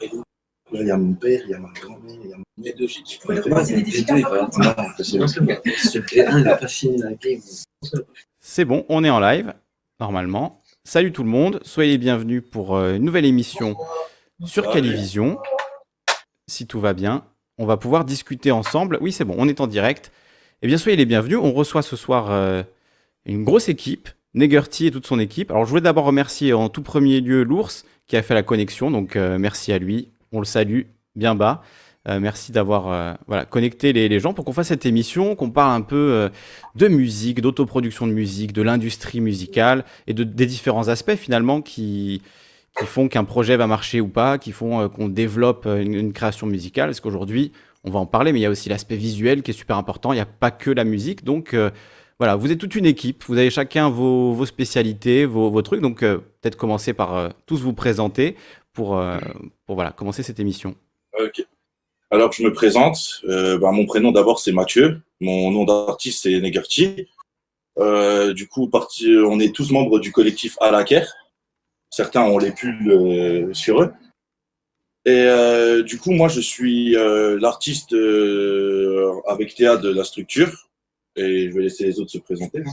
[0.00, 2.42] Là, il y a mon père, il y a ma grand-mère, il y a mon
[2.58, 3.14] Les deux, j'ai dit.
[3.14, 6.68] Vous pouvez leur passer des dédicaces à Non, parce que- Ce P1, il n'a pas
[6.68, 7.40] fini la game.
[8.40, 9.54] C'est bon, on est en live,
[10.00, 10.62] normalement.
[10.84, 13.76] Salut tout le monde, soyez les bienvenus pour euh, une nouvelle émission
[14.44, 15.38] sur Calivision.
[16.48, 17.24] Si tout va bien,
[17.58, 18.98] on va pouvoir discuter ensemble.
[19.00, 20.12] Oui, c'est bon, on est en direct.
[20.62, 21.38] Eh bien, soyez les bienvenus.
[21.42, 22.62] On reçoit ce soir euh,
[23.24, 25.50] une grosse équipe, Negerty et toute son équipe.
[25.50, 28.90] Alors, je voulais d'abord remercier en tout premier lieu l'ours qui a fait la connexion.
[28.90, 30.08] Donc, euh, merci à lui.
[30.32, 30.82] On le salue
[31.14, 31.62] bien bas.
[32.08, 35.74] Euh, merci d'avoir euh, voilà, connecté les, gens pour qu'on fasse cette émission, qu'on parle
[35.74, 36.30] un peu
[36.76, 42.22] de musique, d'autoproduction de musique, de l'industrie musicale et de, des différents aspects finalement qui,
[42.78, 46.90] qui font qu'un projet va marcher ou pas, qui font qu'on développe une, création musicale.
[46.90, 47.50] Parce qu'aujourd'hui,
[47.82, 50.12] on va en parler, mais il y a aussi l'aspect visuel qui est super important.
[50.12, 51.24] Il n'y a pas que la musique.
[51.24, 51.56] Donc
[52.18, 55.82] voilà, vous êtes toute une équipe, vous avez chacun vos, vos spécialités, vos, vos trucs.
[55.82, 58.36] Donc euh, peut-être commencer par euh, tous vous présenter
[58.72, 59.18] pour, euh,
[59.66, 60.76] pour voilà, commencer cette émission.
[61.18, 61.44] Ok.
[62.10, 63.20] Alors, je me présente.
[63.24, 65.02] Bah, mon prénom d'abord, c'est Mathieu.
[65.20, 67.08] Mon nom d'artiste, c'est Negerti.
[68.34, 71.04] Du coup, parti, on est tous membres du collectif Alaker.
[71.90, 73.92] Certains ont les pulls sur eux.
[75.04, 77.92] Et du coup, moi, je suis l'artiste
[79.26, 80.68] avec Théa de la structure.
[81.16, 82.60] Et je vais laisser les autres se présenter.
[82.66, 82.70] hein.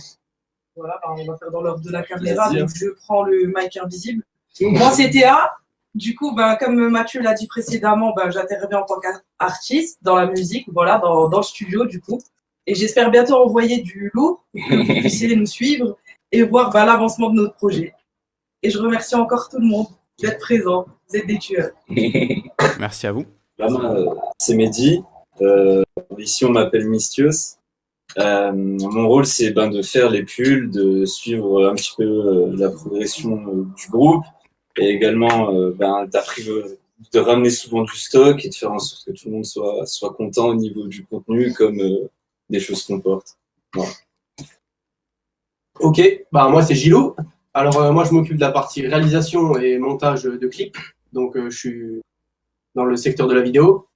[0.76, 2.52] Voilà, bah, on va faire dans l'ordre de la caméra.
[2.52, 4.24] Donc, je prends le mic invisible.
[4.62, 5.54] Moi, c'est Théa.
[5.96, 10.26] Du coup, ben, comme Mathieu l'a dit précédemment, ben, j'interviens en tant qu'artiste dans la
[10.26, 12.20] musique, voilà, dans, dans le studio, du coup.
[12.66, 15.98] Et j'espère bientôt envoyer du lourd pour que vous puissiez nous suivre
[16.32, 17.94] et voir ben, l'avancement de notre projet.
[18.64, 19.88] Et je remercie encore tout le monde
[20.20, 20.86] d'être présent.
[21.10, 21.72] Vous êtes des tueurs.
[22.80, 23.26] Merci à vous.
[23.60, 24.06] Euh,
[24.40, 25.04] c'est Mehdi.
[25.42, 25.84] Euh,
[26.18, 27.58] ici, on m'appelle Mistios.
[28.20, 32.56] Euh, mon rôle, c'est ben, de faire les pulls, de suivre un petit peu euh,
[32.56, 34.24] la progression euh, du groupe
[34.78, 39.30] et également ben, de ramener souvent du stock et de faire en sorte que tout
[39.30, 41.80] le monde soit, soit content au niveau du contenu comme
[42.50, 43.38] des choses qu'on porte.
[45.80, 47.16] Ok, bah moi c'est Gilo.
[47.54, 50.78] Alors moi je m'occupe de la partie réalisation et montage de clips.
[51.12, 52.02] Donc je suis
[52.74, 53.88] dans le secteur de la vidéo.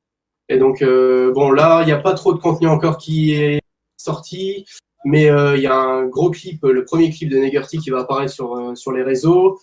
[0.48, 3.62] Et donc bon là il n'y a pas trop de contenu encore qui est
[3.98, 4.66] sorti,
[5.06, 8.00] mais euh, il y a un gros clip, le premier clip de Negerty qui va
[8.00, 9.60] apparaître sur, euh, sur les réseaux.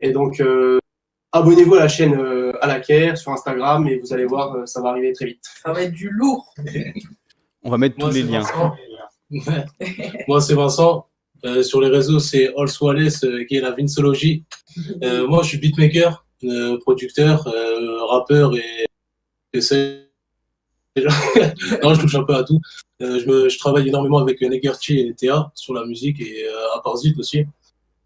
[0.00, 0.78] Et donc euh,
[1.32, 4.66] abonnez-vous à la chaîne euh, à la Caire sur Instagram et vous allez voir euh,
[4.66, 5.44] ça va arriver très vite.
[5.62, 6.54] Ça va être du lourd.
[7.62, 8.44] On va mettre tous Moi, les liens.
[9.30, 9.64] Ouais.
[10.28, 11.06] Moi, c'est Vincent.
[11.44, 14.44] Euh, sur les réseaux, c'est All Wallace, euh, qui est la Vinsology.
[15.02, 18.86] Euh, moi, je suis beatmaker, euh, producteur, euh, rappeur et
[19.52, 20.05] j'essaie.
[21.82, 22.60] non, je touche un peu à tout.
[23.02, 26.76] Euh, je, me, je travaille énormément avec Negerti et Théa sur la musique et euh,
[26.76, 27.44] à Parzit aussi.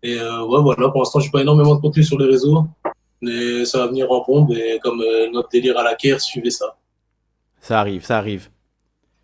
[0.02, 2.64] Et euh, ouais, voilà, pour l'instant, j'ai pas énormément de contenu sur les réseaux,
[3.20, 6.50] mais ça va venir en bombe et comme euh, notre délire à la Caire, suivez
[6.50, 6.76] ça.
[7.60, 8.48] Ça arrive, ça arrive.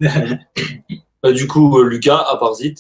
[1.25, 2.75] Euh, du coup, euh, Lucas, à Parzit.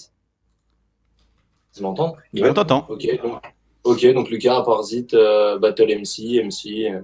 [1.74, 2.14] Tu m'entends?
[2.40, 2.86] On t'entend.
[2.88, 3.42] Ok, donc,
[3.82, 6.90] ok, donc Lucas, à Parzit, euh, Battle MC, MC.
[6.92, 7.00] euh,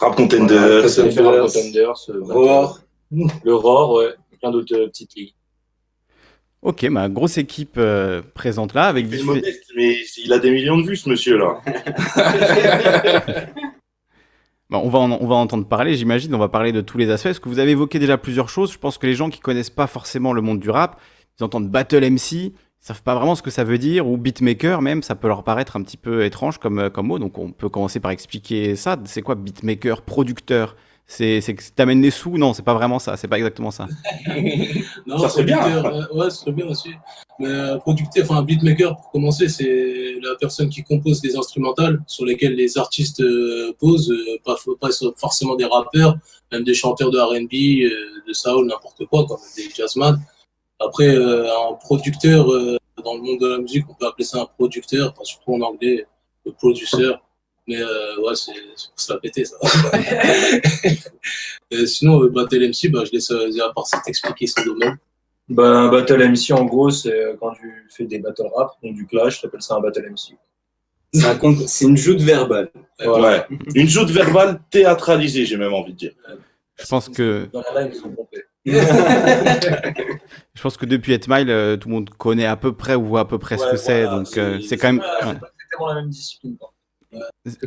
[0.00, 2.78] Rap Contender, voilà, Contenders, Contenders, Contenders, euh, Roar.
[3.44, 5.34] Le Roar, ouais, plein d'autres euh, petites ligues.
[6.62, 10.38] Ok, ma grosse équipe euh, présente là avec Il est diffé- modeste, mais il a
[10.38, 11.60] des millions de vues, ce monsieur-là.
[14.68, 17.08] Bon, on, va en, on va entendre parler, j'imagine, on va parler de tous les
[17.10, 18.72] aspects, parce que vous avez évoqué déjà plusieurs choses?
[18.72, 21.00] Je pense que les gens qui connaissent pas forcément le monde du rap,
[21.38, 24.82] ils entendent Battle MC, ils savent pas vraiment ce que ça veut dire, ou beatmaker
[24.82, 27.52] même, ça peut leur paraître un petit peu étrange comme, euh, comme mot, donc on
[27.52, 28.96] peut commencer par expliquer ça.
[29.04, 30.74] C'est quoi beatmaker, producteur
[31.08, 33.86] C'est c'est que t'amènes des sous Non, c'est pas vraiment ça, c'est pas exactement ça.
[35.06, 35.58] Non, Ça serait bien.
[35.58, 36.90] producteur, euh, ouais, ce serait bien aussi.
[37.38, 42.24] Mais euh, producteur, enfin, beatmaker, pour commencer, c'est la personne qui compose des instrumentales sur
[42.24, 46.16] lesquelles les artistes euh, posent, euh, pas, pas forcément des rappeurs,
[46.50, 50.20] même des chanteurs de RB, euh, de soul, n'importe quoi, comme des jazzman.
[50.80, 54.40] Après, euh, un producteur, euh, dans le monde de la musique, on peut appeler ça
[54.42, 56.04] un producteur, surtout en anglais,
[56.44, 57.12] le producer.
[57.68, 59.56] Mais euh, ouais, c'est c'est pour se la péter, ça.
[61.70, 64.96] Et sinon, euh, Battle MC, bah, je laisse euh, à part ça t'expliquer son domaine.
[65.48, 68.94] Bah, un Battle MC, en gros, c'est euh, quand tu fais des battle rap, donc
[68.94, 70.36] du clash, t'appelles ça un Battle MC.
[71.12, 72.70] C'est un une joute verbale.
[73.00, 73.44] Ouais.
[73.74, 76.12] Une joute verbale théâtralisée, j'ai même envie de dire.
[76.78, 78.44] Je pense que, Dans la live, ils sont pompés.
[78.66, 83.04] je pense que depuis 8 Mile, euh, tout le monde connaît à peu près ou
[83.06, 84.98] voit à peu près ce que c'est, donc euh, c'est quand même.
[84.98, 85.06] ouais.
[85.20, 86.56] c'est pas exactement la même discipline.
[86.58, 86.72] quoi.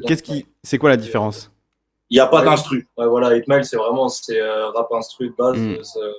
[0.07, 1.51] Qu'est-ce qui, c'est quoi la différence?
[2.09, 2.45] Il n'y a pas Ouais.
[2.45, 2.87] d'instru.
[2.97, 5.57] Ouais, voilà, 8 Mile, c'est vraiment c'est, euh, rap instru de base.
[5.57, 5.71] Mm.
[5.73, 6.13] euh,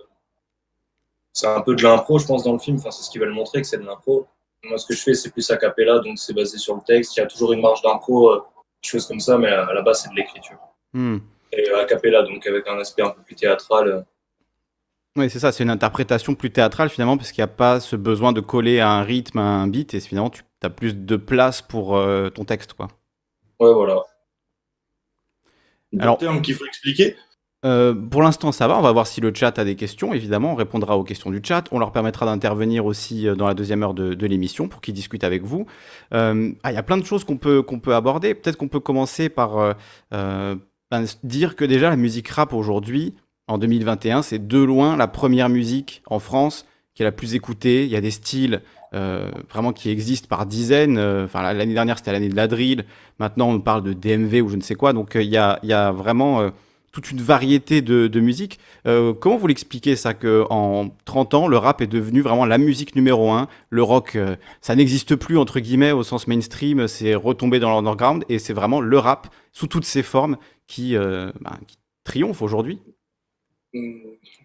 [1.32, 2.77] c'est- un peu de l'impro, je pense, dans le film.
[2.79, 4.27] Enfin, c'est ce qu'ils veulent montrer, que c'est de l'impro.
[4.65, 7.17] Moi, ce que je fais, c'est plus a cappella, donc c'est basé sur le texte.
[7.17, 8.43] Il y a toujours une marge d'impro, euh,
[8.82, 10.59] des choses comme ça, mais à la base, c'est de l'écriture.
[10.93, 11.19] Hmm.
[11.53, 14.05] Et a cappella, donc avec un aspect un peu plus théâtral.
[15.17, 17.97] Oui, c'est ça, c'est une interprétation plus théâtrale finalement, parce qu'il n'y a pas ce
[17.97, 21.17] besoin de coller à un rythme, à un beat, et finalement tu as plus de
[21.17, 22.75] place pour euh, ton texte.
[22.75, 22.87] Quoi.
[23.61, 24.03] Ouais, voilà.
[25.99, 27.17] Alors, terme qu'il faut expliquer
[27.62, 28.79] euh, pour l'instant, ça va.
[28.79, 30.15] On va voir si le chat a des questions.
[30.15, 31.65] Évidemment, on répondra aux questions du chat.
[31.73, 35.25] On leur permettra d'intervenir aussi euh, dans la deuxième heure de, l'émission pour qu'ils discutent
[35.25, 35.67] avec vous.
[36.15, 38.35] Euh, ah, il y a plein de choses qu'on peut, qu'on peut aborder.
[38.35, 39.77] Peut-être qu'on peut commencer par
[40.11, 43.15] ben, dire que déjà la musique rap aujourd'hui,
[43.47, 46.65] en 2021, c'est de loin la première musique en France
[46.95, 47.85] qui est la plus écoutée.
[47.85, 48.62] Il y a des styles
[48.93, 50.99] vraiment qui existent par dizaines.
[50.99, 52.85] Enfin, l'année dernière, c'était l'année de la drill.
[53.19, 54.93] Maintenant, on parle de DMV ou je ne sais quoi.
[54.93, 56.51] Donc, il y a, il y a vraiment
[56.93, 58.59] toute une variété de, musique.
[58.87, 62.97] Euh, comment vous l'expliquez ça qu'en 30 ans, le rap est devenu vraiment la musique
[62.97, 63.49] numéro un?
[63.71, 68.25] Le rock, euh, ça n'existe plus entre guillemets au sens mainstream, c'est retombé dans l'underground
[68.29, 70.37] et c'est vraiment le rap sous toutes ses formes
[70.67, 71.59] qui, euh, bah,
[72.05, 72.81] triomphe aujourd'hui.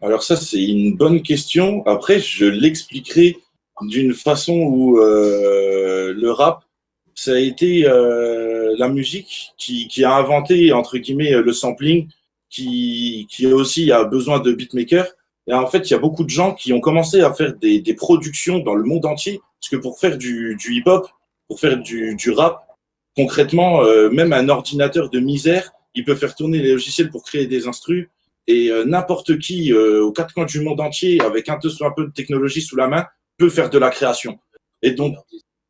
[0.02, 1.84] Alors ça, c'est une bonne question.
[1.88, 3.38] Après, je l'expliquerai
[3.82, 6.64] d'une façon où le rap,
[7.14, 12.08] ça a été la musique qui, qui, a inventé, entre guillemets, le sampling,
[12.50, 15.08] qui, qui aussi a besoin de beatmakers.
[15.48, 17.80] Et en fait, il y a beaucoup de gens qui ont commencé à faire des,
[17.80, 19.42] des productions dans le monde entier.
[19.60, 21.08] Parce que pour faire du, du hip-hop,
[21.48, 22.66] pour faire du, du rap,
[23.16, 27.48] concrètement, euh, même un ordinateur de misère, il peut faire tourner les logiciels pour créer
[27.48, 28.10] des instrus.
[28.48, 32.12] Et euh, n'importe qui, euh, aux quatre coins du monde entier, avec un peu de
[32.12, 33.06] technologie sous la main,
[33.38, 34.40] peut faire de la création.
[34.82, 35.16] Et donc,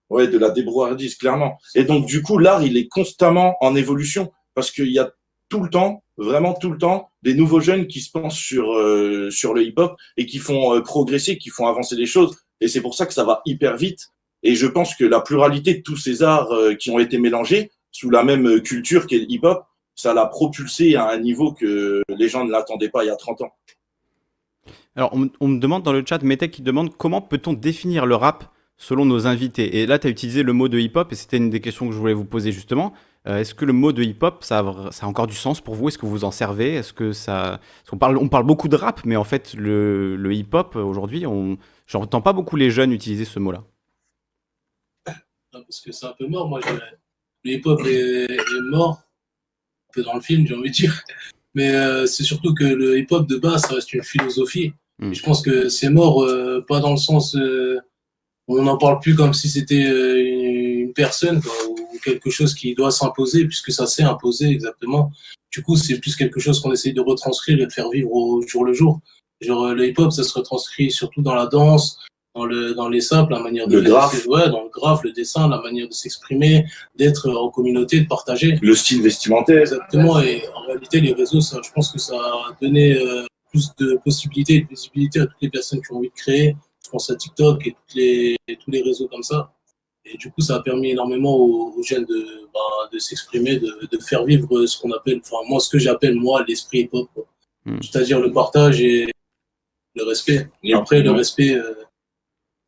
[0.09, 1.57] ouais, de la débrouillardise, clairement.
[1.73, 5.11] Et donc, du coup, l'art, il est constamment en évolution parce qu'il y a
[5.49, 9.29] tout le temps vraiment tout le temps des nouveaux jeunes qui se pensent sur, euh,
[9.29, 12.37] sur le hip-hop et qui font euh, progresser, qui font avancer les choses.
[12.61, 14.09] Et c'est pour ça que ça va hyper vite.
[14.43, 17.71] Et je pense que la pluralité de tous ces arts euh, qui ont été mélangés
[17.91, 19.63] sous la même culture qu'est le hip-hop,
[19.95, 23.15] ça l'a propulsé à un niveau que les gens ne l'attendaient pas il y a
[23.15, 23.51] 30 ans.
[24.95, 28.51] Alors, on, me demande dans le chat, Metek qui demande comment peut-on définir le rap
[28.77, 29.79] selon nos invités?
[29.79, 31.93] Et là, tu as utilisé le mot de hip-hop et c'était une des questions que
[31.93, 32.93] je voulais vous poser justement.
[33.27, 35.87] Euh, est-ce que le mot de hip-hop, ça, a encore du sens pour vous?
[35.87, 36.75] Est-ce que vous en servez?
[36.75, 37.59] Est-ce que ça...
[37.91, 41.57] on, parle, beaucoup de rap, mais en fait, le, hip-hop, aujourd'hui, on...
[41.87, 43.63] j'entends pas beaucoup les jeunes utiliser ce mot-là.
[45.51, 46.59] Parce que c'est un peu mort, moi.
[47.43, 48.27] Le hip-hop est,
[48.69, 49.01] mort,
[49.89, 51.03] un peu dans le film, j'ai envie de dire.
[51.55, 54.73] Mais euh, c'est surtout que le hip-hop, de base, ça reste une philosophie.
[54.99, 55.11] Hmm.
[55.11, 57.35] je pense que c'est mort, euh, pas dans le sens...
[58.47, 61.41] on n'en parle plus comme si c'était une personne,
[62.03, 65.11] quelque chose qui doit s'imposer, puisque ça s'est imposé exactement.
[65.51, 68.41] Du coup, c'est plus quelque chose qu'on essaye de retranscrire et de faire vivre au
[68.45, 68.99] jour le jour.
[69.41, 71.97] Genre, le hip-hop, ça se retranscrit surtout dans la danse,
[72.35, 73.77] dans, le, dans les sables, la manière de...
[73.77, 74.25] Le graphe.
[74.27, 76.65] Ouais, dans le graphe, le dessin, la manière de s'exprimer,
[76.95, 78.59] d'être en communauté, de partager.
[78.61, 79.61] Le style vestimentaire.
[79.61, 83.71] Exactement, et en réalité, les réseaux, ça, je pense que ça a donné euh, plus
[83.79, 86.55] de possibilités et de visibilité à toutes les personnes qui ont envie de créer.
[86.83, 89.51] Je pense à TikTok et toutes les, tous les réseaux comme ça.
[90.05, 92.59] Et du coup, ça a permis énormément aux, jeunes de, bah,
[92.91, 96.43] de s'exprimer, de, de, faire vivre ce qu'on appelle, enfin, moi, ce que j'appelle, moi,
[96.47, 97.09] l'esprit hip-hop.
[97.65, 97.79] Hmm.
[97.81, 99.07] C'est-à-dire le partage et
[99.95, 100.47] le respect.
[100.63, 101.73] Et après, le respect, euh,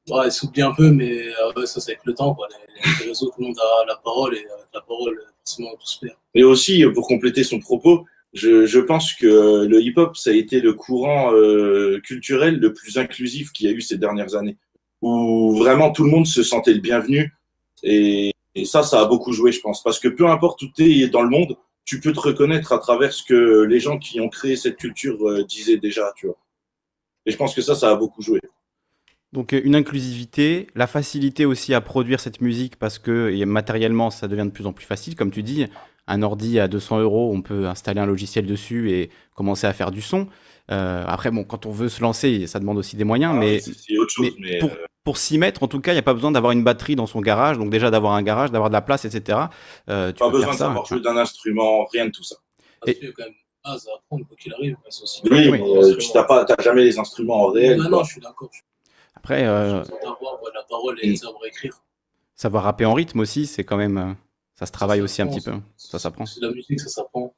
[0.09, 2.33] ouais, s'oublie un peu, mais euh, ça, c'est avec le temps.
[2.33, 2.47] Quoi.
[2.49, 6.15] Les, les, réseaux, a la parole et avec la parole, forcément, tout se perd.
[6.33, 10.59] Et aussi, pour compléter son propos, je, je pense que le hip-hop, ça a été
[10.59, 14.57] le courant euh, culturel le plus inclusif qu'il y a eu ces dernières années
[15.01, 17.33] où vraiment tout le monde se sentait le bienvenu.
[17.83, 18.33] Et,
[18.65, 19.83] ça, ça a beaucoup joué, je pense.
[19.83, 21.55] Parce que peu importe où tu es dans le monde,
[21.85, 25.29] tu peux te reconnaître à travers ce que les gens qui ont créé cette culture
[25.29, 26.37] euh, disaient déjà, tu vois.
[27.27, 28.39] Et je pense que ça, ça a beaucoup joué.
[29.37, 34.27] Donc euh, une inclusivité, la facilité aussi à produire cette musique parce que matériellement ça
[34.27, 35.67] devient de plus en plus facile, comme tu dis,
[36.07, 39.91] un ordi à 200 euros, on peut installer un logiciel dessus et commencer à faire
[39.91, 40.27] du son.
[40.71, 43.61] Euh, après, bon, quand on veut se lancer, ça demande aussi des moyens, ah, mais,
[44.59, 46.63] pour, euh, pour s'y mettre, en tout cas, il n'y a pas besoin d'avoir une
[46.63, 49.39] batterie dans son garage, donc déjà d'avoir un garage, d'avoir de la place, etc.
[49.89, 52.37] Euh, tu pas besoin d'avoir joué d'un instrument, rien de tout ça.
[52.87, 52.97] Et...
[52.99, 54.77] Il y a quand même à apprendre, quoi qu'il arrive.
[55.29, 57.77] Oui, mais euh, tu n'as jamais les instruments en réel.
[57.77, 58.49] Non, non, je suis d'accord.
[59.27, 59.83] Après, euh...
[59.83, 61.83] savoir la parole et savoir écrire.
[62.33, 64.15] Savoir rapper en rythme aussi, c'est quand même.
[64.55, 65.51] Ça se travaille aussi un petit peu.
[65.75, 66.25] Ça s'apprend.
[66.25, 67.35] C'est la musique, ça s'apprend.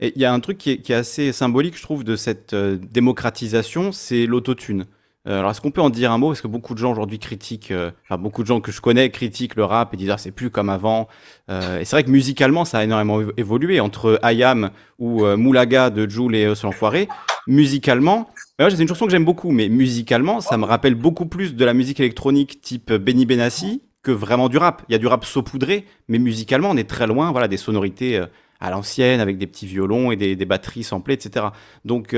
[0.00, 2.76] Et il y a un truc qui est, assez symbolique, je trouve, de cette euh,
[2.76, 4.86] démocratisation, c'est l'autotune.
[5.26, 6.28] Euh, alors, est-ce qu'on peut en dire un mot?
[6.28, 9.10] Parce que beaucoup de gens aujourd'hui critiquent, euh, enfin, beaucoup de gens que je connais
[9.10, 11.08] critiquent le rap et disent ah, c'est plus comme avant.
[11.48, 16.34] et c'est vrai que musicalement, ça a énormément évolué entre Ayam ou Moulaga de Jules
[16.36, 17.08] et Eus l'Enfoiré.
[17.46, 21.64] Musicalement, c'est une chanson que j'aime beaucoup, mais musicalement, ça me rappelle beaucoup plus de
[21.64, 24.82] la musique électronique type Benny Benassi que vraiment du rap.
[24.88, 28.24] Il y a du rap saupoudré, mais musicalement, on est très loin voilà, des sonorités
[28.60, 31.46] à l'ancienne avec des petits violons et des, des batteries samplées, etc.
[31.84, 32.14] Donc,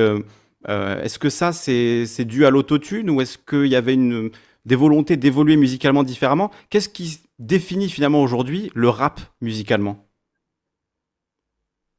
[0.68, 4.30] euh, est-ce que ça, c'est c'est dû à l'autotune ou est-ce qu'il y avait une,
[4.64, 6.50] des volontés d'évoluer musicalement différemment?
[6.70, 10.06] Qu'est-ce qui définit finalement aujourd'hui le rap musicalement?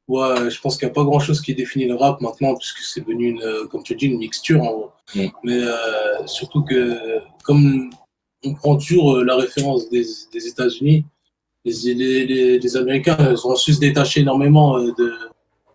[0.08, 2.79] Ouais, je pense qu'il n'y a pas grand chose qui définit le rap maintenant, puisque
[2.79, 4.91] c'est devenu, une, euh, comme tu dis, une mixture en gros.
[5.15, 5.27] Mm.
[5.43, 7.89] Mais euh, surtout que, comme
[8.46, 11.05] on prend toujours la référence des, des États-Unis,
[11.63, 15.13] les, les, les, les Américains ils ont su se détacher énormément de,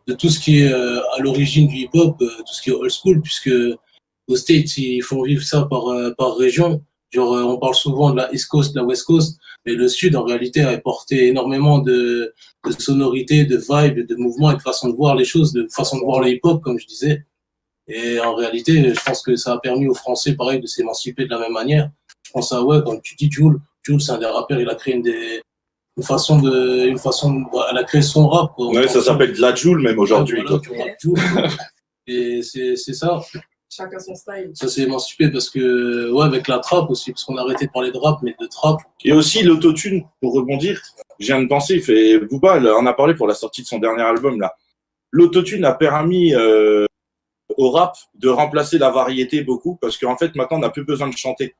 [0.08, 2.72] de tout ce qui est euh, à l'origine du hip-hop, euh, tout ce qui est
[2.72, 3.50] old school, puisque
[4.26, 6.82] aux States, ils font vivre ça par, euh, par région.
[7.10, 9.86] Genre, euh, on parle souvent de la East Coast, de la West Coast, mais le
[9.86, 12.34] Sud, en réalité, a apporté énormément de,
[12.66, 15.98] de sonorités, de vibes, de mouvements et de façon de voir les choses, de façon
[15.98, 17.24] de voir le hip-hop, comme je disais.
[17.86, 21.30] Et en réalité, je pense que ça a permis aux Français, pareil, de s'émanciper de
[21.30, 21.90] la même manière.
[22.22, 24.74] Je pense à, ouais, comme tu dis, Jules, Jules, c'est un des rappeurs, il a
[24.74, 25.42] créé une des,
[25.98, 28.68] une façon de, une façon de, elle a créé son rap, quoi.
[28.68, 30.42] Ouais, ça s'appelle de la Joule même aujourd'hui.
[31.04, 31.48] Voilà.
[32.06, 33.20] Et c'est, c'est ça.
[33.68, 34.52] Chacun son style.
[34.54, 37.70] Ça s'est émancipé parce que, ouais, avec la trappe aussi, parce qu'on a arrêté de
[37.72, 38.78] parler de rap, mais de trappe.
[39.04, 40.80] Et aussi l'autotune, pour rebondir,
[41.18, 43.66] je viens de penser, il fait, Booba elle en a parlé pour la sortie de
[43.66, 44.54] son dernier album là.
[45.10, 46.86] L'autotune a permis euh,
[47.56, 51.08] au rap de remplacer la variété beaucoup parce qu'en fait maintenant on n'a plus besoin
[51.08, 51.56] de chanter.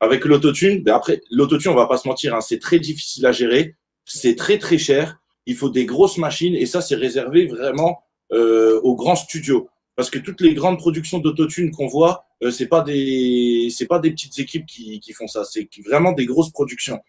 [0.00, 3.32] Avec l'autotune, ben après l'autotune on va pas se mentir, hein, c'est très difficile à
[3.32, 8.02] gérer, c'est très très cher, il faut des grosses machines et ça c'est réservé vraiment
[8.32, 12.68] euh, aux grands studios parce que toutes les grandes productions d'autotune qu'on voit, euh, c'est
[12.68, 16.50] pas des c'est pas des petites équipes qui, qui font ça, c'est vraiment des grosses
[16.50, 17.00] productions.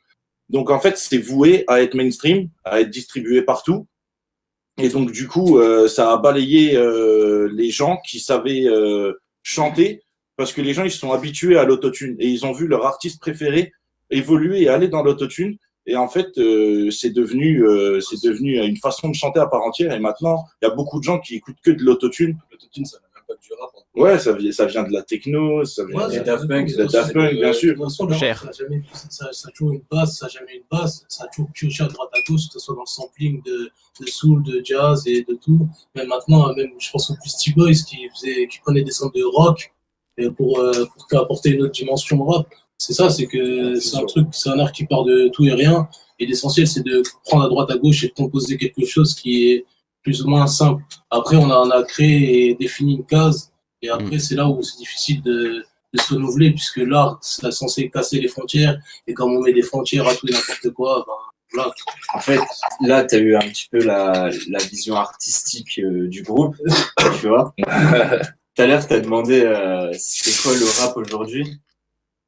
[0.51, 3.87] Donc en fait, c'est voué à être mainstream, à être distribué partout.
[4.77, 10.03] Et donc du coup, euh, ça a balayé euh, les gens qui savaient euh, chanter
[10.37, 12.85] parce que les gens ils se sont habitués à l'autotune et ils ont vu leur
[12.85, 13.71] artiste préféré
[14.09, 15.57] évoluer et aller dans l'autotune.
[15.87, 19.63] Et en fait, euh, c'est devenu, euh, c'est devenu une façon de chanter à part
[19.63, 19.91] entière.
[19.93, 22.37] Et maintenant, il y a beaucoup de gens qui écoutent que de l'autotune.
[22.51, 23.71] L'autotune, ça n'a même pas du rap.
[23.75, 23.81] hein.
[23.95, 26.85] Ouais, ça, vient- ça vient de la techno, ça vient Ouais, de Daft Punk, les
[26.85, 27.73] Daft Punk, bien sûr.
[27.75, 28.41] De façon, Cher.
[28.43, 31.27] Ça a, jamais, ça, ça toujours une basse, ça a jamais une basse, ça a
[31.29, 33.71] toujours pioché à droite à gauche, que ce soit dans le sampling de,
[34.01, 35.67] de soul, de jazz et de tout.
[35.95, 39.23] Mais maintenant, même, je pense aux Beastie Boys qui, faisaient, qui prenaient des samples de
[39.23, 39.73] rock
[40.17, 42.47] et pour, euh, pour apporter une autre dimension au rap.
[42.77, 45.53] C'est ça, c'est que C'est un truc, c'est un art qui part de tout et
[45.53, 45.87] rien.
[46.19, 49.49] Et l'essentiel, c'est de prendre à droite à gauche et de composer quelque chose qui
[49.49, 49.65] est
[50.03, 50.83] plus ou moins simple.
[51.09, 53.51] Après, on a, on a créé et défini une case.
[53.81, 55.63] Et après, c'est là où c'est difficile de,
[55.93, 58.79] de se renouveler, puisque l'art, c'est censé casser les frontières.
[59.07, 61.13] Et quand on met des frontières à tout et n'importe quoi, ben,
[61.53, 61.73] voilà.
[62.13, 62.39] En fait,
[62.81, 66.55] là, tu as eu un petit peu la, la vision artistique euh, du groupe,
[67.19, 67.53] tu vois.
[68.61, 71.59] À l'heure, tu as demandé euh, c'est quoi le rap aujourd'hui.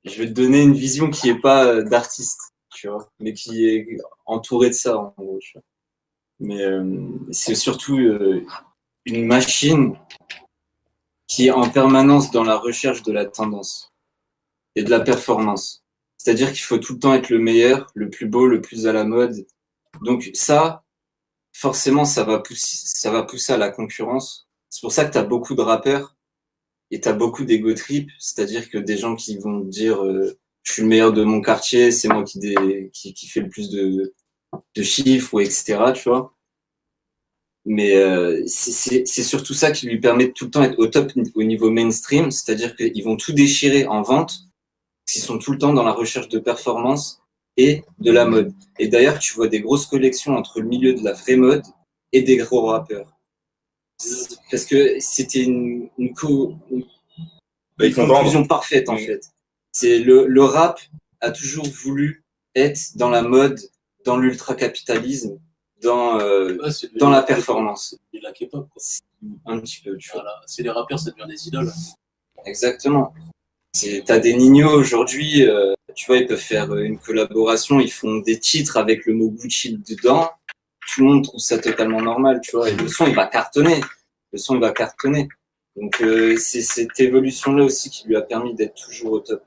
[0.03, 3.67] Je vais te donner une vision qui est pas euh, d'artiste, tu vois, mais qui
[3.67, 5.37] est entourée de ça, en gros.
[6.39, 8.43] Mais euh, c'est surtout euh,
[9.05, 9.95] une machine
[11.27, 13.93] qui est en permanence dans la recherche de la tendance
[14.75, 15.83] et de la performance.
[16.17, 18.91] C'est-à-dire qu'il faut tout le temps être le meilleur, le plus beau, le plus à
[18.91, 19.45] la mode.
[20.01, 20.83] Donc ça,
[21.51, 24.47] forcément, ça va pousser, ça va pousser à la concurrence.
[24.71, 26.15] C'est pour ça que tu as beaucoup de rappeurs
[26.91, 30.73] et tu as beaucoup d'ego trip, c'est-à-dire que des gens qui vont dire euh, je
[30.73, 33.69] suis le meilleur de mon quartier, c'est moi qui, dé- qui, qui fait le plus
[33.69, 34.13] de,
[34.75, 35.79] de chiffres ou etc.
[35.93, 36.33] Tu vois.
[37.65, 41.11] Mais euh, c'est surtout ça qui lui permet de tout le temps être au top
[41.35, 44.35] au niveau mainstream, c'est-à-dire qu'ils vont tout déchirer en vente,
[45.15, 47.21] ils sont tout le temps dans la recherche de performance
[47.55, 48.53] et de la mode.
[48.79, 51.63] Et d'ailleurs, tu vois des grosses collections entre le milieu de la vraie mode
[52.11, 53.12] et des gros rappeurs.
[54.51, 56.83] Parce que c'était une, une, co- une
[57.77, 58.99] Bah, conclusion parfaite, en Mm.
[58.99, 59.21] fait.
[59.71, 60.79] C'est le, le rap
[61.21, 62.23] a toujours voulu
[62.55, 63.59] être dans la mode,
[64.05, 65.39] dans l'ultra-capitalisme,
[65.81, 66.69] dans, euh, Ouais,
[66.99, 67.95] dans la performance.
[68.11, 68.81] C'est de la K-pop, quoi.
[69.45, 70.21] Un petit peu, tu vois.
[70.21, 70.41] Voilà.
[70.45, 71.71] C'est les rappeurs, ça devient des idoles.
[72.45, 73.13] Exactement.
[73.73, 78.17] C'est- T'as des Nino aujourd'hui, euh, tu vois, ils peuvent faire une collaboration, ils font
[78.19, 80.29] des titres avec le mot Gucci dedans.
[80.93, 82.69] Tout le monde trouve ça totalement normal, tu vois.
[82.69, 83.81] Et le son, il va cartonner.
[84.31, 85.27] Le son, il va cartonner.
[85.75, 89.43] Donc, euh, c'est cette évolution-là aussi qui lui a permis d'être toujours au top.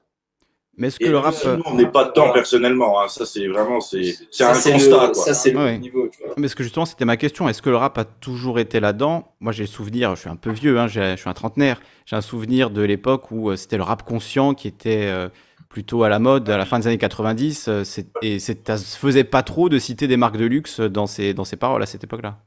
[0.79, 1.35] Mais est-ce que le rap.
[1.65, 3.01] On n'est pas dedans personnellement.
[3.01, 3.09] hein.
[3.09, 4.73] Ça, c'est vraiment, c'est un constat.
[4.77, 5.15] le, quoi.
[5.15, 5.79] ça, c'est le Ouais.
[5.79, 6.35] niveau, tu vois.
[6.37, 7.49] Mais est-ce que justement, c'était ma question.
[7.49, 9.33] Est-ce que le rap a toujours été là-dedans?
[9.41, 11.81] Moi, j'ai le souvenir, je suis un peu vieux, hein, je suis un trentenaire.
[12.05, 15.29] J'ai un souvenir de l'époque où euh, c'était le rap conscient qui était euh,
[15.69, 17.69] plutôt à la mode à la fin des années 90.
[17.69, 17.85] euh,
[18.23, 21.45] et ça se faisait pas trop de citer des marques de luxe dans ses, dans
[21.45, 22.39] ses paroles à cette époque-là.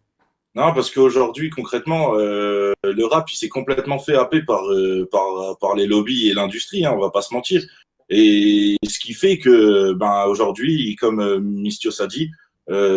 [0.56, 5.58] Non, parce qu'aujourd'hui, concrètement, euh, le rap, il s'est complètement fait happer par, euh, par,
[5.60, 7.62] par les lobbies et l'industrie, hein, on va pas se mentir.
[8.10, 12.32] Et ce qui fait que, ben, aujourd'hui, comme Mistios a dit,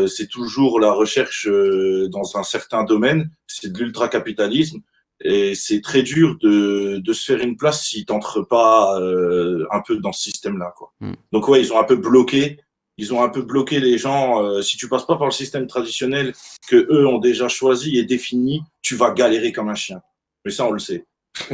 [0.07, 4.81] c'est toujours la recherche dans un certain domaine, c'est de l'ultra-capitalisme.
[5.25, 9.81] Et c'est très dur de, de se faire une place si t'entres pas euh, un
[9.81, 10.75] peu dans ce système-là.
[10.77, 10.93] Quoi.
[11.01, 11.13] Mm.
[11.33, 12.59] Donc ouais, ils ont un peu bloqué.
[12.99, 14.45] Ils ont un peu bloqué les gens.
[14.45, 16.35] Euh, si tu passes pas par le système traditionnel
[16.69, 20.03] que eux ont déjà choisi et défini, tu vas galérer comme un chien.
[20.45, 21.07] Mais ça, on le sait.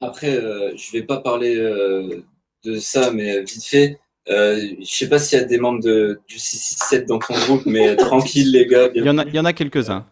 [0.00, 2.22] Après, euh, je vais pas parler euh,
[2.64, 3.98] de ça, mais vite fait.
[4.28, 7.66] Euh, je sais pas s'il y a des membres de, du 667 dans ton groupe,
[7.66, 8.90] mais tranquille les gars.
[8.94, 10.06] Il y en a, il y en a quelques-uns.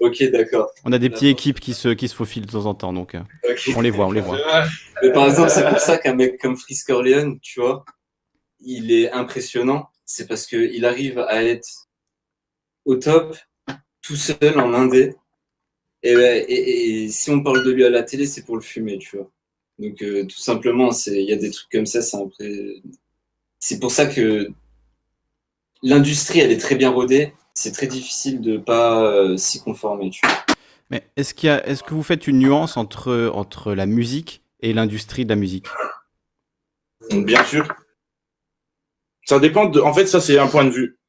[0.00, 0.70] Ok, d'accord.
[0.84, 3.14] On a des petites équipes qui se, qui se faufilent de temps en temps, donc
[3.14, 3.22] euh,
[3.74, 4.38] on les voit, on les voit.
[5.02, 7.84] Mais par exemple, c'est pour ça qu'un mec comme Frisk Orleans, tu vois,
[8.60, 9.88] il est impressionnant.
[10.04, 11.68] C'est parce qu'il arrive à être
[12.84, 13.36] au top,
[14.00, 15.14] tout seul en indé.
[16.02, 18.98] Et, et, et si on parle de lui à la télé, c'est pour le fumer,
[18.98, 19.30] tu vois.
[19.78, 22.02] Donc, euh, tout simplement, il y a des trucs comme ça.
[22.02, 22.82] C'est
[23.60, 24.48] c'est pour ça que
[25.82, 27.32] l'industrie, elle est très bien rodée.
[27.58, 30.36] C'est très difficile de pas euh, s'y conformer, tu vois.
[30.90, 34.44] Mais est-ce qu'il y a, est-ce que vous faites une nuance entre, entre la musique
[34.60, 35.66] et l'industrie de la musique?
[37.10, 37.66] Bien sûr.
[39.24, 39.80] Ça dépend de.
[39.80, 41.00] En fait, ça, c'est un point de vue.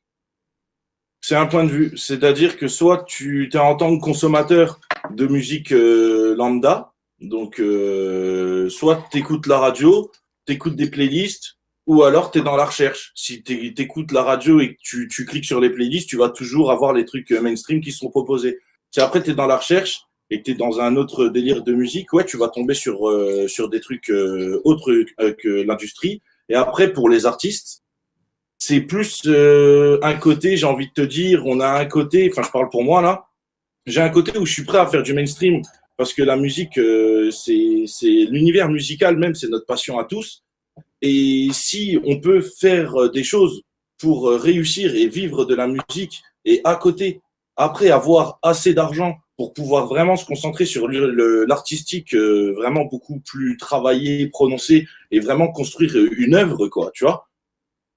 [1.22, 1.96] C'est un point de vue.
[1.96, 4.80] C'est-à-dire que soit tu es en tant que consommateur
[5.12, 10.12] de musique euh, lambda, donc euh, soit tu écoutes la radio,
[10.48, 11.59] tu écoutes des playlists,
[11.90, 13.12] ou alors tu es dans la recherche.
[13.16, 16.72] Si tu écoutes la radio et que tu, cliques sur les playlists, tu vas toujours
[16.72, 18.60] avoir les trucs euh, mainstream qui sont proposés.
[18.92, 21.64] Si après tu es dans la recherche et que tu es dans un autre délire
[21.64, 25.64] de musique, ouais, tu vas tomber sur, euh, sur des trucs euh, autres euh, que
[25.64, 26.22] l'industrie.
[26.48, 27.82] Et après, pour les artistes,
[28.60, 32.44] c'est plus euh, un côté, j'ai envie de te dire, on a un côté, enfin
[32.44, 33.26] je parle pour moi là,
[33.88, 35.64] j'ai un côté où je suis prêt à faire du mainstream
[35.98, 36.80] parce que la musique,
[37.32, 40.44] c'est l'univers musical même, c'est notre passion à tous.
[41.02, 43.62] Et si on peut faire euh, des choses
[43.98, 47.22] pour euh, réussir et vivre de la musique et à côté,
[47.56, 53.58] après avoir assez d'argent pour pouvoir vraiment se concentrer sur l'artistique euh, vraiment beaucoup plus
[53.58, 57.30] travaillé, prononcé et vraiment construire une œuvre, quoi, tu vois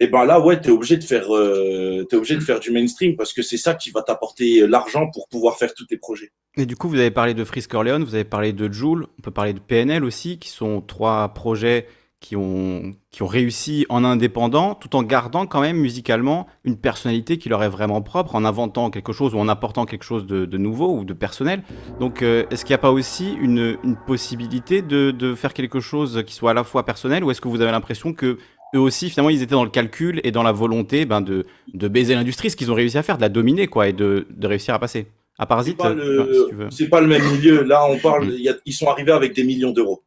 [0.03, 2.73] et ben là, ouais, tu es obligé de faire, euh, t'es obligé de faire du
[2.73, 6.33] mainstream parce que c'est ça qui va t'apporter l'argent pour pouvoir faire tous tes projets.
[6.57, 9.23] Et du coup, vous avez parlé de Frisk Orleans, vous avez parlé de Joule, on
[9.23, 11.87] peut parler de PNL aussi, qui sont trois projets
[12.23, 17.37] qui ont, qui ont réussi en indépendant, tout en gardant quand même musicalement une personnalité
[17.37, 20.47] qui leur est vraiment propre, en inventant quelque chose ou en apportant quelque chose de,
[20.47, 21.63] de nouveau ou de personnel.
[21.99, 25.81] Donc, euh, est-ce qu'il n'y a pas aussi une, une possibilité de, de faire quelque
[25.81, 28.39] chose qui soit à la fois personnel, ou est-ce que vous avez l'impression que
[28.75, 31.89] eux aussi, finalement, ils étaient dans le calcul et dans la volonté ben, de, de
[31.89, 34.47] baiser l'industrie, ce qu'ils ont réussi à faire, de la dominer, quoi, et de, de
[34.47, 35.09] réussir à passer
[35.39, 37.65] À C'est Parasite, pas, euh, le, si c'est pas le même milieu.
[37.65, 38.35] Là, on parle, Mm.
[38.39, 40.03] il y a- ils sont arrivés avec des millions d'euros.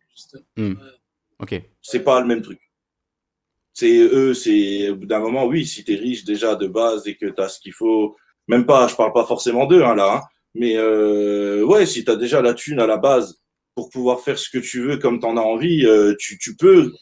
[1.41, 1.61] Ok.
[1.81, 2.59] C'est pas le même truc.
[3.73, 7.07] C'est eux, c'est au bout d'un moment, oui, si tu es riche déjà de base
[7.07, 8.15] et que tu as ce qu'il faut,
[8.47, 10.21] même pas, je parle pas forcément d'eux hein, là, hein,
[10.53, 13.41] mais euh, ouais, si tu as déjà la thune à la base
[13.75, 16.55] pour pouvoir faire ce que tu veux comme tu en as envie, euh, tu, tu
[16.55, 16.93] peux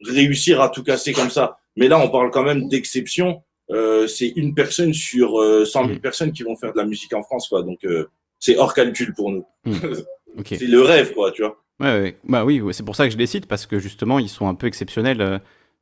[0.00, 1.58] réussir à tout casser comme ça.
[1.76, 3.42] Mais là, on parle quand même d'exception.
[3.70, 6.00] Euh, c'est une personne sur euh, 100 000 Mm.
[6.00, 7.62] personnes qui vont faire de la musique en France, quoi.
[7.62, 9.44] Donc, euh, c'est hors calcul pour nous.
[10.36, 10.46] Ok.
[10.48, 11.63] c'est le rêve, quoi, tu vois.
[11.80, 12.16] Ouais.
[12.24, 14.54] Bah oui, c'est pour ça que je les cite parce que justement ils sont un
[14.54, 15.38] peu exceptionnels euh,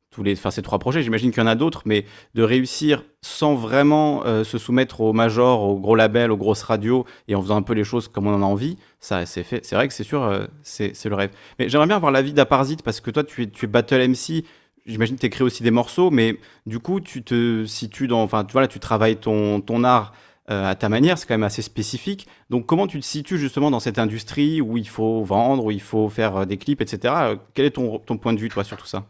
[0.09, 1.03] tous les, enfin ces trois projets.
[1.03, 5.13] J'imagine qu'il y en a d'autres, mais de réussir sans vraiment euh, se soumettre aux
[5.13, 8.25] majors, aux gros labels, aux grosses radios et en faisant un peu les choses comme
[8.25, 9.63] on en a envie, ça c'est fait.
[9.65, 11.31] C'est vrai que c'est sûr, euh, c'est le rêve.
[11.59, 14.43] Mais j'aimerais bien avoir l'avis d'Aparzit parce que toi tu es, tu es battle MC.
[14.85, 18.43] J'imagine que tu écris aussi des morceaux, mais du coup tu te situes dans, enfin
[18.45, 20.13] tu vois là, tu travailles ton ton art
[20.49, 22.27] euh, à ta manière, c'est quand même assez spécifique.
[22.49, 25.81] Donc comment tu te situes justement dans cette industrie où il faut vendre, où il
[25.81, 27.13] faut faire euh, des clips, etc.
[27.17, 29.05] Euh, Quel est ton, ton point de vue, toi, sur tout ça?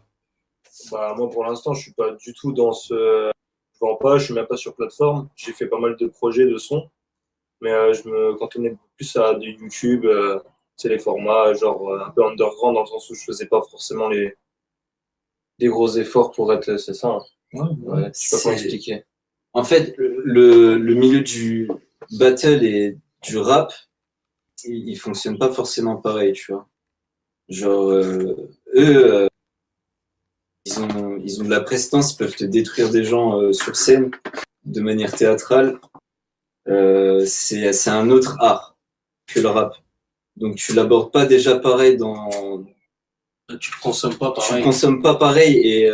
[0.90, 3.30] Bah, moi, pour l'instant, je suis pas du tout dans ce.
[3.74, 5.28] Je vends pas, je suis même pas sur plateforme.
[5.34, 6.88] J'ai fait pas mal de projets de son,
[7.60, 10.38] mais euh, je me cantonnais plus à du YouTube, euh,
[10.76, 13.62] c'est les formats genre euh, un peu underground dans le sens où je faisais pas
[13.70, 14.34] forcément les
[15.58, 16.76] des gros efforts pour être.
[16.76, 17.08] C'est ça.
[17.08, 17.20] hein.
[17.82, 19.04] Ouais, je sais pas comment expliquer.
[19.52, 21.68] En fait, le, le milieu du
[22.18, 23.72] battle et du rap,
[24.64, 26.66] il, il fonctionne pas forcément pareil, tu vois.
[27.48, 28.34] Genre, euh,
[28.74, 29.28] eux, euh,
[30.64, 33.76] ils, ont, ils ont de la prestance, ils peuvent te détruire des gens euh, sur
[33.76, 34.10] scène
[34.64, 35.78] de manière théâtrale.
[37.26, 38.74] C'est c'est un autre art
[39.26, 39.76] que le rap.
[40.36, 42.64] Donc tu l'abordes pas déjà pareil dans,
[43.60, 44.64] Tu ne consommes pas tu pareil.
[44.64, 45.90] consommes pas pareil et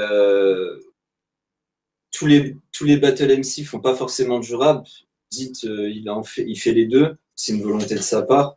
[2.12, 4.86] tous les tous les battle MC font pas forcément du rap.
[5.30, 7.14] Dites, euh, il en fait, il fait les deux.
[7.34, 8.56] C'est une volonté de sa part.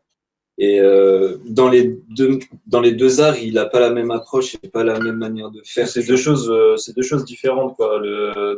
[0.57, 4.55] Et euh, dans, les deux, dans les deux arts, il n'a pas la même approche
[4.55, 5.89] et pas la même manière de faire.
[5.89, 7.75] C'est deux choses, euh, c'est deux choses différentes.
[7.75, 7.99] Quoi.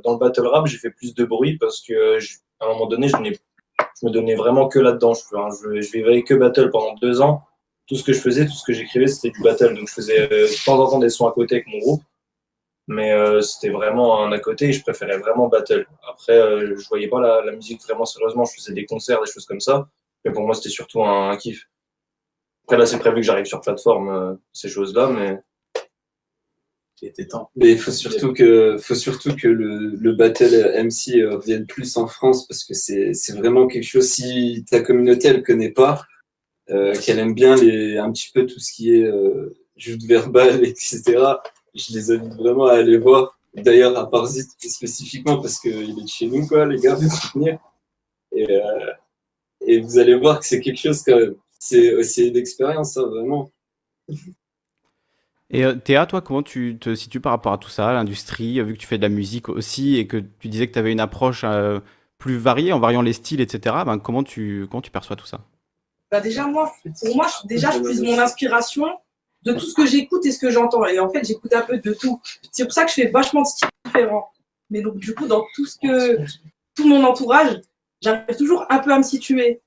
[0.04, 2.20] Dans le battle rap, j'ai fait plus de bruit parce que
[2.60, 5.16] à un moment donné, je, je me donnais vraiment que là-dedans.
[5.16, 7.42] Je, enfin, je, je que battle pendant deux ans.
[7.88, 9.74] Tout ce que je faisais, tout ce que j'écrivais, c'était du battle.
[9.74, 12.04] Donc je faisais euh, de temps en temps des sons à côté avec mon groupe,
[12.88, 15.88] mais euh, c'était vraiment un à côté et je préférais vraiment battle.
[16.08, 18.46] Après, euh, je voyais pas la, la musique vraiment sérieusement.
[18.46, 19.88] Je faisais des concerts, des choses comme ça,
[20.24, 21.68] mais pour moi, c'était surtout un, un kiff.
[22.64, 25.40] Après là, c'est prévu que j'arrive sur plateforme, euh, ces choses-là, mais
[27.02, 27.52] Il était temps.
[27.56, 31.98] Mais il faut surtout que, faut surtout que le, le battle MC euh, revienne plus
[31.98, 36.04] en France parce que c'est vraiment quelque chose, si ta communauté elle connaît pas,
[36.70, 40.66] euh, qu'elle aime bien les, un petit peu tout ce qui est euh, de verbal,
[40.66, 41.02] etc.,
[41.76, 43.38] je les invite vraiment à aller voir.
[43.54, 47.60] D'ailleurs, à Parzit spécifiquement parce qu'il est de chez nous, quoi, les gars, de soutenir.
[48.34, 48.92] Et, euh,
[49.62, 51.36] et vous allez voir que c'est quelque chose quand même.
[51.60, 53.50] C'est c'est une expérience, hein, vraiment.
[55.52, 58.64] Et euh, Théa, toi, comment tu te situes par rapport à tout ça, l'industrie, euh,
[58.64, 60.92] vu que tu fais de la musique aussi et que tu disais que tu avais
[60.92, 61.80] une approche euh,
[62.18, 63.76] plus variée en variant les styles, etc.
[63.86, 65.42] Ben, comment, tu, comment tu perçois tout ça?
[66.12, 68.86] Bah déjà, moi, pour moi, je- déjà, je puise mon inspiration
[69.46, 70.86] de tout ce que j'écoute et ce que j'entends.
[70.86, 72.20] Et en fait, j'écoute un peu de tout.
[72.52, 74.32] C'est pour ça que je fais vachement de styles différents.
[74.70, 76.18] Mais donc, du coup, dans tout ce que,
[76.76, 77.62] tout mon entourage,
[78.02, 79.62] j'arrive toujours un peu à me situer.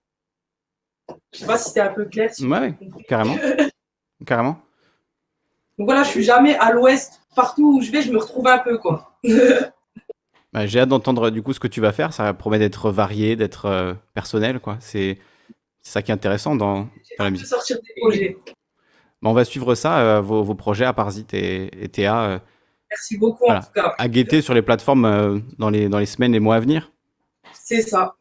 [1.33, 2.35] Je sais pas si c'est un peu clair.
[2.35, 2.75] si Ouais,
[3.09, 3.37] carrément.
[4.27, 4.61] Carrément.
[5.79, 7.21] Donc voilà, je suis jamais à l'ouest.
[7.37, 9.17] Partout où je vais, je me retrouve un peu, quoi.
[10.53, 12.15] Bah, J'ai hâte d'entendre du coup ce que tu vas faire.
[12.15, 14.61] Ça promet d'être varié, d'être euh, personnel.
[14.61, 14.79] quoi.
[14.81, 15.19] C'est
[15.83, 16.89] c'est ça qui est intéressant dans, dans
[17.19, 17.47] la de musique.
[17.47, 18.37] sortir des projets.
[19.23, 22.39] Bah, on va suivre ça, euh, vos, vos projets à Parzit et, et Théa, euh,
[22.91, 23.61] Merci beaucoup, Voilà.
[23.61, 23.95] en tout cas.
[23.99, 26.93] à guetter sur les plateformes euh, dans, les, dans les semaines et mois à venir.
[27.53, 28.15] C'est ça.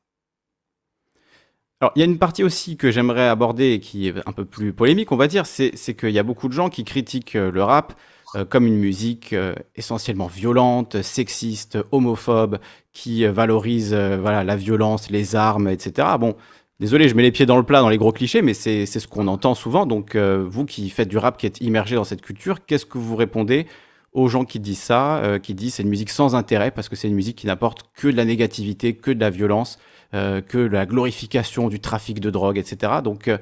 [1.80, 4.46] Alors, il y a une partie aussi que j'aimerais aborder et qui est un peu
[4.46, 7.64] plus polémique, on va dire, c'est qu'il y a beaucoup de gens qui critiquent le
[7.64, 7.94] rap
[8.36, 12.60] euh, comme une musique euh, essentiellement violente, sexiste, homophobe,
[12.92, 16.10] qui valorise euh, voilà, la violence, les armes, etc.
[16.20, 16.36] Bon,
[16.80, 19.08] désolé, je mets les pieds dans le plat dans les gros clichés, mais c'est ce
[19.08, 19.86] qu'on entend souvent.
[19.86, 22.98] Donc, euh, vous qui faites du rap, qui êtes immergé dans cette culture, qu'est-ce que
[22.98, 23.68] vous répondez
[24.14, 26.96] aux gens qui disent ça, euh, qui disent c'est une musique sans intérêt parce que
[26.96, 29.78] c'est une musique qui n'apporte que de la négativité, que de la violence
[30.14, 32.94] euh, que la glorification du trafic de drogue, etc.
[33.04, 33.38] Donc euh,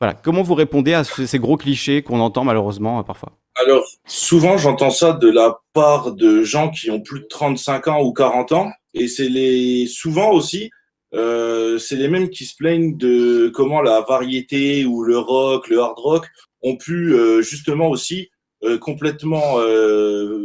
[0.00, 3.32] voilà, comment vous répondez à ce- ces gros clichés qu'on entend malheureusement parfois?
[3.62, 8.02] Alors, souvent, j'entends ça de la part de gens qui ont plus de 35 ans
[8.02, 8.70] ou 40 ans.
[8.94, 10.70] Et c'est les, souvent aussi,
[11.14, 15.80] euh, c'est les mêmes qui se plaignent de comment la variété ou le rock, le
[15.80, 16.26] hard rock
[16.62, 18.30] ont pu euh, justement aussi
[18.64, 20.44] euh, complètement euh,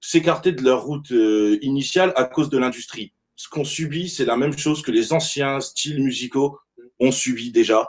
[0.00, 3.12] s'écarter de leur route euh, initiale à cause de l'industrie.
[3.36, 6.58] Ce qu'on subit, c'est la même chose que les anciens styles musicaux
[7.00, 7.88] ont subi déjà.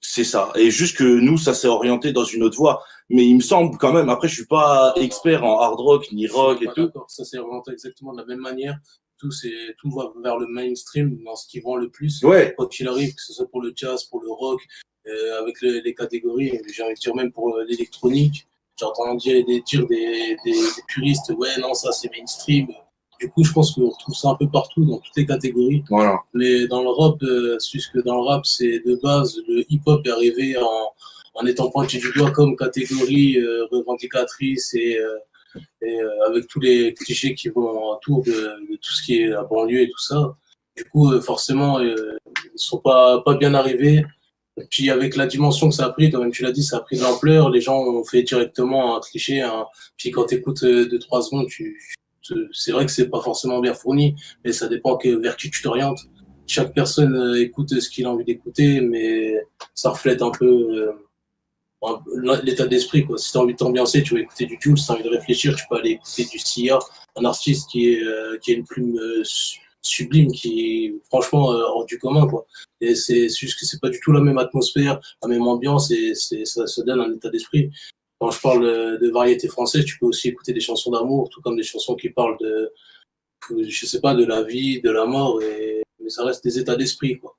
[0.00, 0.52] C'est ça.
[0.56, 2.82] Et juste que nous, ça s'est orienté dans une autre voie.
[3.10, 6.26] Mais il me semble quand même, après, je suis pas expert en hard rock ni
[6.26, 6.90] rock et tout.
[7.08, 8.78] Ça s'est orienté exactement de la même manière.
[9.18, 12.22] Tout, c'est- tout va vers le mainstream dans ce qui vend le plus.
[12.22, 14.60] Ouais, Quoi qu'il arrive, que ce soit pour le jazz, pour le rock,
[15.06, 18.46] euh, avec le- les catégories, j'ai envie de dire même pour euh, l'électronique.
[18.78, 22.68] J'ai entendu dire des, dire des, des, des puristes, ouais, non, ça c'est mainstream.
[23.20, 25.82] Du coup, je pense qu'on retrouve ça un peu partout, dans toutes les catégories.
[25.90, 26.20] voilà.
[26.32, 30.10] Mais dans le rap, euh, puisque dans le rap, c'est de base, le hip-hop est
[30.10, 30.92] arrivé en,
[31.34, 35.18] en étant pointé du doigt comme catégorie euh, revendicatrice et, euh,
[35.82, 39.28] et euh, avec tous les clichés qui vont autour de, de tout ce qui est
[39.28, 40.36] la banlieue et tout ça.
[40.76, 44.04] Du coup, euh, forcément, euh, ils sont pas, pas bien arrivés.
[44.70, 46.96] Puis avec la dimension que ça a pris, comme tu l'as dit, ça a pris
[46.96, 47.48] de l'ampleur.
[47.50, 49.40] Les gens ont fait directement un cliché.
[49.40, 51.78] un- Puis quand tu écoutes deux, trois secondes, tu,
[52.22, 55.50] tu- c'est vrai que c'est pas forcément bien fourni, mais ça dépend que, vers qui
[55.50, 56.00] tu t'orientes.
[56.46, 59.34] Chaque personne écoute ce qu'il a envie d'écouter, mais
[59.74, 60.90] ça reflète un peu
[62.42, 63.04] l'état d'esprit.
[63.04, 63.18] quoi.
[63.18, 64.78] Si tu as envie de t'ambiancer, tu vas écouter du Jules.
[64.78, 66.78] Si tu as envie de réfléchir, tu peux aller écouter du Sia,
[67.16, 71.52] un artiste qui, est, euh, qui a une plume euh, su- sublime, qui est franchement
[71.52, 72.26] euh, hors du commun.
[72.26, 72.46] Quoi.
[72.80, 75.90] Et c'est c'est juste que c'est pas du tout la même atmosphère, la même ambiance,
[75.90, 77.70] et c'est ça, ça donne un état d'esprit.
[78.20, 81.40] Quand je parle euh, de variété française, tu peux aussi écouter des chansons d'amour, tout
[81.40, 82.72] comme des chansons qui parlent de,
[83.68, 86.74] je sais pas, de la vie, de la mort, et, mais ça reste des états
[86.74, 87.36] d'esprit, quoi.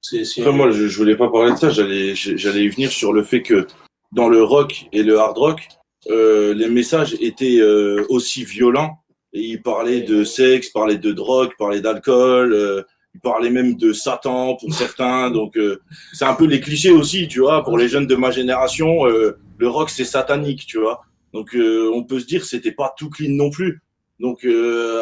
[0.00, 1.70] C'est, c'est- Après, moi, je, je voulais pas parler de ça.
[1.70, 3.66] J'allais, j'allais y venir sur le fait que
[4.12, 5.68] dans le rock et le hard rock,
[6.10, 8.98] euh, les messages étaient euh, aussi violents.
[9.32, 12.52] Et ils parlaient de sexe, parlaient de drogue, parlaient d'alcool.
[12.52, 12.82] euh,
[13.14, 15.30] ils parlaient même de Satan pour certains.
[15.30, 15.80] Donc, euh,
[16.12, 17.62] c'est un peu les clichés aussi, tu vois.
[17.64, 21.02] Pour les jeunes de ma génération, euh, le rock c'est satanique, tu vois.
[21.32, 23.80] Donc, euh, on peut se dire c'était pas tout clean non plus.
[24.20, 24.44] Donc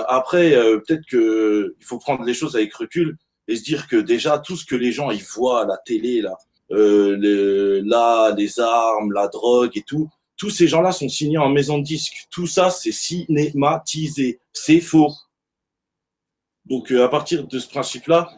[0.08, 0.52] après,
[0.86, 3.16] peut-être que il faut prendre les choses avec recul
[3.48, 6.20] et se dire que déjà tout ce que les gens ils voient à la télé
[6.20, 6.36] là,
[6.70, 10.08] euh, le- là, les armes, la drogue et tout.
[10.36, 12.26] Tous ces gens-là sont signés en maison de disque.
[12.30, 14.38] Tout ça, c'est cinématisé.
[14.52, 15.12] C'est faux.
[16.66, 18.30] Donc, euh, à partir de ce principe-là,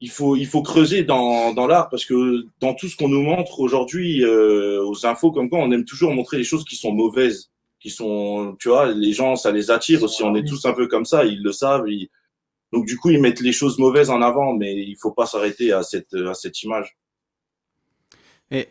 [0.00, 3.22] il faut, il faut creuser dans, dans l'art parce que dans tout ce qu'on nous
[3.22, 6.92] montre aujourd'hui euh, aux infos, comme quoi on aime toujours montrer les choses qui sont
[6.92, 7.50] mauvaises,
[7.80, 10.22] qui sont, tu vois, les gens, ça les attire aussi.
[10.22, 11.88] On est tous un peu comme ça, ils le savent.
[11.88, 12.08] ils-
[12.76, 15.72] Donc, du coup, ils mettent les choses mauvaises en avant, mais il faut pas s'arrêter
[15.72, 16.98] à cette, à cette image.
[18.50, 18.68] Et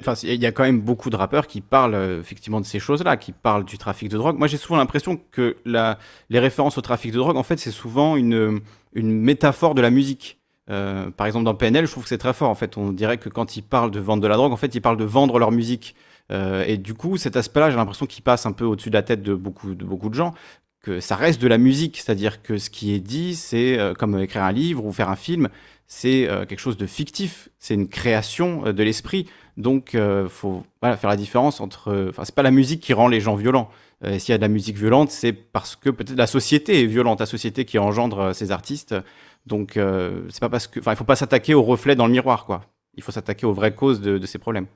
[0.00, 2.78] enfin, il y a quand même beaucoup de rappeurs qui parlent euh, effectivement de ces
[2.78, 4.38] choses-là, qui parlent du trafic de drogue.
[4.38, 7.72] Moi, j'ai souvent l'impression que la, les références au trafic de drogue, en fait, c'est
[7.72, 8.60] souvent une,
[8.92, 10.38] une métaphore de la musique.
[10.70, 12.50] Euh, par exemple, dans PNL, je trouve que c'est très fort.
[12.50, 14.72] En fait, on dirait que quand ils parlent de vendre de la drogue, en fait,
[14.76, 15.96] ils parlent de vendre leur musique.
[16.30, 19.02] Euh, et du coup, cet aspect-là, j'ai l'impression qu'il passe un peu au-dessus de la
[19.02, 20.32] tête de beaucoup, de beaucoup de gens,
[20.82, 21.98] que ça reste de la musique.
[21.98, 25.16] C'est-à-dire que ce qui est dit, c'est euh, comme écrire un livre ou faire un
[25.16, 25.48] film,
[25.86, 29.26] c'est euh, quelque chose de fictif, c'est une création euh, de l'esprit.
[29.56, 29.94] Donc,
[30.30, 32.08] faut faire la différence entre.
[32.08, 33.68] Enfin, c'est pas la musique qui rend les gens violents.
[34.02, 37.20] S'il y a de la musique violente, c'est parce que peut-être la société est violente,
[37.20, 38.94] la société qui engendre ces artistes.
[39.44, 40.80] Donc, c'est pas parce que.
[40.80, 42.62] Enfin, il faut pas s'attaquer au reflet dans le miroir, quoi.
[42.94, 44.66] Il faut s'attaquer aux vraies causes de, de ces problèmes.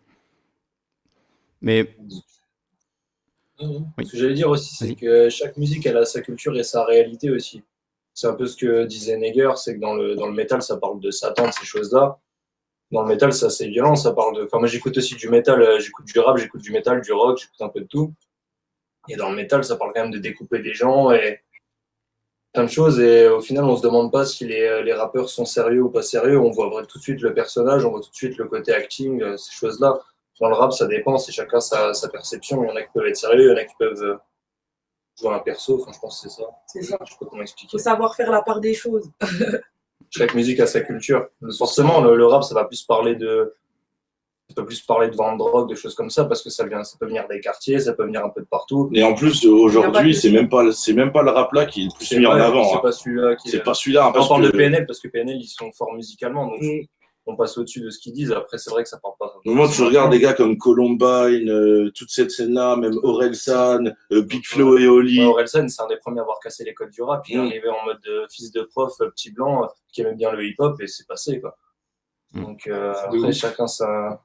[1.63, 1.97] Mais
[3.59, 6.85] Ce que j'allais dire aussi, c'est que chaque musique, elle a sa culture et sa
[6.85, 7.63] réalité aussi.
[8.13, 10.77] C'est un peu ce que disait Neger, c'est que dans le, dans le métal, ça
[10.77, 12.19] parle de Satan, de ces choses-là.
[12.91, 14.45] Dans le métal, ça c'est violent, ça parle de.
[14.45, 17.39] Enfin, moi j'écoute aussi du métal, euh, j'écoute du rap, j'écoute du métal, du rock,
[17.39, 18.13] j'écoute un peu de tout.
[19.09, 21.41] Et dans le métal, ça parle quand même de découper des gens et
[22.53, 23.01] plein de choses.
[23.01, 26.03] Et au final, on se demande pas si les, les rappeurs sont sérieux ou pas
[26.03, 26.39] sérieux.
[26.39, 29.23] On voit tout de suite le personnage, on voit tout de suite le côté acting,
[29.23, 29.99] euh, ces choses-là.
[30.41, 32.65] Dans le rap, ça dépend, c'est chacun sa, sa perception.
[32.65, 34.17] Il y en a qui peuvent être sérieux, il y en a qui peuvent euh,
[35.21, 35.81] jouer un perso.
[35.81, 36.49] Enfin, je pense que c'est ça.
[36.67, 36.99] C'est ça.
[37.05, 37.71] Je sais pas comment Il expliquer.
[37.71, 39.11] faut savoir faire la part des choses.
[40.11, 41.29] Chaque musique a sa culture.
[41.59, 43.55] Forcément, le, le rap, ça va plus parler de.
[44.51, 46.67] Ça peut plus parler de vente de drogue, de choses comme ça, parce que ça,
[46.67, 48.91] vient, ça peut venir des quartiers, ça peut venir un peu de partout.
[48.93, 51.85] Et en plus, aujourd'hui, c'est même pas, c'est même pas le rap là qui est
[51.87, 52.63] le plus mis en avant.
[52.65, 52.81] C'est hein.
[52.83, 54.07] pas celui-là qui C'est pas celui-là.
[54.07, 56.83] hein, On parle que- de PNL parce que PNL, ils sont forts musicalement, donc Mm.
[57.27, 58.33] On passe au-dessus de ce qu'ils disent.
[58.33, 59.33] Après, c'est vrai que ça parle pas.
[59.47, 64.45] Moi, tu regardes des gars comme Columbine, euh, toute cette scène-là, même Orelsan, euh, Big
[64.45, 65.21] Flo et Oli.
[65.21, 67.27] Ouais, Orelsan, c'est un des premiers à avoir cassé les codes du rap.
[67.29, 67.47] Il est Mm.
[67.47, 70.81] arrivé en mode euh, fils de prof, euh, petit blanc, qui aimait bien le hip-hop
[70.81, 71.57] et c'est passé, quoi.
[72.35, 72.43] Mm.
[72.43, 73.35] Donc, euh, de après, ouf.
[73.35, 74.23] chacun sa.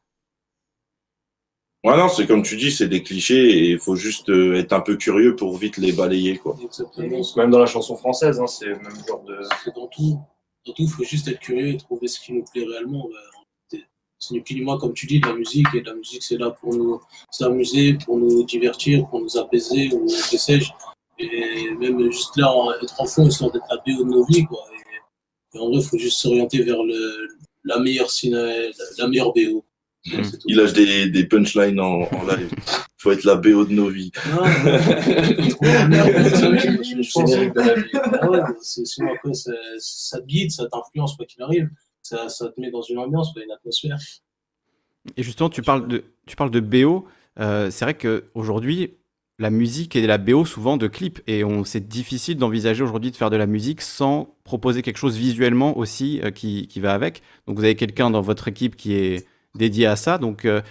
[1.85, 4.73] Ouais, non, c'est comme tu dis, c'est des clichés et il faut juste euh, être
[4.73, 6.57] un peu curieux pour vite les balayer, quoi.
[6.61, 7.21] Exactement.
[7.37, 9.37] Même dans la chanson française, hein, c'est le même genre de.
[9.63, 10.19] C'est dans tout.
[10.65, 13.09] Dans tout, il faut juste être curieux et trouver ce qui nous plaît réellement.
[14.21, 15.67] Ce n'est plus ni moins, comme tu dis, de la musique.
[15.73, 16.99] Et la musique, c'est là pour nous
[17.31, 20.71] s'amuser, pour nous divertir, pour nous apaiser, ou que sais-je.
[21.19, 24.45] Et même juste là, être en fond, histoire d'être la BO de nos vies.
[24.45, 24.65] Quoi.
[24.73, 27.27] Et, et en vrai, il faut juste s'orienter vers le,
[27.63, 29.63] la, meilleure ciné, la meilleure BO.
[30.05, 30.21] Mm.
[30.45, 32.49] Il lâche des, des punchlines en, en live.
[32.99, 34.11] faut être la BO de nos vies.
[34.17, 34.43] Ah
[38.61, 41.69] sinon après, ça, ça te guide, ça t'influence quoi qu'il arrive.
[42.01, 43.97] Ça, ça te met dans une ambiance, quoi, une atmosphère.
[45.15, 47.07] Et justement, tu parles de, tu parles de BO.
[47.39, 48.95] Euh, c'est vrai qu'aujourd'hui,
[49.37, 51.21] la musique et la BO souvent de clips.
[51.25, 55.15] Et on, c'est difficile d'envisager aujourd'hui de faire de la musique sans proposer quelque chose
[55.15, 57.21] visuellement aussi euh, qui, qui va avec.
[57.47, 60.17] Donc vous avez quelqu'un dans votre équipe qui est dédié à ça.
[60.17, 60.61] Donc euh,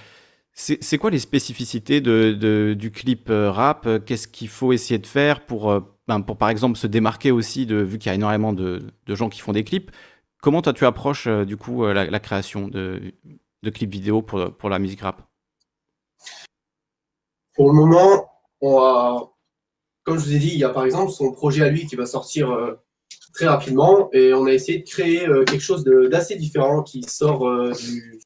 [0.53, 3.89] c'est quoi les spécificités de, du clip euh, rap?
[4.05, 7.65] Qu'est-ce qu'il faut essayer de faire pour, euh, ben, pour par exemple se démarquer aussi,
[7.65, 9.93] de, vu qu'il y a énormément de, de gens qui font des clips?
[10.43, 13.13] Comment toi tu approches du coup la, création de,
[13.73, 15.23] clips vidéo pour, pour la musique rap?
[17.55, 18.29] Pour le moment,
[20.05, 21.97] comme je vous ai dit, il y a par exemple son projet à lui qui
[21.97, 22.57] va sortir
[23.35, 27.41] très rapidement et on a essayé de créer quelque chose d'assez différent qui sort
[27.73, 28.18] du-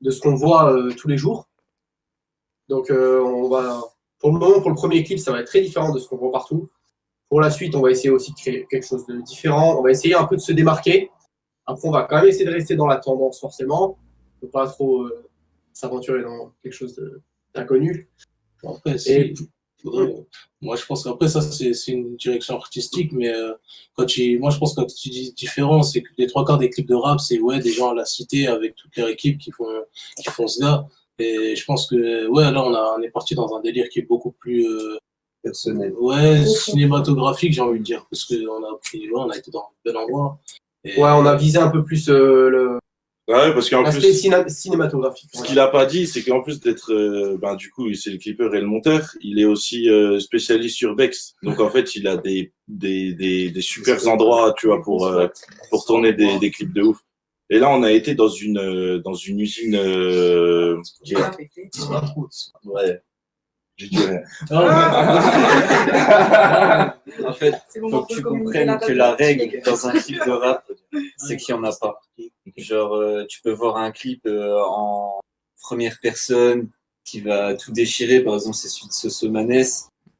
[0.00, 1.48] de ce qu'on voit euh, tous les jours.
[2.68, 3.80] Donc euh, on va,
[4.18, 6.16] pour le moment, pour le premier clip, ça va être très différent de ce qu'on
[6.16, 6.70] voit partout.
[7.28, 9.78] Pour la suite, on va essayer aussi de créer quelque chose de différent.
[9.78, 11.10] On va essayer un peu de se démarquer.
[11.66, 13.98] Après, on va quand même essayer de rester dans la tendance forcément.
[14.42, 15.28] On ne pas trop euh,
[15.72, 17.00] s'aventurer dans quelque chose
[17.54, 18.08] d'inconnu.
[18.64, 19.34] Après, Et c'est-
[19.82, 20.14] faudrait-
[20.60, 23.52] moi, je pense qu'après, ça, c'est c'est une direction artistique, mais euh,
[23.94, 26.58] quand tu, moi, je pense que quand tu dis différent, c'est que les trois quarts
[26.58, 29.38] des clips de rap, c'est ouais, des gens à la cité avec toute leur équipe
[29.38, 29.66] qui font,
[30.22, 30.86] qui font ce gars.
[31.18, 33.98] Et je pense que, ouais, là, on, a, on est parti dans un délire qui
[33.98, 34.96] est beaucoup plus, euh,
[35.42, 35.92] personnel.
[35.98, 39.60] ouais, cinématographique, j'ai envie de dire, parce qu'on a pris, ouais, on a été dans
[39.60, 40.38] un bel endroit.
[40.84, 42.78] Et- Ouais, on a visé un peu plus euh, le-
[43.30, 45.30] Ouais, parce qu'en plus, ciné- cinématographique.
[45.32, 48.18] ce qu'il a pas dit, c'est qu'en plus d'être, euh, ben, du coup, c'est le
[48.18, 51.34] clipper et le monteur, il est aussi euh, spécialiste sur Bex.
[51.42, 55.28] Donc, en fait, il a des, des, des, des super endroits, tu vois, pour, euh,
[55.70, 56.98] pour tourner des, des clips de ouf.
[57.50, 61.18] Et là, on a été dans une, euh, dans une usine euh, qui est-
[62.64, 63.00] Ouais.
[64.48, 67.54] Pas- En fait,
[67.90, 70.64] faut que tu comprennes la que la règle dans un clip de rap,
[71.16, 72.00] c'est qu'il n'y en a pas.
[72.56, 75.20] Genre, euh, tu peux voir un clip euh, en
[75.60, 76.68] première personne
[77.04, 78.20] qui va tout déchirer.
[78.20, 79.64] Par exemple, c'est celui de Sosomanes,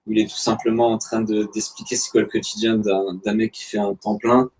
[0.06, 3.35] où il est tout simplement en train de- d'expliquer c'est quoi le quotidien d'un d'un
[3.35, 4.50] mec qui fait un temps plein.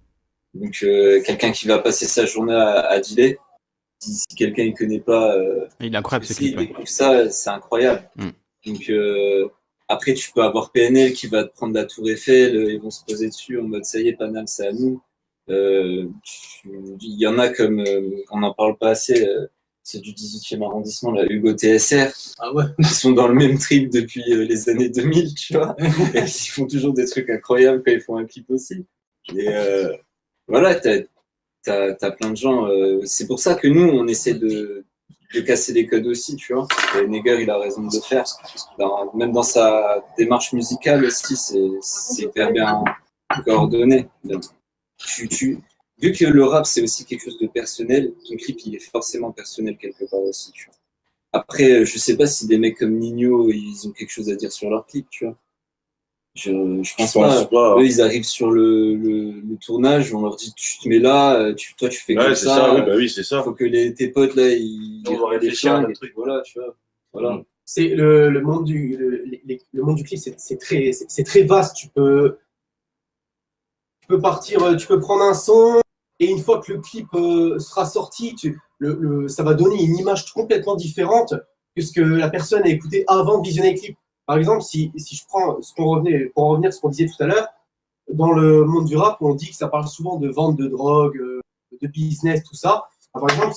[0.55, 3.37] Donc, euh, quelqu'un qui va passer sa journée à, à dealer.
[4.03, 6.57] Si, si quelqu'un ne connaît pas, euh, Il est incroyable ce clip.
[6.59, 6.73] ouais.
[6.87, 8.09] ça, c'est incroyable.
[8.17, 8.31] Mm.
[8.67, 9.49] Donc, euh,
[9.89, 12.91] après, tu peux avoir PNL qui va te prendre la Tour Eiffel, euh, ils vont
[12.91, 15.01] se poser dessus en mode ça y est, Paname, c'est à nous.
[15.51, 16.07] Euh,
[16.65, 19.47] Il y en a comme, euh, on n'en parle pas assez, euh,
[19.83, 22.65] c'est du 18e arrondissement, là, Hugo TSR, Ah ouais.
[22.85, 25.75] qui sont dans le même trip depuis les années 2000, tu vois.
[26.15, 28.87] Et ils font toujours des trucs incroyables quand ils font un clip aussi.
[29.35, 29.93] Et euh,
[30.47, 30.99] voilà, t'as
[31.67, 32.67] as, plein de gens.
[32.69, 34.85] euh, c'est pour ça que nous, on essaie de,
[35.35, 36.67] de casser les codes aussi, tu vois.
[36.99, 38.25] Et Neger, il a raison de le faire.
[38.79, 42.83] Dans- même dans sa démarche musicale aussi, c'est- c'est hyper bien
[43.45, 44.09] coordonné.
[45.07, 45.59] Tu, tu,
[45.99, 49.33] vu que le rap, c'est aussi quelque chose de personnel, ton clip, il est forcément
[49.33, 50.75] personnel quelque part aussi, tu vois.
[51.33, 54.51] Après, je sais pas si des mecs comme Nino, ils ont quelque chose à dire
[54.53, 55.37] sur leur clip, tu vois.
[56.35, 56.51] Je,
[56.83, 57.45] je pense pas.
[57.47, 57.77] pas.
[57.79, 61.35] Eux, ils arrivent sur le, le, le tournage, on leur dit tu te mets là,
[61.41, 62.55] euh, tu, toi tu fais Ouais, comme c'est ça.
[62.57, 63.43] ça, oui, euh, bah oui, c'est ça.
[63.43, 66.13] faut que les, tes potes là, ils, On ils réfléchir à et truc.
[66.15, 66.77] Voilà, tu vois.
[67.13, 67.43] Voilà.
[67.65, 71.43] c'est le, le monde du le, les- le monde du clip c'est très c'est très
[71.43, 72.37] vaste tu peux
[74.11, 75.81] peux partir euh, tu peux prendre un son
[76.19, 79.97] et une fois que le clip euh, sera sorti tu, le, ça va donner une
[79.97, 81.35] image complètement différente
[81.77, 83.97] que ce que la personne a écouté avant de visionner le clip
[84.27, 87.07] par exemple si, je prends ce qu'on revenait pour en revenir à ce qu'on disait
[87.07, 87.47] tout à l'heure
[88.13, 91.17] dans le monde du rap on dit que ça parle souvent de vente de drogue
[91.17, 91.41] euh,
[91.81, 93.55] de business tout ça par exemple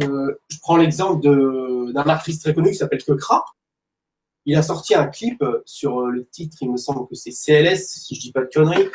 [0.00, 3.44] je prends l'exemple d'un artiste très connu qui s'appelle Kekra.
[4.46, 8.14] Il a sorti un clip sur le titre, il me semble que c'est CLS, si
[8.14, 8.88] je dis pas de conneries.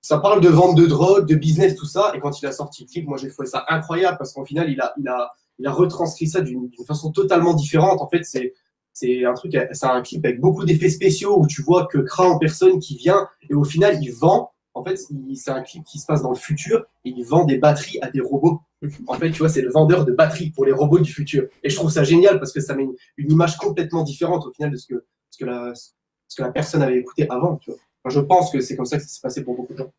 [0.00, 2.12] Ça parle de vente de drogue, de business, tout ça.
[2.14, 4.70] Et quand il a sorti le clip, moi j'ai trouvé ça incroyable parce qu'en final,
[4.70, 8.00] il a, il a, il a retranscrit ça d'une façon totalement différente.
[8.00, 8.54] En fait, c'est
[8.92, 12.28] c'est un truc, c'est un clip avec beaucoup d'effets spéciaux où tu vois que Kra
[12.28, 14.50] en personne qui vient et au final il vend.
[14.74, 14.96] En fait,
[15.34, 18.10] c'est un clip qui se passe dans le futur et il vend des batteries à
[18.10, 18.60] des robots.
[19.08, 21.48] En fait, tu vois, c'est le vendeur de batteries pour les robots du futur.
[21.64, 24.52] Et je trouve ça génial parce que ça met une, une image complètement différente au
[24.52, 27.56] final de ce que, ce que, la, ce que la personne avait écouté avant.
[27.56, 27.80] Tu vois.
[28.04, 29.92] Enfin, je pense que c'est comme ça que ça s'est passé pour beaucoup de gens.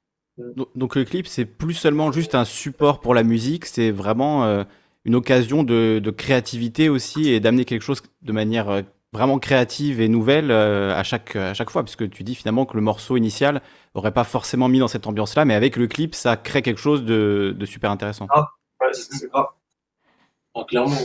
[0.56, 4.46] Donc, donc le clip, c'est plus seulement juste un support pour la musique, c'est vraiment
[4.46, 4.64] euh,
[5.04, 8.82] une occasion de, de créativité aussi et d'amener quelque chose de manière euh,
[9.12, 12.78] vraiment créative et nouvelle euh, à, chaque, à chaque fois, puisque tu dis finalement que
[12.78, 13.62] le morceau initial
[13.96, 17.04] aurait pas forcément mis dans cette ambiance-là, mais avec le clip, ça crée quelque chose
[17.04, 18.28] de, de super intéressant.
[18.80, 19.48] Ouais, c'est grave.
[20.56, 20.96] Ah, clairement.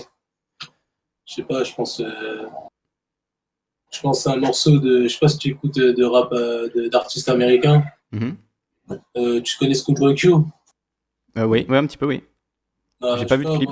[1.26, 2.00] Je sais pas, je pense.
[3.94, 5.04] Euh, Je pense à un morceau de.
[5.04, 7.82] Je sais pas si tu écoutes de, rap euh, d'artistes américains.
[8.12, 8.36] Mhm.
[9.16, 10.32] Euh, tu connais Schoolboy Q?
[11.36, 12.22] Euh, oui, ouais, un petit peu, oui.
[13.02, 13.70] Ah, J'ai pas vu de clip.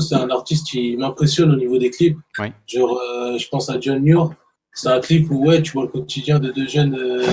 [0.00, 2.18] c'est un artiste qui m'impressionne au niveau des clips.
[2.38, 2.52] Ouais.
[2.66, 4.30] Genre, euh, je pense à John Muir.
[4.72, 7.26] C'est un clip où ouais, tu vois le quotidien de deux jeunes euh,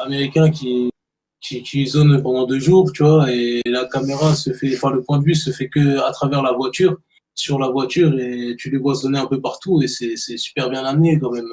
[0.00, 0.90] américains qui,
[1.40, 5.02] qui, qui zonent pendant deux jours, tu vois, et la caméra se fait, enfin le
[5.02, 6.98] point de vue se fait que à travers la voiture,
[7.40, 10.84] sur la voiture, et tu les vois zoner un peu partout, et c'est super bien
[10.84, 11.48] amené quand même.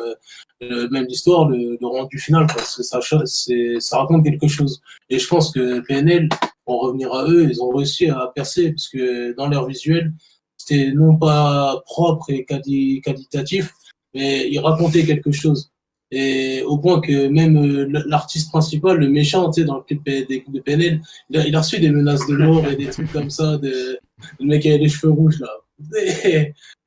[0.64, 4.82] Euh, même l'histoire, le, rendu final, parce que ça, ça raconte quelque chose.
[5.10, 6.30] Et je pense que PNL,
[6.66, 10.14] pour revenir à eux, ils ont réussi à percer, parce que dans leur visuel,
[10.58, 13.74] c'était non pas propre et quali- qualitatif,
[14.14, 15.72] mais ils racontaient quelque chose.
[16.10, 20.04] Et au point que même euh, l'artiste principal, le méchant, tu sais, dans le clip
[20.06, 23.30] de, PNL, il a, il a reçu des menaces de mort et des trucs comme
[23.30, 24.00] ça, de,
[24.40, 25.50] le mec qui avait les cheveux rouges, là.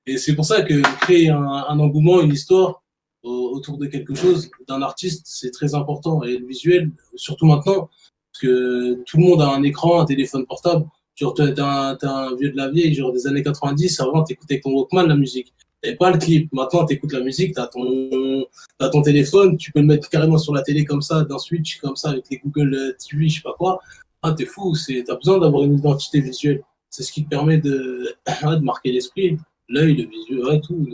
[0.07, 2.83] Et, c'est pour ça que créer un, engouement, une histoire
[3.23, 6.23] au- autour de quelque chose, d'un artiste, c'est très important.
[6.25, 7.91] Et le visuel, surtout maintenant,
[8.33, 10.87] parce que tout le monde a un écran, un téléphone portable.
[11.15, 14.71] Genre, t'es un, un vieux de la vieille, genre des années 90, avant, t'écoutais ton
[14.73, 15.53] Walkman la musique.
[15.83, 16.53] Et pas le clip.
[16.53, 18.47] Maintenant, t'écoutes la musique, t'as ton,
[18.79, 21.79] t'as ton téléphone, tu peux le mettre carrément sur la télé comme ça, d'un switch
[21.81, 23.81] comme ça, avec les Google euh, TV, je sais pas quoi.
[24.23, 24.75] Ah, t'es fou,
[25.07, 26.63] t'as besoin d'avoir une identité visuelle.
[26.91, 28.15] C'est ce qui te permet de,
[28.63, 29.39] marquer l'esprit,
[29.69, 30.87] l'œil, le visuel, tout.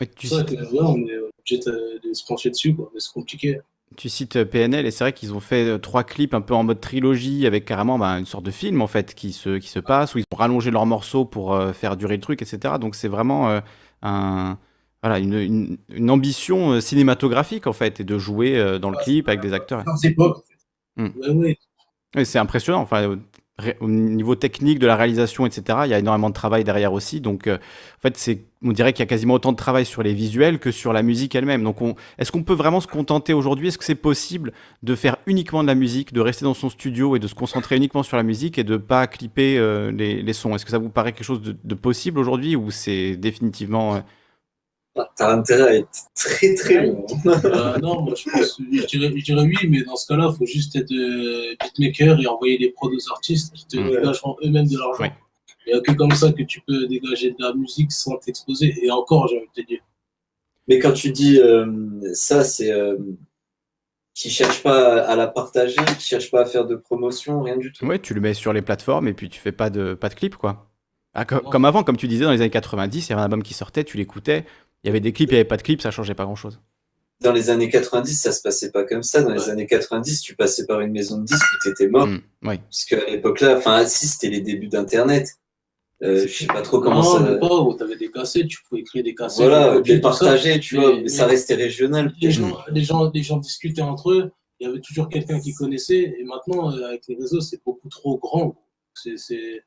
[0.00, 2.90] Ouais, tu, ça que, ouais, on est obligé de, se pencher dessus, quoi.
[2.94, 3.60] Mais c'est compliqué.
[3.96, 6.54] tu cites, euh, PNL et c'est vrai qu'ils ont fait euh, trois clips un peu
[6.54, 9.68] en mode trilogie avec carrément bah, une sorte de film en fait qui se, qui
[9.68, 12.74] se passe où ils ont rallongé leurs morceaux pour euh, faire durer le truc, etc.
[12.80, 13.60] Donc c'est vraiment euh,
[14.02, 14.58] un,
[15.02, 19.28] voilà, une, une, une ambition cinématographique en fait et de jouer euh, dans le clip
[19.28, 19.84] avec des acteurs.
[20.96, 21.58] Ouais, ouais.
[22.16, 22.80] Et c'est impressionnant.
[22.80, 23.18] Enfin,
[23.80, 27.20] au niveau technique de la réalisation, etc., il y a énormément de travail derrière aussi.
[27.20, 30.02] Donc, euh, en fait, c'est, on dirait qu'il y a quasiment autant de travail sur
[30.02, 31.64] les visuels que sur la musique elle-même.
[31.64, 33.68] Donc, on, est-ce qu'on peut vraiment se contenter aujourd'hui?
[33.68, 34.52] Est-ce que c'est possible
[34.84, 37.76] de faire uniquement de la musique, de rester dans son studio et de se concentrer
[37.76, 40.54] uniquement sur la musique et de pas clipper euh, les, les sons?
[40.54, 44.00] Est-ce que ça vous paraît quelque chose de, de possible aujourd'hui ou c'est définitivement euh,
[45.16, 47.06] T'as intérêt à être très très bon.
[47.44, 50.36] Euh, non, moi je pense, je dirais, je dirais oui, mais dans ce cas-là, il
[50.36, 53.90] faut juste être euh, beatmaker et envoyer des prods aux artistes qui te Ouais.
[54.00, 55.02] dégageront eux-mêmes de l'argent.
[55.02, 55.12] Ouais.
[55.66, 58.74] Il n'y a que comme ça que tu peux dégager de la musique sans t'exposer.
[58.82, 59.80] Et encore, j'ai envie de te dire.
[60.66, 61.66] Mais quand tu dis euh,
[62.14, 62.96] ça, c'est euh,
[64.14, 67.72] qui cherche pas à la partager, qui cherche pas à faire de promotion, rien du
[67.72, 67.86] tout.
[67.86, 70.14] Ouais, tu le mets sur les plateformes et puis tu fais pas de, pas de
[70.14, 70.70] clip, quoi.
[71.14, 71.40] Ah, Ouais.
[71.50, 73.54] Comme avant, comme tu disais, dans les années 90, il y avait un album qui
[73.54, 74.44] sortait, tu l'écoutais,
[74.84, 76.60] il y avait des clips, il n'y avait pas de clips, ça changeait pas grand-chose.
[77.20, 79.22] Dans les années 90, ça se passait pas comme ça.
[79.22, 82.06] Dans les années 90, tu passais par une maison de disques où t'étais mort.
[82.06, 82.58] Mm, oui.
[82.58, 85.28] Parce qu'à l'époque-là, enfin, si c'était les débuts d'Internet.
[86.04, 87.20] Euh, je sais pas trop comment non, ça.
[87.28, 89.48] mais pas, où t'avais des cassettes, tu pouvais créer des cassettes.
[89.48, 89.98] Voilà, ça.
[89.98, 92.14] partager, tu Mais- vois, mais ça restait régional.
[92.20, 95.52] Les gens, les, gens, les gens discutaient entre eux, il y avait toujours quelqu'un qui
[95.54, 96.14] connaissait.
[96.20, 98.54] Et maintenant, euh, avec les réseaux, c'est beaucoup trop grand.
[98.94, 99.64] C'est, c'est...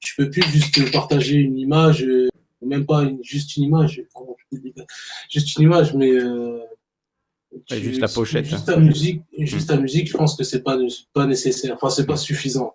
[0.00, 2.28] Tu peux plus juste partager une image, euh,
[2.66, 4.02] même pas une- juste une image.
[4.14, 4.84] comment je peux dire
[5.30, 6.10] Juste une image, mais.
[6.10, 6.60] euh,
[7.70, 8.48] juste la pochette, hein.
[8.50, 10.76] Juste ta musique, juste ta musique, je pense que c'est pas,
[11.12, 11.74] pas nécessaire.
[11.74, 12.74] Enfin, c'est pas suffisant.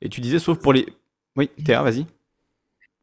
[0.00, 0.86] Et tu disais, sauf pour les.
[1.36, 2.06] Oui, Théa, vas-y.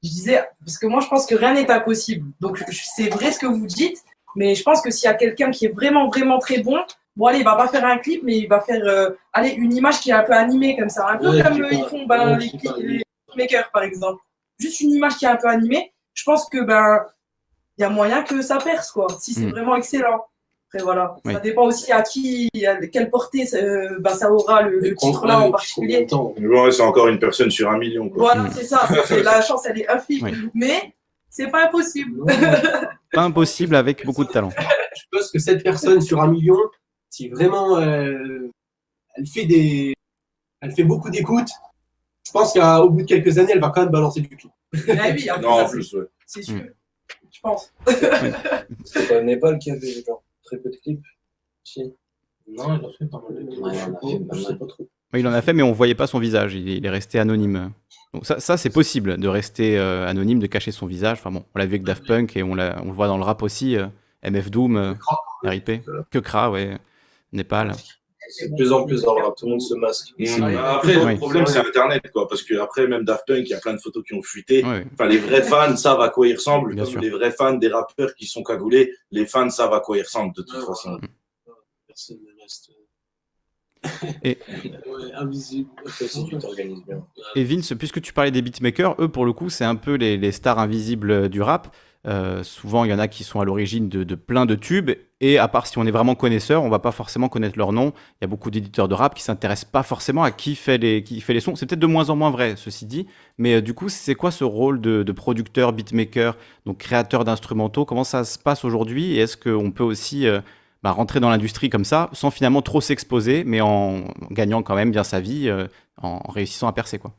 [0.03, 2.25] Je disais, parce que moi, je pense que rien n'est impossible.
[2.39, 3.97] Donc, c'est vrai ce que vous dites,
[4.35, 6.77] mais je pense que s'il y a quelqu'un qui est vraiment, vraiment très bon,
[7.17, 9.73] bon, allez, il va pas faire un clip, mais il va faire, euh, allez, une
[9.75, 11.05] image qui est un peu animée comme ça.
[11.09, 12.69] Un peu Ouais, comme euh, ils font ben, les, oui.
[12.87, 13.03] les
[13.35, 14.21] makers, par exemple.
[14.59, 15.93] Juste une image qui est un peu animée.
[16.13, 16.99] Je pense que, ben,
[17.77, 19.51] il y a moyen que ça perce, quoi, si c'est Mm.
[19.51, 20.25] vraiment excellent.
[20.71, 21.15] Après, voilà.
[21.25, 21.33] Oui.
[21.33, 25.39] Ça dépend aussi à qui, à quelle portée euh, ben, ça aura le, le titre-là
[25.39, 26.05] ouais, en particulier.
[26.11, 28.07] ouais, c'est encore une personne sur un million.
[28.09, 28.33] Quoi.
[28.35, 28.87] Voilà, c'est ça.
[29.05, 30.25] c'est- la chance, elle est infime.
[30.25, 30.49] Oui.
[30.53, 30.93] Mais
[31.29, 32.21] c'est pas impossible.
[33.11, 34.51] Pas impossible avec beaucoup de talent.
[34.95, 36.57] Je pense que cette personne sur un million,
[37.09, 38.51] si vraiment euh,
[39.15, 39.95] elle fait des,
[40.61, 41.49] elle fait beaucoup d'écoutes,
[42.29, 44.51] je pense qu'au bout de quelques années, elle va quand même balancer du clip.
[44.73, 46.05] Ah oui, après, Non, ça, en plus, ouais.
[46.25, 46.55] c'est sûr.
[46.55, 46.67] Mm.
[47.31, 47.73] Je pense.
[48.85, 51.03] C'est pas Népal qui avait genre très peu de clips.
[51.63, 51.81] Si?
[52.47, 53.59] Non, il a fait pas mal de clips.
[53.61, 54.87] Ouais, en Je sais fait pas, trop.
[55.15, 56.53] Il en a fait, mais on voyait pas son visage.
[56.53, 57.71] Il est, il est resté anonyme.
[58.13, 61.17] Donc ça, ça c'est possible de rester euh, anonyme, de cacher son visage.
[61.19, 63.17] Enfin bon, on l'a vu avec Daft Punk et on, l'a- on le voit dans
[63.17, 63.75] le rap aussi.
[63.77, 63.87] euh,
[64.21, 64.93] MF Doom, euh,
[65.43, 66.77] RIP, que Kra, ouais,
[67.31, 67.71] Népal.
[68.29, 70.13] C'est de plus en plus dans le rap, tout le monde se masque.
[70.19, 70.43] Mm.
[70.43, 70.55] Ouais.
[70.55, 71.11] Après, Oui.
[71.13, 72.27] le problème, c'est Internet, quoi.
[72.27, 74.63] Parce que après, même Daft Punk, il y a plein de photos qui ont fuité.
[74.63, 76.73] Ouais, Enfin, les vrais fans savent à quoi ils ressemblent.
[76.75, 77.01] Bien Comme sûr.
[77.01, 80.35] les vrais fans des rappeurs qui sont cagoulés, les fans savent à quoi ils ressemblent,
[80.35, 80.99] de toute Ouais, façon.
[81.87, 82.69] Personne ne reste.
[84.23, 84.37] Et-
[84.85, 85.69] Ouais, invisible.
[85.87, 87.05] Ça, si tu t'organises bien.
[87.35, 90.17] Et Vince, puisque tu parlais des beatmakers, eux, pour le coup, c'est un peu les,
[90.17, 91.73] les stars invisibles du rap.
[92.07, 94.91] Euh, souvent, il y en a qui sont à l'origine de, plein de tubes.
[95.21, 97.91] Et à part si on est vraiment connaisseur, on va pas forcément connaître leur nom.
[98.13, 101.03] Il y a beaucoup d'éditeurs de rap qui s'intéressent pas forcément à qui fait les,
[101.03, 101.55] qui fait les sons.
[101.55, 103.05] C'est peut-être de moins en moins vrai, ceci dit.
[103.37, 107.83] Mais euh, du coup, c'est quoi ce rôle de, producteur, beatmaker, donc créateur d'instrumentaux?
[107.83, 109.13] Comment ça se passe aujourd'hui?
[109.13, 110.39] Et est-ce qu'on peut aussi euh,
[110.83, 114.91] bah, rentrer dans l'industrie comme ça, sans finalement trop s'exposer, mais en gagnant quand même
[114.91, 115.51] bien sa vie,
[116.01, 117.13] en réussissant à percer quoi?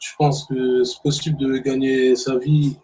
[0.00, 2.76] Je pense que c'est possible de gagner sa vie,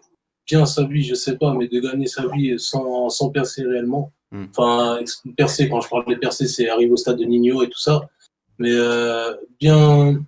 [0.49, 4.11] bien sa vie, je sais pas, mais de gagner sa vie sans, sans percer réellement.
[4.31, 4.45] Mm.
[4.49, 4.99] Enfin,
[5.37, 8.09] percer, quand je parle de percer, c'est arriver au stade de Nino et tout ça.
[8.57, 10.19] Mais euh, bien,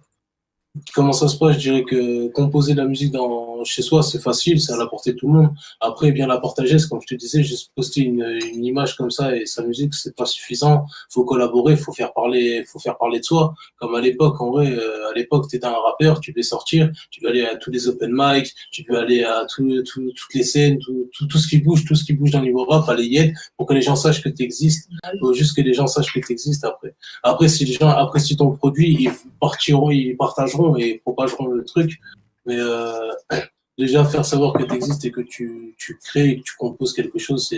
[0.94, 1.56] comment ça se passe?
[1.56, 4.88] Je dirais que composer de la musique dans, chez soi, c'est facile, c'est à la
[4.88, 5.50] portée de tout le monde.
[5.80, 9.12] Après, bien la partager, c'est comme je te disais, juste poster une, une image comme
[9.12, 10.86] ça et sa musique, c'est pas suffisant.
[11.10, 13.54] faut collaborer, faut faire parler, faut faire parler de soi.
[13.80, 16.90] Comme à l'époque, en vrai, euh, à l'époque, tu étais un rappeur, tu devais sortir,
[17.12, 20.34] tu devais aller à tous les open mic, tu devais aller à tout, tout- toutes
[20.34, 22.64] les scènes, tout, tout, tout ce qui bouge, tout ce qui bouge dans le niveau
[22.66, 24.90] rap, fallait y être pour que les gens sachent que tu existes.
[25.20, 26.96] faut juste que les gens sachent que tu existes après.
[27.24, 32.00] Après, si les gens apprécient ton produit, ils partiront, ils partageront et propageront le truc.
[32.46, 33.12] Mais euh,
[33.78, 36.94] déjà, faire savoir que tu existes et que tu, tu crées et que tu composes
[36.94, 37.54] quelque chose,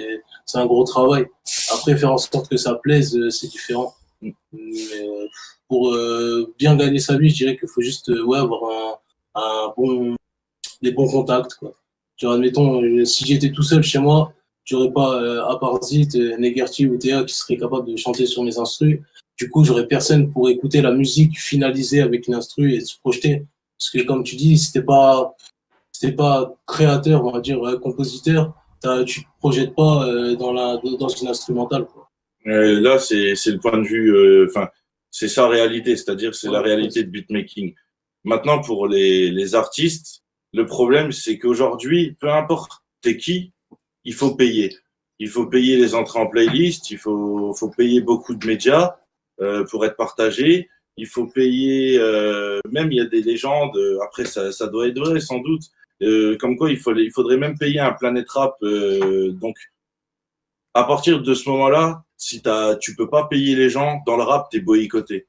[0.45, 1.25] c'est un gros travail.
[1.71, 3.93] Après, faire en sorte que ça plaise, euh, c'est différent.
[4.21, 5.27] Mais euh,
[5.67, 9.73] pour euh, bien gagner sa vie, je dirais qu'il faut juste ouais, avoir un, un
[9.75, 10.15] bon,
[10.81, 11.55] des bons contacts.
[11.55, 11.73] Quoi.
[12.17, 14.33] Genre, admettons, si j'étais tout seul chez moi,
[14.65, 18.43] j'aurais pas, euh, à part Zit, Negerti ou Théa qui seraient capables de chanter sur
[18.43, 18.99] mes instrus.
[19.37, 23.45] Du coup, j'aurais personne pour écouter la musique finalisée avec une instru et se projeter.
[23.79, 25.35] Parce que, comme tu dis, si t'es pas,
[25.91, 30.53] si pas créateur, on va dire, euh, compositeur, t'as- tu te projettes pas euh, dans,
[30.53, 31.85] la, dans une instrumentale.
[31.85, 32.09] Quoi.
[32.47, 34.67] Euh, là, c'est c'est le point de vue, euh, enfin,
[35.09, 37.73] c'est sa réalité, c'est-à-dire c'est la réalité de beatmaking.
[38.23, 40.21] Maintenant, pour les, les artistes,
[40.53, 42.71] le problème, c'est qu'aujourd'hui, peu importe
[43.01, 43.51] t'es qui,
[44.05, 44.75] il faut payer.
[45.19, 48.95] Il faut payer les entrées en playlist, il faut, faut payer beaucoup de médias
[49.41, 50.69] euh, pour être partagé.
[50.97, 54.99] Il faut payer, euh, même il y a des légendes, après ça, ça doit être
[54.99, 55.63] vrai sans doute,
[56.03, 58.55] euh, comme quoi il, faudrait même payer un Planet Rap.
[58.61, 59.57] Euh, donc,
[60.73, 64.23] à partir de ce moment-là, si t'as, tu peux pas payer les gens, dans le
[64.23, 65.27] rap, t'es boycotté.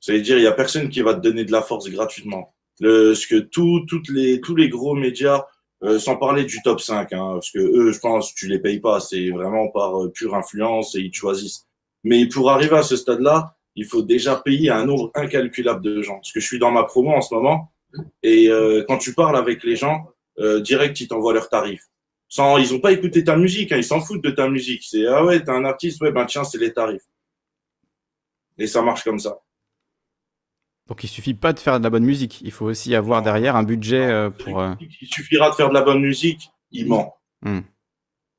[0.00, 2.54] Ça veut dire, il y a personne qui va te donner de la force gratuitement.
[2.80, 5.44] Ce que tous les gros médias,
[5.82, 8.80] euh, sans parler du top 5, hein, parce que eux, je pense, tu les payes
[8.80, 11.66] pas, c'est vraiment par euh, pure influence et ils te choisissent.
[12.06, 16.14] Mais pour arriver à ce stade-là, il faut déjà payer un nombre incalculable de gens.
[16.14, 17.72] Parce que je suis dans ma promo en ce moment,
[18.22, 20.06] et euh, quand tu parles avec les gens,
[20.38, 21.82] euh, direct, ils t'envoient leurs tarifs.
[22.28, 24.84] Sans, ils ont pas écouté ta musique, hein, ils s'en foutent de ta musique.
[24.84, 27.02] C'est ah ouais, t'es un artiste, ouais, ben tiens, c'est les tarifs.
[28.56, 29.40] Et ça marche comme ça.
[30.86, 33.56] Donc il suffit pas de faire de la bonne musique, il faut aussi avoir derrière
[33.56, 34.60] un budget euh, pour.
[34.60, 37.16] euh, Il suffira de faire de la bonne musique, il ment.
[37.42, 37.62] Hmm.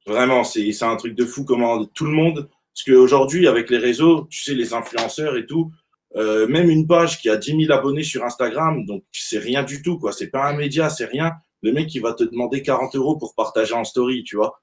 [0.05, 2.49] Vraiment, c'est c'est un truc de fou comment tout le monde.
[2.78, 5.71] Parce qu'aujourd'hui, avec les réseaux, tu sais, les influenceurs et tout,
[6.15, 9.82] euh, même une page qui a 10 000 abonnés sur Instagram, donc c'est rien du
[9.82, 10.11] tout, quoi.
[10.11, 11.32] C'est pas un média, c'est rien.
[11.63, 14.61] Le mec, il va te demander 40 euros pour partager en story, tu vois.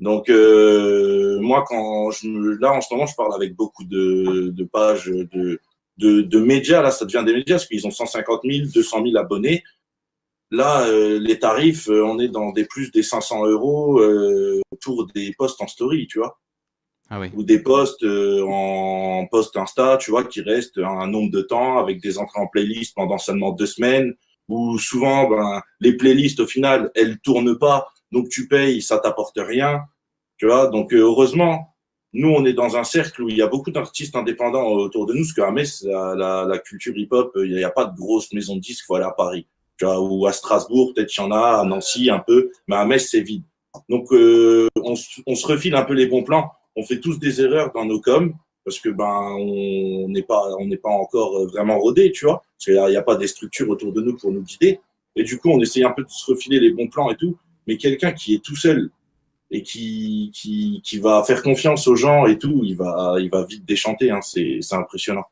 [0.00, 4.48] Donc, euh, moi, quand je me, là, en ce moment, je parle avec beaucoup de,
[4.52, 5.60] de pages de,
[5.98, 6.82] de, de médias.
[6.82, 9.62] Là, ça devient des médias parce qu'ils ont 150 000, 200 000 abonnés.
[10.50, 15.06] Là, euh, les tarifs, euh, on est dans des plus des 500 euros euh, pour
[15.06, 16.40] des posts en story, tu vois
[17.14, 21.42] Ah ou des posts euh, en post Insta, tu vois, qui restent un nombre de
[21.42, 24.14] temps avec des entrées en playlist pendant seulement deux semaines,
[24.48, 29.36] où souvent, ben, les playlists, au final, elles tournent pas, donc tu payes, ça t'apporte
[29.36, 29.82] rien,
[30.38, 30.68] tu vois.
[30.68, 31.74] Donc, euh, heureusement,
[32.14, 35.12] nous, on est dans un cercle où il y a beaucoup d'artistes indépendants autour de
[35.12, 38.56] nous, parce qu'à Metz, la, la, culture hip-hop, il n'y a pas de grosses maisons
[38.56, 39.46] de disques, faut à Paris,
[39.76, 42.76] tu vois, ou à Strasbourg, peut-être qu'il y en a, à Nancy un peu, mais
[42.76, 43.44] à Metz, c'est vide.
[43.90, 44.94] Donc, euh, on,
[45.26, 48.00] on se refile un peu les bons plans on fait tous des erreurs dans nos
[48.00, 48.32] coms
[48.64, 52.64] parce que ben on n'est pas on n'est pas encore vraiment rodé, tu vois, parce
[52.66, 54.80] qu'il n'y a, pas des structures autour de nous pour nous guider.
[55.16, 57.36] Et du coup, on essaye un peu de se refiler les bons plans et tout.
[57.66, 58.90] Mais quelqu'un qui est tout seul
[59.50, 63.44] et qui qui qui va faire confiance aux gens et tout, il va il va
[63.44, 64.10] vite déchanter.
[64.10, 65.24] Hein, c'est c'est impressionnant.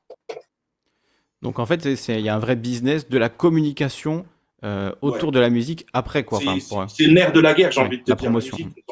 [1.41, 4.26] Donc en fait, il y a un vrai business de la communication
[4.62, 5.34] euh, autour Ouais.
[5.36, 6.38] de la musique après quoi.
[6.38, 8.11] C'est Enfin, c'est- pour- c'est le nerf de la guerre, j'ai Ouais, envie de te
[8.11, 8.24] la dire.
[8.24, 8.57] promotion.
[8.59, 8.84] musique.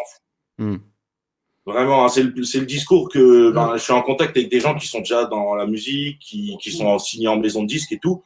[1.69, 4.87] Vraiment, hein, c'est le, discours que ben, je suis en contact avec des gens qui
[4.87, 8.23] sont déjà dans la musique, qui, qui sont signés en maison de disque et tout.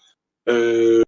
[0.48, 1.02] Euh,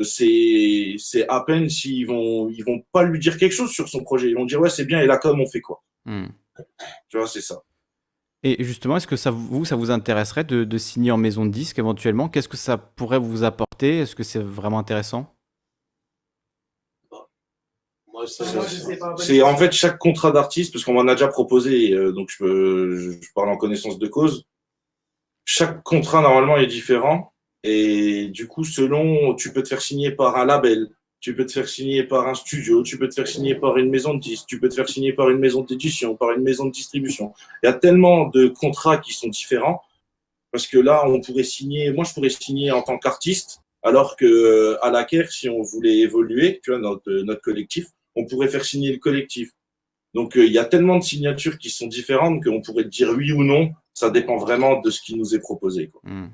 [0.00, 4.02] c'est c'est à peine s'ils vont ils vont pas lui dire quelque chose sur son
[4.02, 4.30] projet.
[4.30, 5.82] Ils vont dire ouais c'est bien et là comme on fait quoi.
[6.06, 6.28] Hmm.
[7.10, 7.62] Tu vois c'est ça.
[8.42, 11.50] Et justement, est-ce que ça vous, ça vous intéresserait de, de signer en maison de
[11.50, 12.30] disque éventuellement?
[12.30, 13.98] Qu'est-ce que ça pourrait vous apporter?
[13.98, 15.33] Est-ce que c'est vraiment intéressant?
[18.14, 18.44] Moi, ça.
[19.18, 22.38] C'est en fait chaque contrat d'artiste parce qu'on m'en a déjà proposé euh, donc je,
[22.38, 24.44] peux, je, je parle en connaissance de cause.
[25.44, 27.32] Chaque contrat normalement est différent
[27.64, 31.50] et du coup selon tu peux te faire signer par un label, tu peux te
[31.50, 34.46] faire signer par un studio, tu peux te faire signer par une maison de disques,
[34.46, 37.34] tu peux te faire signer par une maison d'édition, par une maison de distribution.
[37.64, 39.82] Il y a tellement de contrats qui sont différents
[40.52, 44.24] parce que là on pourrait signer, moi je pourrais signer en tant qu'artiste alors que
[44.24, 48.48] euh, à la CAIR si on voulait évoluer, tu vois notre notre collectif on pourrait
[48.48, 49.50] faire signer le collectif.
[50.14, 53.32] Donc euh, il y a tellement de signatures qui sont différentes qu'on pourrait dire oui
[53.32, 53.72] ou non.
[53.92, 55.88] Ça dépend vraiment de ce qui nous est proposé.
[55.88, 56.00] Quoi.
[56.04, 56.28] Hmm.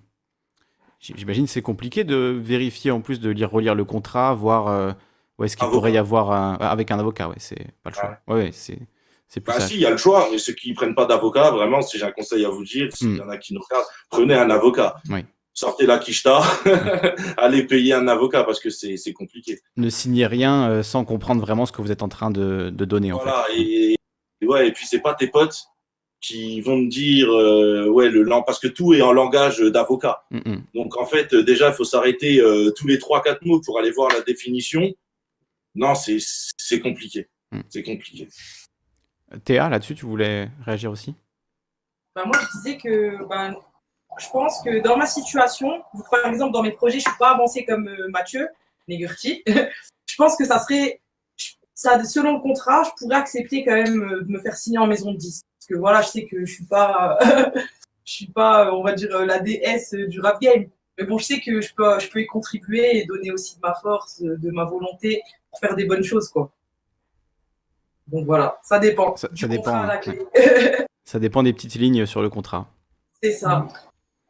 [0.98, 4.68] J- J'imagine que c'est compliqué de vérifier en plus de lire relire le contrat, voir
[4.68, 4.92] euh,
[5.38, 6.56] où est-ce qu'il pourrait y avoir un...
[6.60, 7.28] ah, avec un avocat.
[7.28, 8.18] Ouais, c'est pas le choix.
[8.28, 8.78] Ouais, ouais, c'est
[9.28, 9.66] c'est plus Bah ça.
[9.68, 12.04] si, il y a le choix, mais ceux qui prennent pas d'avocat, vraiment, si j'ai
[12.04, 14.96] un conseil à vous dire, s'il y en a qui nous regardent, prenez un avocat.
[15.08, 15.20] Oui.
[15.52, 16.40] Sortez la quicheta,
[17.36, 19.60] allez payer un avocat parce que c'est c'est compliqué.
[19.76, 22.84] Ne signez rien euh, sans comprendre vraiment ce que vous êtes en train de, de
[22.84, 23.96] donner en Voilà, et,
[24.40, 25.58] et ouais, et puis c'est pas tes potes
[26.20, 30.22] qui vont te dire euh, ouais le lang- parce que tout est en langage d'avocat.
[30.30, 30.62] Hmm, hmm.
[30.74, 33.78] Donc en fait, euh, déjà, il faut s'arrêter euh, tous les trois quatre mots pour
[33.78, 34.88] aller voir la définition.
[35.74, 37.28] Non, c'est c'est compliqué.
[37.50, 37.62] Hmm.
[37.68, 38.28] C'est compliqué.
[39.44, 41.14] Théa, là-dessus, tu voulais réagir aussi?
[42.14, 43.54] Bah, moi, je disais que ben,
[44.18, 47.32] je pense que dans ma situation, par exemple, dans mes projets, je ne suis pas
[47.32, 48.48] avancée comme euh, Mathieu,
[48.88, 49.42] Negurti.
[49.46, 51.00] je pense que ça serait,
[51.74, 54.86] ça, selon le contrat, je pourrais accepter quand même euh, de me faire signer en
[54.86, 55.44] maison de disque.
[55.58, 57.18] Parce que voilà, je sais que je suis pas,
[58.04, 60.66] je suis pas, on va dire, euh, la déesse du rap game.
[60.98, 63.60] Mais bon, je sais que je peux, je peux y contribuer et donner aussi de
[63.62, 66.50] ma force, de ma volonté pour faire des bonnes choses, quoi.
[68.08, 69.16] Donc voilà, ça dépend.
[69.16, 70.18] Ça- dépend, la clé.
[71.04, 72.68] Ça dépend des petites lignes sur le contrat.
[73.20, 73.66] C'est ça.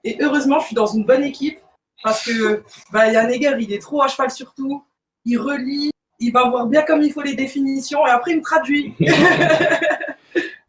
[0.04, 1.58] Et heureusement, je suis dans une bonne équipe
[2.02, 4.84] Parce que bah, Yanneger, il est trop à cheval sur tout.
[5.24, 8.42] Il relit, il va voir bien comme il faut les définitions et après il me
[8.42, 8.94] traduit.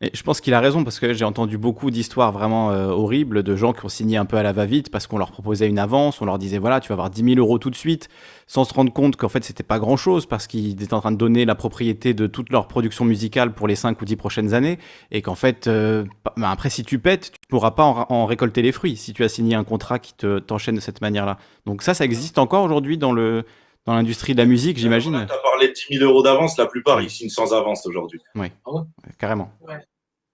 [0.03, 3.43] Et je pense qu'il a raison parce que j'ai entendu beaucoup d'histoires vraiment euh, horribles
[3.43, 5.77] de gens qui ont signé un peu à la va-vite parce qu'on leur proposait une
[5.77, 8.09] avance, on leur disait voilà, tu vas avoir 10 000 euros tout de suite,
[8.47, 11.11] sans se rendre compte qu'en fait c'était pas grand chose parce qu'ils étaient en train
[11.11, 14.53] de donner la propriété de toute leur production musicale pour les 5 ou 10 prochaines
[14.55, 14.79] années
[15.11, 18.63] et qu'en fait, euh, bah, après si tu pètes, tu pourras pas en, en, récolter
[18.63, 21.37] les fruits si tu as signé un contrat qui te t'enchaîne de cette manière-là.
[21.67, 23.45] Donc ça, ça existe encore aujourd'hui dans le
[23.85, 25.25] dans l'industrie de la musique, j'imagine.
[25.27, 28.19] Tu as parlé de 10 000 euros d'avance, la plupart ils signent sans avance aujourd'hui.
[28.35, 28.81] Oui, Ah ouais
[29.17, 29.51] carrément.
[29.61, 29.79] Ouais,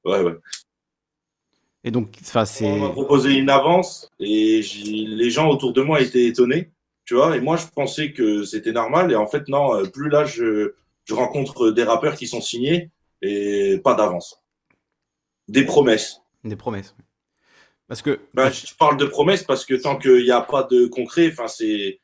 [0.08, 0.36] ouais.
[1.84, 6.72] Et donc, On m'a proposé une avance et les gens autour de moi étaient étonnés,
[7.06, 7.38] tu vois.
[7.38, 9.12] Et moi, je pensais que c'était normal.
[9.12, 10.74] Et en fait, non, euh, plus là, je,
[11.06, 12.90] je rencontre des rappeurs qui sont signés
[13.22, 14.42] et pas d'avance.
[15.48, 16.22] Des promesses.
[16.44, 16.94] Des promesses.
[17.88, 18.20] Parce que.
[18.34, 21.48] Ben, je parle de promesses parce que tant qu'il n'y a pas de concret, enfin,
[21.48, 22.02] c'est.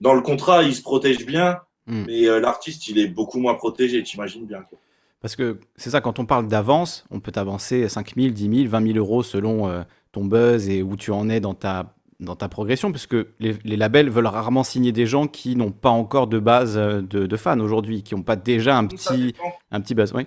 [0.00, 2.04] Dans le contrat, il se protège bien, Hmm.
[2.06, 4.62] mais euh, l'artiste, il est beaucoup moins protégé, t'imagines bien.
[4.62, 4.78] quoi.
[5.24, 8.68] Parce que c'est ça, quand on parle d'avance, on peut t'avancer 5 000, 10 000,
[8.68, 9.80] 20 000 euros selon euh,
[10.12, 13.76] ton buzz et où tu en es dans ta, dans ta progression, puisque les, les
[13.78, 17.36] labels veulent rarement signer des gens qui n'ont pas encore de base euh, de, de
[17.38, 19.34] fans aujourd'hui, qui n'ont pas déjà un petit,
[19.70, 20.12] un petit buzz.
[20.12, 20.26] Oui.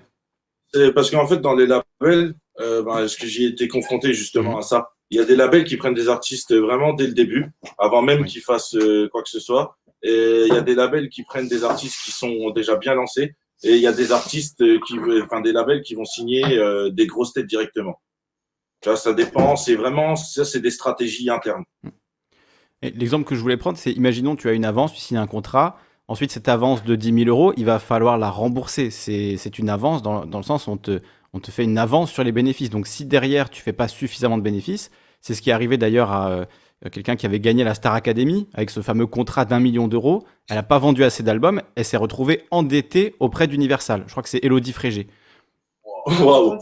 [0.95, 4.57] Parce qu'en fait, dans les labels, euh, ben, est-ce que j'y été confronté justement Mhm.
[4.57, 4.89] à ça?
[5.11, 8.21] Il y a des labels qui prennent des artistes vraiment dès le début, avant même
[8.23, 8.27] Oui.
[8.27, 9.77] qu'ils fassent euh, quoi que ce soit.
[10.01, 13.35] Et il y a des labels qui prennent des artistes qui sont déjà bien lancés.
[13.63, 17.07] Et il y a des artistes qui, enfin des labels qui vont signer euh, des
[17.07, 18.01] grosses têtes directement.
[18.81, 19.55] Tu vois, ça dépend.
[19.55, 21.63] C'est vraiment, ça, c'est des stratégies internes.
[22.83, 25.79] L'exemple que je voulais prendre, c'est imaginons tu as une avance, tu signes un contrat.
[26.07, 28.91] Ensuite, cette avance de 10 000 euros, il va falloir la rembourser.
[28.91, 31.01] C'est c'est une avance dans, dans le sens où on te,
[31.33, 32.69] on te fait une avance sur les bénéfices.
[32.69, 34.91] Donc, si derrière, tu fais pas suffisamment de bénéfices,
[35.21, 36.45] c'est ce qui est arrivé d'ailleurs à euh,
[36.91, 40.23] quelqu'un qui avait gagné la Star Academy avec ce fameux contrat d'un million d'euros.
[40.49, 41.61] Elle n'a pas vendu assez d'albums.
[41.75, 44.03] Elle s'est retrouvée endettée auprès d'Universal.
[44.05, 45.07] Je crois que c'est Elodie Frégé.
[46.05, 46.57] Waouh.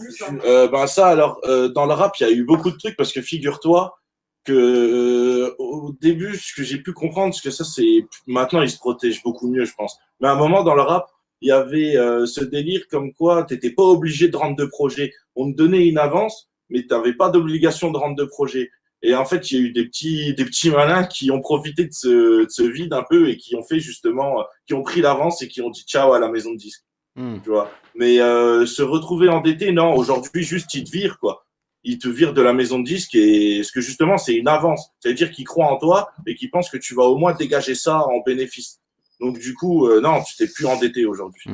[0.46, 2.96] Euh, ben ça, alors, euh, dans le rap, il y a eu beaucoup de trucs
[2.98, 3.96] parce que figure-toi
[4.44, 8.70] que euh, au début, ce que j'ai pu comprendre, parce que ça, c'est maintenant, ils
[8.70, 9.98] se protègent beaucoup mieux, je pense.
[10.20, 11.08] Mais à un moment, dans le rap,
[11.42, 14.66] il y avait euh, ce délire comme quoi tu n'étais pas obligé de rendre de
[14.66, 15.12] projet.
[15.36, 18.70] On te donnait une avance, mais tu n'avais pas d'obligation de rendre de projet.
[19.06, 21.86] Et en fait, il y a eu des petits, des petits malins qui ont profité
[21.86, 25.02] de ce, de ce vide un peu et qui ont fait justement, qui ont pris
[25.02, 26.84] l'avance et qui ont dit ciao à la maison de disque
[27.16, 27.40] Hmm.
[27.42, 27.72] tu vois.
[27.96, 31.46] Mais euh, se retrouver endetté, non, aujourd'hui, juste, ils te virent, quoi.
[31.84, 34.90] Ils te virent de la maison de disque et ce que justement, c'est une avance.
[35.00, 38.06] C'est-à-dire qu'ils croient en toi et qu'ils pensent que tu vas au moins dégager ça
[38.08, 38.82] en bénéfice.
[39.22, 41.52] Donc, du coup, euh, non, tu t'es plus endetté aujourd'hui.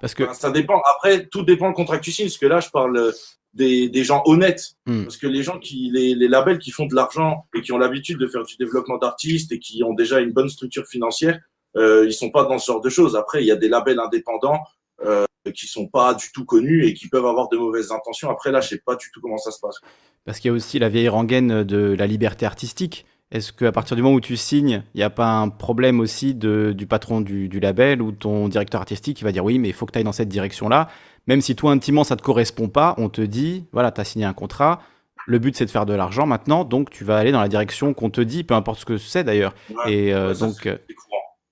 [0.00, 0.80] Parce que Enfin, ça dépend.
[0.94, 3.12] Après, tout dépend le contrat que tu signes, parce que là, je parle
[3.54, 4.74] des, des gens honnêtes.
[4.86, 5.04] Hmm.
[5.04, 7.78] Parce que les gens qui, les, les labels qui font de l'argent et qui ont
[7.78, 11.38] l'habitude de faire du développement d'artistes et qui ont déjà une bonne structure financière,
[11.76, 13.16] euh, ils sont pas dans ce genre de choses.
[13.16, 14.60] Après, il y a des labels indépendants
[15.04, 15.24] euh,
[15.54, 18.30] qui sont pas du tout connus et qui peuvent avoir de mauvaises intentions.
[18.30, 19.76] Après, là, je sais pas du tout comment ça se passe.
[20.24, 23.04] Parce qu'il y a aussi la vieille rengaine de la liberté artistique.
[23.30, 26.34] Est-ce qu'à partir du moment où tu signes, il n'y a pas un problème aussi
[26.34, 29.68] de, du patron du, du label ou ton directeur artistique qui va dire oui, mais
[29.68, 30.88] il faut que tu ailles dans cette direction-là?
[31.26, 34.04] Même si toi, intimement, ça ne te correspond pas, on te dit, voilà, tu as
[34.04, 34.80] signé un contrat,
[35.26, 37.94] le but c'est de faire de l'argent maintenant, donc tu vas aller dans la direction
[37.94, 39.54] qu'on te dit, peu importe ce que c'est d'ailleurs.
[39.70, 40.78] Ouais, Et euh, ouais, ça, donc, c'est- euh,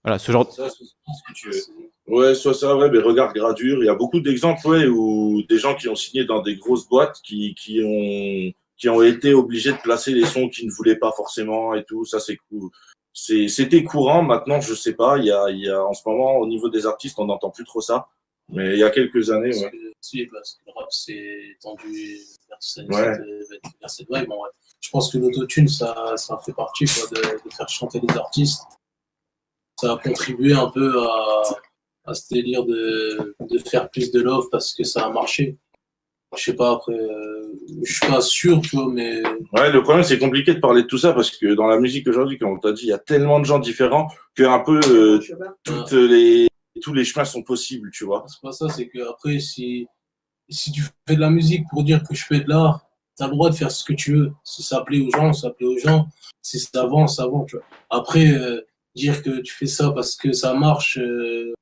[0.05, 0.51] voilà, ce genre.
[0.53, 1.61] Ça, c'est ce que tu veux.
[2.09, 5.57] Ouais, soit ça, ouais, mais regarde Gradure, il y a beaucoup d'exemples, ouais, où des
[5.59, 9.73] gens qui ont signé dans des grosses boîtes qui, qui ont, qui ont été obligés
[9.73, 12.69] de placer les sons qu'ils ne voulaient pas forcément et tout, ça c'est cool.
[13.15, 16.37] C'était courant, maintenant je sais pas, il y a, il y a, en ce moment,
[16.39, 18.07] au niveau des artistes, on n'entend plus trop ça,
[18.53, 19.71] mais il y a quelques années, Parce ouais.
[19.71, 23.15] que, si, parce que le rap s'est tendu vers cette, Ouais.
[23.49, 24.29] cette- vers cette vibe.
[24.29, 24.51] Bon, ouais.
[24.81, 28.63] Je pense que l'autotune, ça, ça fait partie quoi, de, de faire chanter les artistes.
[29.81, 31.43] Ça a contribué un peu à,
[32.07, 35.57] à ce délire de, de faire plus de love parce que ça a marché.
[36.37, 37.53] Je sais pas, après, euh,
[37.85, 39.23] je suis pas sûr, tu vois, mais
[39.53, 42.09] Ouais, le problème, c'est compliqué de parler de tout ça parce que dans la musique
[42.09, 44.81] aujourd'hui, comme on t'a dit, il y a tellement de gens différents que un peu
[44.89, 45.21] euh,
[45.63, 46.49] toutes les,
[46.81, 48.25] tous les chemins sont possibles, tu vois.
[48.29, 49.87] c'est pas ça, c'est que après, si,
[50.49, 53.33] si tu fais de la musique pour dire que je fais de l'art, t'as le
[53.33, 54.33] droit de faire ce que tu veux.
[54.45, 56.09] Si ça plaît aux gens, ça plaît aux gens.
[56.41, 57.65] Si ça vend, ça vend, tu vois.
[57.91, 58.63] Après, euh,
[58.95, 61.53] dire que tu fais ça parce que ça marche, euh,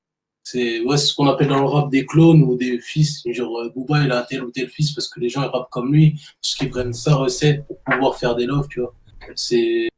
[0.43, 3.23] c'est ouais, ce qu'on appelle dans le rap des clones ou des fils.
[3.27, 5.71] Genre, euh, Booba, il a tel ou tel fils parce que les gens ils rappent
[5.71, 8.95] comme lui, parce qu'ils prennent sa recette pour pouvoir faire des loves, tu vois.
[9.35, 9.89] C'est.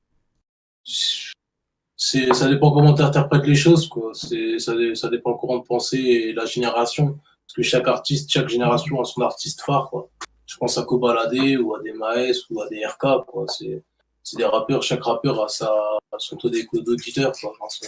[2.05, 4.11] C'est ça dépend comment tu interprètes les choses, quoi.
[4.13, 7.19] C'est ça, dé- ça dépend le courant de pensée et la génération.
[7.47, 10.09] Parce que chaque artiste, chaque génération a son artiste phare, quoi.
[10.47, 13.45] Je pense à Kobalade ou à des Maes ou à des RK, quoi.
[13.47, 13.83] C'est
[14.25, 17.87] c'est des rappeurs, chaque rappeur a, sa, a son taux d'écoute d'auditeur, quoi, enfin, son,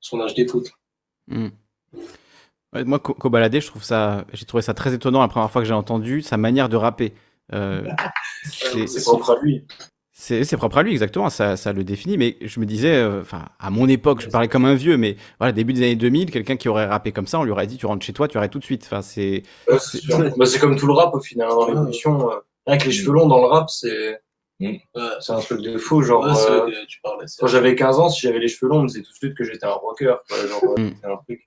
[0.00, 0.68] son âge d'écoute.
[1.28, 1.48] Hmm.
[2.74, 5.68] Ouais, moi, Kobalade, je trouve ça, j'ai trouvé ça très étonnant la première fois que
[5.68, 7.14] j'ai entendu sa manière de rapper.
[7.52, 7.82] Euh,
[8.44, 9.66] c'est- C'est propre à lui.
[10.16, 12.16] C'est c'est propre à lui, exactement, ça, ça le définit.
[12.16, 15.16] Mais je me disais, euh, enfin, à mon époque, je parlais comme un vieux, mais
[15.40, 17.76] voilà, début des années 2000, quelqu'un qui aurait rappé comme ça, on lui aurait dit,
[17.78, 18.84] tu rentres chez toi, tu arrêtes tout de suite.
[18.84, 19.42] Enfin, c'est.
[19.68, 20.16] Ouais, c'est sûr.
[20.38, 22.30] Bah, c'est comme tout le rap au final hein, dans l'évolution.
[22.30, 22.36] euh,
[22.66, 24.20] Rien que les cheveux longs dans le rap, c'est
[24.60, 24.80] Ouais,
[25.20, 26.00] c'est un truc de fou.
[26.02, 27.26] Genre, ouais, euh, vrai que tu parlais.
[27.26, 29.16] c'est quand j'avais 15 ans, si j'avais les cheveux longs, on me disait tout de
[29.16, 30.14] suite que j'étais un rocker.
[30.28, 30.36] quoi.
[30.46, 30.90] Genre, Mm.
[31.02, 31.40] un truc.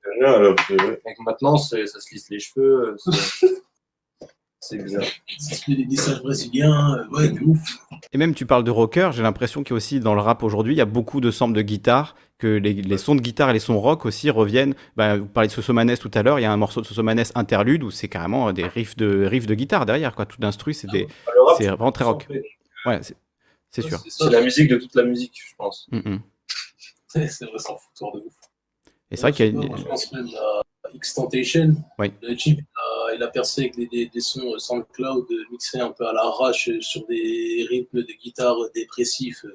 [0.67, 2.97] que, maintenant, c'est- ça se lisse les cheveux.
[4.57, 5.03] euh, c'est- C'est bizarre.
[5.65, 7.77] Fait des lissages brésiliens, euh, ouais, de ouf.
[8.13, 10.43] Et même, tu parles de rocker, j'ai l'impression qu'il y a aussi dans le rap
[10.43, 13.49] aujourd'hui, il y a beaucoup de samples de guitare, que les, les sons de guitare
[13.49, 14.75] et les sons rock aussi reviennent.
[14.95, 17.23] Bah, vous parliez de Sosomanes tout à l'heure, il y a un morceau de Sosomanes
[17.35, 20.25] interlude où c'est carrément des riffs de, riffs de guitare derrière, quoi.
[20.25, 21.07] Tout d'instru, c'est des-
[21.57, 22.27] c'est vraiment très rock.
[22.29, 22.43] c'est
[22.85, 23.15] Ouais, c'est
[23.71, 23.99] c'est sûr.
[24.03, 25.87] C'est c'est la musique de toute la musique, je pense.
[25.91, 26.17] Mm,
[27.07, 28.33] c'est c'est vrai, c'est un foutoir de ouf.
[29.11, 30.61] Et c'est vrai qu'il y a une- Je pense même à
[30.93, 31.75] X-Tentation.
[31.99, 32.11] Oui.
[32.21, 35.43] Le type, il a, il a percé avec des, des, des sons euh, SoundCloud euh,
[35.51, 39.45] mixés un peu à l'arrache euh, sur des rythmes de guitare dépressifs,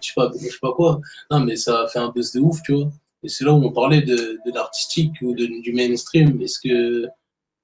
[0.00, 1.00] je sais pas, je sais pas quoi.
[1.30, 2.90] Non, mais ça a fait un buzz de ouf, tu vois.
[3.22, 6.40] Et c'est là où on parlait de, de l'artistique ou de- du mainstream.
[6.40, 7.06] Est-ce que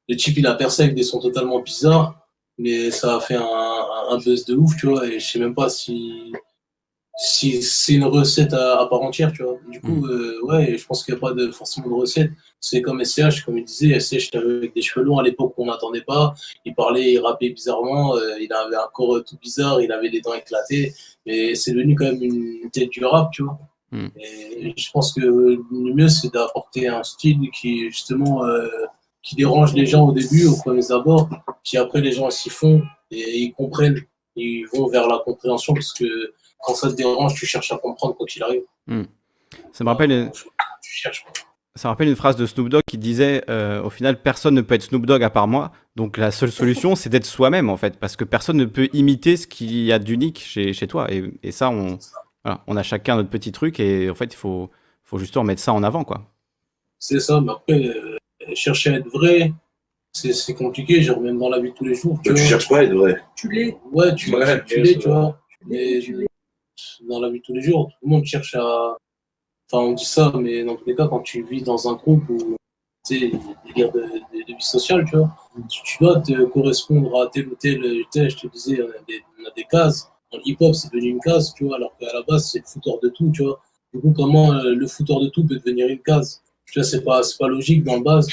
[0.09, 4.19] le type, il a percé avec des sons totalement bizarres, mais ça a fait un
[4.19, 5.07] buzz de ouf, tu vois.
[5.07, 6.33] Et je sais même pas si,
[7.17, 9.57] si c'est une recette à, à part entière, tu vois.
[9.71, 12.31] Du coup, euh, ouais, je pense qu'il n'y a pas de, forcément de recette.
[12.59, 15.67] C'est comme SCH, comme il disait, SCH avait avec des cheveux longs à l'époque qu'on
[15.67, 16.35] n'attendait pas.
[16.65, 20.21] Il parlait, il rappait bizarrement, euh, il avait un corps tout bizarre, il avait les
[20.21, 20.93] dents éclatées.
[21.25, 23.59] Mais c'est devenu quand même une tête du rap, tu vois.
[23.93, 24.09] Mm.
[24.17, 28.69] Et je pense que le mieux, c'est d'apporter un style qui, justement, euh,
[29.23, 31.29] qui dérange les gens au début, au premier abord.
[31.63, 34.01] Puis après, les gens s'y font et ils comprennent.
[34.37, 38.15] Ils vont vers la compréhension parce que quand ça te dérange, tu cherches à comprendre
[38.17, 38.63] quoi qu'il arrive.
[39.73, 40.31] Ça me rappelle,
[40.83, 41.25] Tu cherches.
[41.75, 44.61] ça me rappelle une phrase de Snoop Dogg qui disait euh, au final personne ne
[44.61, 45.73] peut être Snoop Dogg à part moi.
[45.97, 49.37] Donc la seule solution c'est d'être soi-même en fait parce que personne ne peut imiter
[49.37, 51.99] ce qu'il y a d'unique chez, chez toi et, et ça on
[52.45, 54.71] voilà, on a chacun notre petit truc et en fait il faut
[55.05, 56.23] faut justement mettre ça en avant quoi.
[56.99, 58.19] C'est ça, mais après, euh,
[58.55, 59.53] chercher à être vrai,
[60.13, 62.19] c'est c'est compliqué, genre même dans la vie de tous les jours.
[62.25, 62.49] Mais tu vois.
[62.49, 63.21] cherches pas à être vrai.
[63.37, 63.77] Tu l'es.
[63.93, 65.39] Ouais, tu, Ouais, tu, tu l'es, tu vois.
[65.51, 66.27] Tu l'es, Mais tu l'es.
[67.09, 68.97] Dans la vie de tous les jours, tout le monde cherche à.
[69.71, 72.29] Enfin, on dit ça, mais dans tous les cas, quand tu vis dans un groupe
[72.29, 72.57] où
[73.07, 73.33] tu sais,
[73.77, 75.31] il y a de, de, de vie sociale, tu vois,
[75.69, 77.83] tu, dois te correspondre à tel ou tel.
[77.83, 80.11] Je te disais, on a des, cases.
[80.33, 82.99] Dans hip-hop, c'est devenu une case, tu vois, alors qu'à la base, c'est le fouteur
[83.01, 83.61] de tout, tu vois.
[83.93, 86.43] Du coup, comment euh, le fouteur de tout peut devenir une case?
[86.67, 88.29] Tu vois, c'est pas, pas logique dans le base.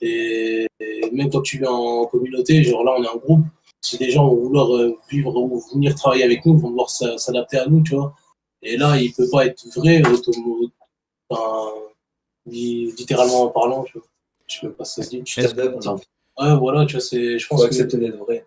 [0.00, 0.66] Et,
[1.12, 3.44] même quand tu vis en communauté, genre là, on est un groupe,
[3.80, 7.16] si des gens vont vouloir euh, vivre ou venir travailler avec nous, vont devoir s'a-
[7.18, 8.14] s'adapter à nous, tu vois.
[8.62, 10.02] Et là, il peut pas être vrai,
[11.30, 11.70] enfin,
[12.46, 14.06] littéralement en parlant, tu vois.
[14.46, 15.22] Je sais pas si ça se dit.
[15.22, 15.86] Tu t'adaptes.
[15.86, 18.46] Ouais, voilà, tu vois, c'est, je pense Faut que, accepter d'être vrai.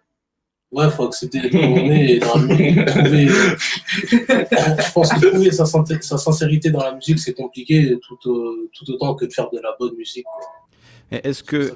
[0.71, 5.65] ouais, faut accepter d'être est et dans la musique, trouver, je pense que trouver sa,
[5.65, 8.17] sincérité dans la musique, c'est compliqué tout,
[8.73, 10.25] tout autant que de faire de la bonne musique.
[11.11, 11.73] Est-ce que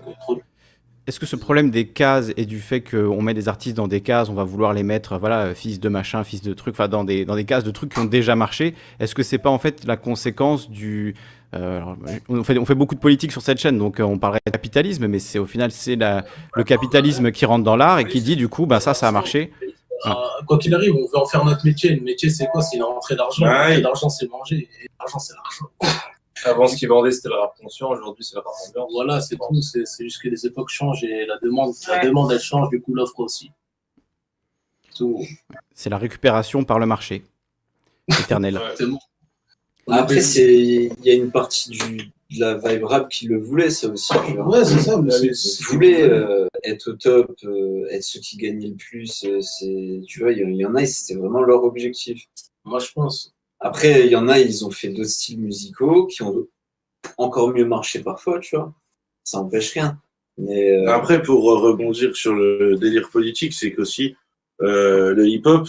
[1.08, 4.01] Est-ce que ce problème des cases et du fait qu'on met des artistes dans des
[4.01, 7.05] cases, on va vouloir les mettre, voilà, fils de machin, fils de truc, enfin dans
[7.05, 9.58] des, dans des cases de trucs qui ont déjà marché, est-ce que c'est pas en
[9.58, 11.16] fait la conséquence du...
[11.55, 11.95] euh, alors,
[12.28, 14.51] on, fait, on fait beaucoup de politique sur cette chaîne, donc euh, on parlerait de
[14.51, 18.20] capitalisme, mais c'est au final c'est la- le capitalisme qui rentre dans l'art et qui
[18.20, 19.53] dit du coup, bah ça, ça a marché.
[20.03, 21.95] Ah, quoi qu'il arrive, on veut en faire notre métier.
[21.95, 22.62] Le métier, c'est quoi?
[22.62, 23.45] C'est une rentrée d'argent.
[23.45, 24.68] Rentrée d'argent, c'est manger.
[24.84, 25.97] Et l'argent, c'est l'argent.
[26.46, 27.90] Avant, ce qu'ils vendaient, c'était le rap conscient.
[27.90, 28.92] Aujourd'hui, c'est le rap ambiance.
[28.92, 29.62] Voilà, c'est tout.
[29.62, 32.94] C'est juste que les époques changent et la demande, la demande elle change, du coup,
[32.94, 33.52] l'offre aussi.
[35.74, 37.24] C'est la récupération par le marché.
[38.08, 38.60] Éternel.
[39.90, 43.70] Après, c'est il y a une partie du, de la vibe rap qui le voulait,
[43.70, 44.14] ça aussi.
[44.14, 44.48] genre.
[44.48, 45.00] Ouais, c'est ça.
[45.02, 49.24] Ils voulaient euh, être au top, euh, être ceux qui gagnaient le plus.
[49.24, 52.22] euh, c'est, tu vois, il y, il y en a, et c'était vraiment leur objectif.
[52.66, 53.34] Moi, je pense.
[53.60, 56.47] Après, il y en a, ils ont fait d'autres styles musicaux qui ont
[57.18, 58.74] encore mieux marché parfois, tu vois.
[59.24, 59.99] Ça empêche rien.
[60.38, 64.16] Mais euh, Après, pour rebondir sur le délire politique, c'est qu'aussi
[64.62, 65.68] euh, le hip-hop,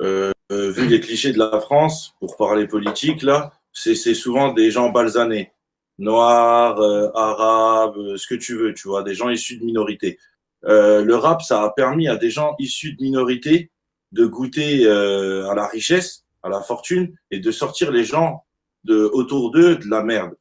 [0.00, 4.70] euh, euh, vu les clichés de la France, pour parler politique, là, c'est souvent des
[4.70, 5.52] gens balsanés,
[5.98, 10.18] noirs, euh, arabes, euh, ce que tu veux, tu vois, des gens issus de minorités.
[10.62, 13.70] Le rap, ça a permis à des gens issus de minorités
[14.12, 18.44] de goûter à la richesse, à la fortune, et de sortir les gens
[18.84, 20.34] de autour d'eux de la merde,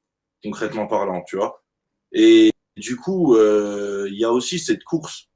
[0.44, 1.64] concrètement parlant, tu vois.
[2.12, 5.28] Et du coup, euh, il y a aussi cette course,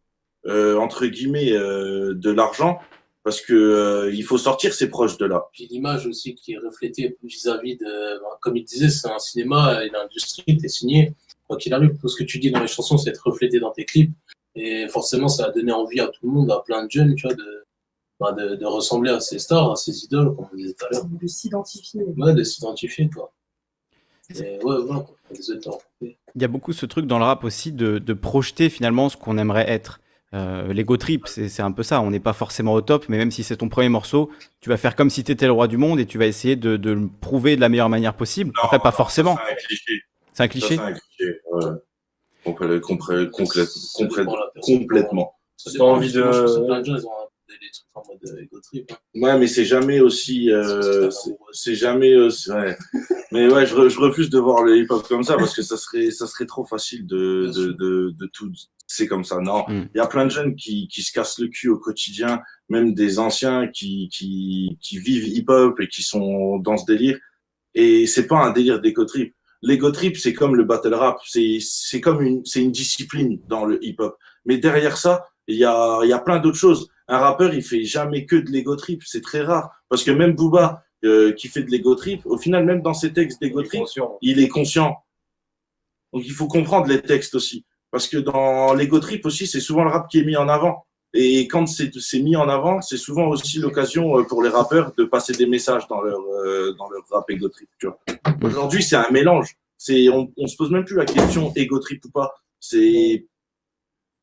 [0.46, 2.80] euh, entre guillemets, euh, de l'argent
[3.24, 5.50] parce que il faut sortir ses proches de là.
[5.52, 9.84] Puis l'image aussi qui est reflétée vis-à-vis de, ben, comme il disait, c'est un cinéma,
[9.84, 11.14] une industrie, t'es signé.
[11.48, 13.72] Quoi qu'il arrive, tout ce que tu dis dans les chansons, c'est être reflété dans
[13.72, 14.14] tes clips.
[14.56, 17.28] Et forcément, ça a donné envie à tout le monde, à plein de jeunes, tu
[17.28, 17.59] vois, de,
[18.20, 21.06] de, de ressembler à ces stars, à ces idoles, comme on disait tout à l'heure.
[21.06, 22.02] De s'identifier.
[22.18, 23.32] Ouais, de s'identifier, quoi.
[24.36, 25.16] Et ouais, voilà, quoi.
[26.36, 29.18] Il y a beaucoup ce truc dans le rap aussi de, de projeter finalement ce
[29.18, 30.00] qu'on aimerait être.
[30.36, 32.02] Euh, L'ego trip, c'est un peu ça.
[32.02, 34.78] On n'est pas forcément au top, mais même si c'est ton premier morceau, tu vas
[34.78, 36.92] faire comme si tu étais le roi du monde et tu vas essayer de, de
[36.92, 38.52] le prouver de la meilleure manière possible.
[38.56, 39.38] Non, Après, pas non, forcément.
[39.38, 40.02] C'est un cliché.
[40.34, 40.76] C'est un cliché.
[40.76, 41.42] C'est un cliché.
[41.52, 41.72] Ouais.
[42.46, 44.80] Dépend de la personne.
[44.80, 45.36] complètement.
[45.74, 46.22] Dépend, envie de-
[47.50, 48.92] des, trucs en mode euh, ego trip.
[48.92, 48.98] hein.
[49.16, 50.52] Ouais, mais c'est jamais aussi.
[50.52, 51.10] euh,
[51.52, 52.14] c'est- jamais.
[52.30, 52.78] c'est- ouais.
[53.32, 56.12] mais ouais, je, je refuse de voir le hip-hop comme ça parce que ça serait,
[56.12, 58.52] ça serait trop facile de, de, de, de tout.
[58.88, 59.40] C'est comme ça.
[59.40, 59.90] Non, il Mm.
[59.96, 63.20] y a plein de jeunes qui, qui se cassent le cul au quotidien, même des
[63.20, 67.20] anciens qui, qui, qui vivent hip-hop et qui sont dans ce délire.
[67.76, 69.36] Et c'est pas un délire d'égo trip.
[69.62, 71.18] L'ego trip, c'est comme le battle rap.
[71.28, 74.18] C'est, c'est comme une, c'est une discipline dans le hip-hop.
[74.46, 76.90] Mais derrière ça, il y a, il y a plein d'autres choses.
[77.08, 79.02] Un rappeur, il fait jamais que de l'ego trip.
[79.04, 79.72] C'est très rare.
[79.90, 83.14] Parce que même Booba, euh, qui fait de l'ego trip, au final, même dans ses
[83.14, 83.84] textes d'ego trip,
[84.22, 84.98] il est conscient.
[86.14, 87.66] Donc il faut comprendre les textes aussi.
[87.92, 90.86] Parce que dans l'ego trip aussi, c'est souvent le rap qui est mis en avant.
[91.16, 95.06] Et quand c'est mis en avant, c'est souvent aussi l'occasion euh, pour les rappeurs de
[95.06, 97.70] passer des messages dans leur, euh, dans leur rap ego trip.
[98.44, 99.56] Aujourd'hui, c'est un mélange.
[99.76, 102.36] C'est, on, on se pose même plus la question ego trip ou pas.
[102.60, 103.26] C'est,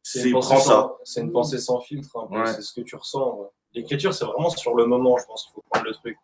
[0.08, 0.62] C'est une, pensée ça.
[0.62, 2.16] sans- c'est une pensée sans filtre.
[2.30, 2.46] Ouais.
[2.46, 3.38] C'est ce que tu ressens.
[3.40, 3.46] ouais.
[3.74, 6.16] L'écriture, c'est vraiment sur le moment, je pense qu'il faut prendre le truc.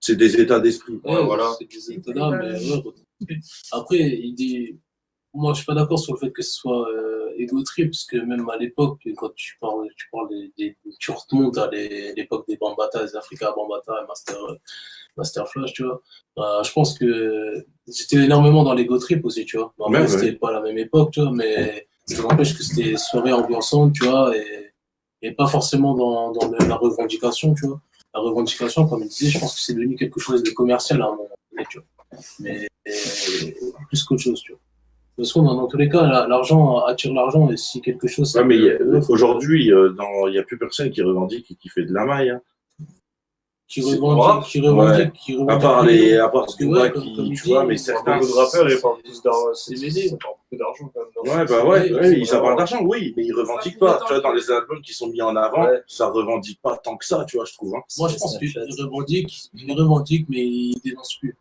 [0.00, 1.00] C'est des états d'esprit.
[1.04, 1.56] Ouais, voilà.
[1.60, 2.60] Des états mais.
[3.72, 4.78] Après, il dit,
[5.32, 8.04] moi, je suis pas d'accord sur le fait que ce soit euh, ego trip, parce
[8.04, 12.46] que même à l'époque, quand tu parles, tu parles des, des- tu remontes à l'époque
[12.48, 14.36] des Bambata, des Africa Bambata, Master,
[15.16, 16.02] Master Flash, tu vois.
[16.38, 19.72] Euh, je pense que j'étais énormément dans l'ego trip aussi, tu vois.
[19.78, 20.32] Ouais, c'était ouais.
[20.32, 24.36] pas la même époque, tu vois, mais ça n'empêche que c'était soirée ambiançante, tu vois,
[24.36, 24.72] et,
[25.22, 27.80] et pas forcément dans, dans la revendication, tu vois.
[28.14, 31.06] La revendication, comme il disait, je pense que c'est devenu quelque chose de commercial à
[31.06, 31.86] un moment donné, tu vois.
[32.40, 32.66] Mais
[33.88, 34.60] plus qu'autre chose, tu vois.
[35.18, 38.34] De toute façon, dans, tous les cas, la- l'argent attire l'argent, et si quelque chose.
[38.36, 38.78] Ouais, mais
[39.08, 39.94] aujourd'hui, euh,
[40.28, 42.30] il n'y a plus personne qui revendique et qui fait de la maille.
[42.30, 42.40] hein.
[43.72, 44.44] Qui c'est revendique, rare.
[44.46, 45.60] qui revendique, qui À revendique.
[45.62, 48.18] part les, à part Parce que, ouais, comme- qui, tu vois, mais certains.
[48.18, 49.38] Beaucoup de rappeurs, ils parlent plus d'argent.
[49.54, 51.38] c'est beaucoup d'argent quand même.
[51.38, 53.78] Ouais, ce- bah ouais, Oui, ouais, c'est ça parle vraiment- d'argent, oui, mais ils revendiquent
[53.78, 54.00] pas.
[54.06, 57.04] Tu vois, dans les albums qui sont mis en avant, ça revendique pas tant que
[57.06, 57.74] ça, tu vois, je trouve.
[57.74, 57.80] hein.
[57.98, 61.34] Moi, je pense qu'ils revendiquent, ils revendiquent, mais ils dénoncent plus.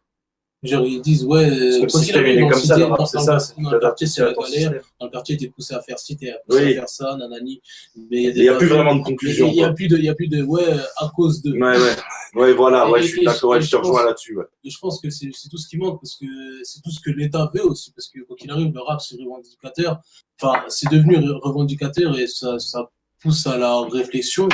[0.64, 3.06] Genre, ils disent, ouais, que le système, il est comme ça, dans- le-
[3.40, 4.82] c'est dans le quartier, c'est la galère.
[5.00, 7.62] Dans le quartier, t'es poussé à faire ci, t'es poussé à faire ça, nanani.
[7.96, 9.48] Mais il y a Il n'y a plus vraiment de conclusion.
[9.48, 10.64] Il y a plus de, il y a plus de, ouais,
[10.98, 11.52] à cause de.
[11.54, 11.96] Ouais, ouais.
[12.36, 14.38] Ouais, voilà, ouais, je suis d'accord, je te rejoins là-dessus.
[14.38, 14.46] Ouais.
[14.64, 16.26] Et je pense que c'est c'est tout ce qui manque parce que
[16.64, 17.92] c'est tout ce que l'État veut aussi.
[17.92, 20.00] Parce que quoi qu'il arrive, le rap, c'est revendicateur.
[20.40, 22.90] Enfin, c'est devenu re- revendicateur et ça, ça
[23.20, 24.48] pousse à la réflexion.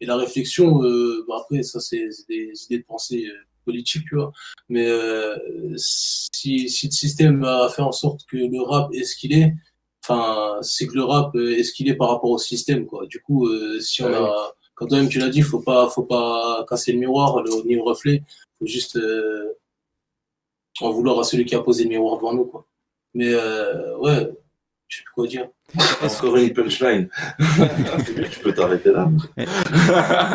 [0.00, 3.32] Et la réflexion, euh, bah après, ça, c'est c'est des idées de pensée euh,
[3.68, 4.32] politiques, tu vois.
[4.68, 5.36] Mais euh,
[5.76, 9.54] si, si le système a fait en sorte que le rap est ce qu'il est,
[10.02, 13.06] enfin, c'est que le rap est ce qu'il est par rapport au système, quoi.
[13.06, 16.64] Du coup, euh, si on a, quand même tu l'as dit, faut pas, faut pas
[16.68, 18.22] casser le miroir, le, ni le reflet
[18.58, 19.54] faut juste euh,
[20.80, 22.44] en vouloir à celui qui a posé le miroir devant nous.
[22.44, 22.66] Quoi.
[23.14, 24.30] Mais ouais,
[24.88, 25.48] je sais plus quoi dire.
[26.02, 27.08] Encore une punchline.
[28.30, 29.10] tu peux t'arrêter là.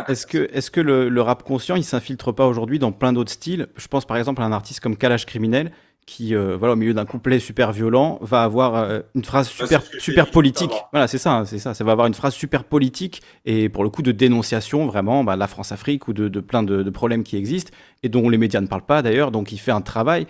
[0.08, 3.32] Est-ce que, est que le, le rap conscient, il s'infiltre pas aujourd'hui dans plein d'autres
[3.32, 3.68] styles?
[3.76, 5.72] Je pense par exemple à un artiste comme Kalash Criminel,
[6.06, 9.82] qui, euh, voilà, au milieu d'un couplet super violent, va avoir euh, une phrase super,
[9.82, 10.72] c'est super politique.
[10.92, 11.74] Voilà, c'est ça, c'est ça.
[11.74, 15.36] Ça va avoir une phrase super politique et pour le coup de dénonciation vraiment bah,
[15.36, 17.72] de la France-Afrique ou de, de plein de, de problèmes qui existent
[18.04, 19.32] et dont les médias ne parlent pas d'ailleurs.
[19.32, 20.28] Donc il fait un travail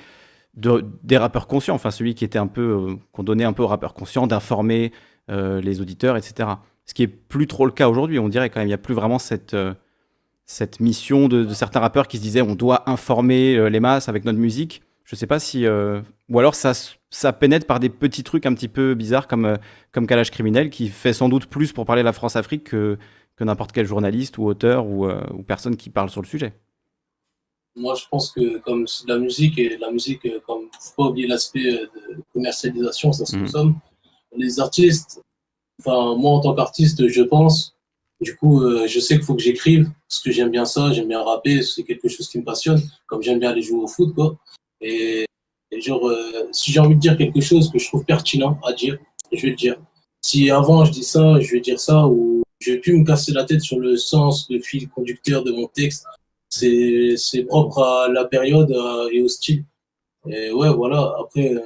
[0.56, 3.64] de, des rappeurs conscients, enfin celui qui était un peu, euh, qu'on donnait un peu
[3.64, 4.92] aux rappeurs conscients, d'informer
[5.30, 6.50] euh, les auditeurs, etc.
[6.86, 8.20] Ce qui est plus trop le cas aujourd'hui.
[8.20, 9.74] On dirait quand même, il n'y a plus vraiment cette, euh,
[10.46, 14.40] cette mission de, certains rappeurs qui se disaient on doit informer les masses avec notre
[14.40, 14.84] musique.
[15.06, 15.66] Je sais pas si.
[15.68, 16.74] ou alors ça,
[17.10, 19.58] ça pénètre par des petits trucs un petit peu bizarres comme,
[19.92, 22.98] comme Calage Criminel qui fait sans doute plus pour parler de la France-Afrique que,
[23.40, 25.08] n'importe quel journaliste ou auteur ou
[25.46, 26.54] personne qui parle sur le sujet.
[27.76, 31.04] Moi, je pense que comme c'est de la musique, et la musique, euh, comme faut
[31.04, 33.46] pas oublier l'aspect euh, de commercialisation, ça se Mhm.
[33.46, 33.76] consomme.
[34.36, 35.22] Les artistes,
[35.80, 37.76] enfin, moi en tant qu'artiste, je pense,
[38.22, 41.08] du coup, euh, je sais qu'il faut que j'écrive, parce que j'aime bien ça, j'aime
[41.08, 44.14] bien rapper, c'est quelque chose qui me passionne, comme j'aime bien aller jouer au foot,
[44.14, 44.38] quoi.
[44.82, 45.26] Et,
[45.72, 48.74] et genre, euh, si j'ai envie de dire quelque chose que je trouve pertinent à
[48.74, 48.98] dire,
[49.32, 49.78] je vais le dire.
[50.22, 53.44] Si avant je dis ça, je vais dire ça, ou j'ai pu me casser la
[53.44, 56.06] tête sur le sens, le fil conducteur de mon texte.
[56.56, 59.66] C'est propre à la période euh, et au style.
[60.28, 61.14] Et ouais, voilà.
[61.20, 61.60] Après, euh,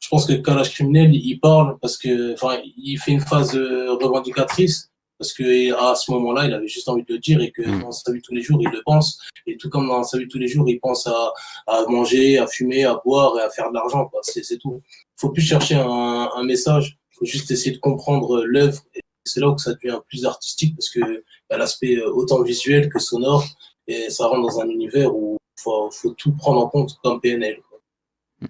[0.00, 3.92] je pense que Kalash Criminel, il parle parce que, enfin, il fait une phase euh,
[3.94, 7.62] revendicatrice parce que à ce moment-là, il avait juste envie de le dire et que
[7.62, 7.82] Mm.
[7.82, 9.18] dans sa vie tous les jours, il le pense.
[9.46, 11.32] Et tout comme dans sa vie tous les jours, il pense à,
[11.66, 14.10] à manger, à fumer, à boire et à faire de l'argent.
[14.22, 14.82] C'est tout.
[15.16, 16.98] faut plus chercher un, un message.
[17.18, 18.80] faut juste essayer de comprendre l'œuvre.
[19.24, 23.44] C'est là où ça devient plus artistique parce que a l'aspect autant visuel que sonore
[23.86, 27.58] et ça rentre dans un univers où faut, faut tout prendre en compte comme PNL.
[27.68, 28.48] quoi.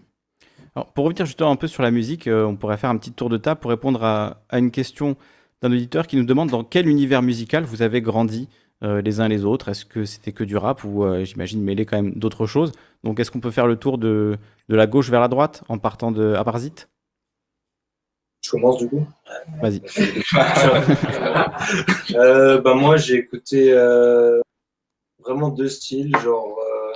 [0.75, 3.13] Alors, pour revenir justement un peu sur la musique, euh, on pourrait faire un petit
[3.13, 5.17] tour de table pour répondre à, à une question
[5.63, 8.49] d'un auditeur qui nous demande dans quel univers musical vous avez grandi
[8.83, 9.69] euh, les uns les autres.
[9.69, 12.73] Est-ce que c'était que du rap ou euh, j'imagine mêlé quand même d'autres choses?
[13.05, 14.37] Donc est-ce qu'on peut faire le tour de,
[14.69, 16.89] de la gauche vers la droite en partant de Aparzit
[18.45, 19.07] Je commence du coup.
[19.63, 19.81] Vas-y.
[22.65, 23.73] Bah, moi, j'ai écouté
[25.25, 26.17] vraiment deux styles.
[26.19, 26.93] Genre, euh,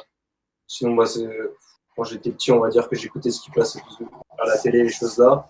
[0.66, 1.29] sinon, c'est-
[1.97, 3.81] quand j'étais petit, on va dire que j'écoutais ce qui passait
[4.39, 5.49] à la télé, les choses là.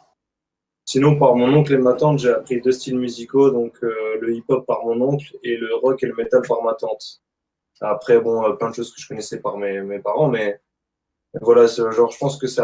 [0.84, 4.34] Sinon, par mon oncle et ma tante, j'ai appris deux styles musicaux, donc euh, le
[4.34, 7.22] hip-hop par mon oncle et le rock et le metal par ma tante.
[7.80, 10.60] Après, bon, euh, plein de choses que je connaissais par mes, mes parents, mais
[11.42, 12.62] voilà, genre, je pense que c'est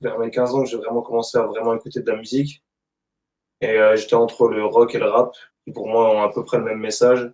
[0.00, 2.62] vers, mes 15 ans que j'ai vraiment commencé à vraiment écouter de la musique.
[3.62, 5.32] Et j'étais entre le rock et le rap,
[5.64, 7.30] qui pour moi ont à peu près le même message.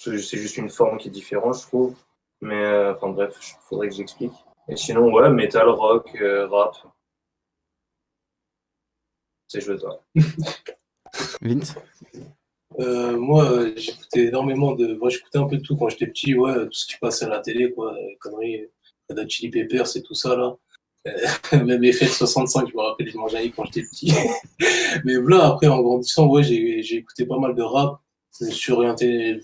[0.00, 1.94] C'est juste une forme qui est différente, je trouve.
[2.40, 4.32] Mais euh, enfin bref, il faudrait que j'explique.
[4.66, 6.74] Et sinon, ouais, metal, rock, euh, rap.
[9.46, 10.02] C'est joué toi.
[11.42, 11.74] Vince?
[12.78, 14.94] Euh, moi, j'écoutais énormément de.
[14.94, 17.28] Moi, j'écoutais un peu de tout quand j'étais petit, ouais, tout ce qui passait à
[17.28, 18.68] la télé, quoi, les conneries,
[19.10, 20.56] Red Chili Peppers et tout ça, là.
[21.08, 21.10] Euh,
[21.64, 24.14] Même Effet de 65, je me rappelle, je mangeais quand j'étais petit.
[25.04, 28.00] Mais voilà, après, en grandissant, ouais, j'ai j'ai écouté pas mal de rap.
[28.38, 29.42] Je suis orienté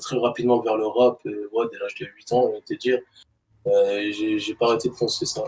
[0.00, 3.00] très rapidement vers le rap, ouais, dès l'âge de 8 ans, on va te dire.
[3.66, 5.44] Euh, j'ai pas arrêté de foncer ça.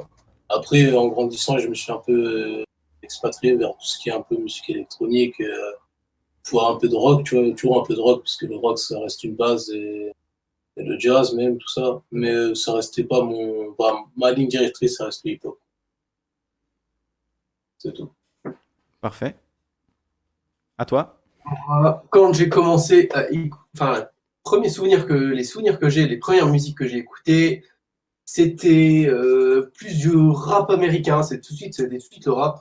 [0.48, 2.64] Après, en grandissant, je me suis un peu euh,
[3.02, 5.40] expatrié vers tout ce qui est un peu musique électronique.
[5.40, 5.72] euh,
[6.50, 8.98] voir un peu de rock, toujours un peu de rock, parce que le rock, ça
[9.00, 10.12] reste une base, et,
[10.76, 12.02] et le jazz même, tout ça.
[12.10, 13.72] Mais euh, ça restait pas mon.
[13.78, 15.58] bah, ma ligne directrice, ça reste le hip-hop.
[17.78, 18.10] C'est tout.
[19.00, 19.36] Parfait.
[20.76, 23.24] À toi Moi, Quand j'ai commencé à
[23.74, 24.06] enfin,
[24.44, 27.64] premier souvenir que les souvenirs que j'ai, les premières musiques que j'ai écoutées,
[28.24, 31.22] c'était euh, plus du rap américain.
[31.22, 32.60] C'est tout de suite, c'était tout de suite le rap.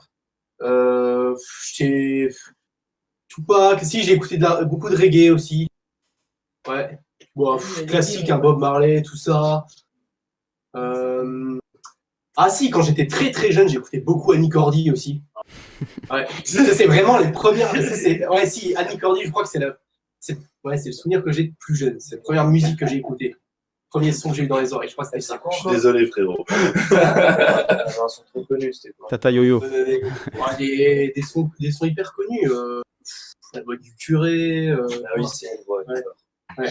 [0.62, 1.36] Euh,
[1.74, 2.30] j'ai
[3.28, 5.68] Tupac, si j'ai écouté de la- beaucoup de reggae aussi.
[6.68, 6.98] Ouais.
[7.36, 9.66] Bon, pff, classique, un Bob Marley, tout ça.
[10.76, 11.58] Euh,
[12.36, 15.22] Ah si, quand j'étais très très jeune, j'écoutais beaucoup Annie Cordy aussi.
[16.10, 16.26] Ouais.
[16.44, 17.72] C'est vraiment les premières.
[17.72, 19.76] Ouais, si, Annie Cordy, je crois que c'est la...
[20.18, 21.98] c'est ouais, c'est le souvenir que j'ai de plus jeune.
[22.00, 23.34] C'est la première musique que j'ai écoutée.
[23.88, 24.88] Premier son que j'ai eu dans les oreilles.
[24.88, 25.40] Je crois que c'était ça.
[25.50, 26.44] Je suis désolé, frérot.
[26.50, 29.64] Ils sont trop connus, c'était quoi Tata Yo-Yo.
[29.64, 32.50] Euh, ouais, des, des, sons, des sons hyper connus.
[32.52, 32.82] Euh,
[33.52, 34.68] la voix du curé.
[34.68, 35.84] Euh, Ah oui, c'est ouais.
[36.58, 36.68] Ouais.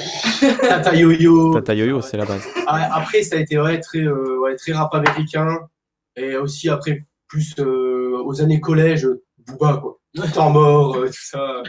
[0.61, 1.53] Tata Yo-Yo.
[1.55, 2.43] Tata Yo-Yo, c'est la base.
[2.67, 5.67] Ah, Après, ça a été ouais, très, euh, ouais, très rap américain.
[6.15, 7.98] Et aussi, après, plus euh,
[8.29, 9.07] aux années collège,
[9.39, 9.99] Booba, quoi.
[10.33, 11.63] Temps mort, euh, tout ça.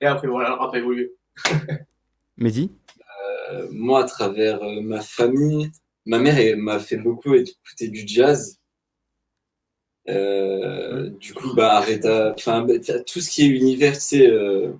[0.00, 1.12] Et après, voilà, le rap a évolué.
[2.36, 2.70] Mehdi
[3.50, 5.70] Euh, moi, à travers euh, ma famille,
[6.04, 8.58] ma mère m'a fait beaucoup écouter du jazz.
[10.08, 12.74] Euh, du coup, bah, Aretha, enfin, bah,
[13.06, 14.72] tout ce qui est univers, tu sais, euh,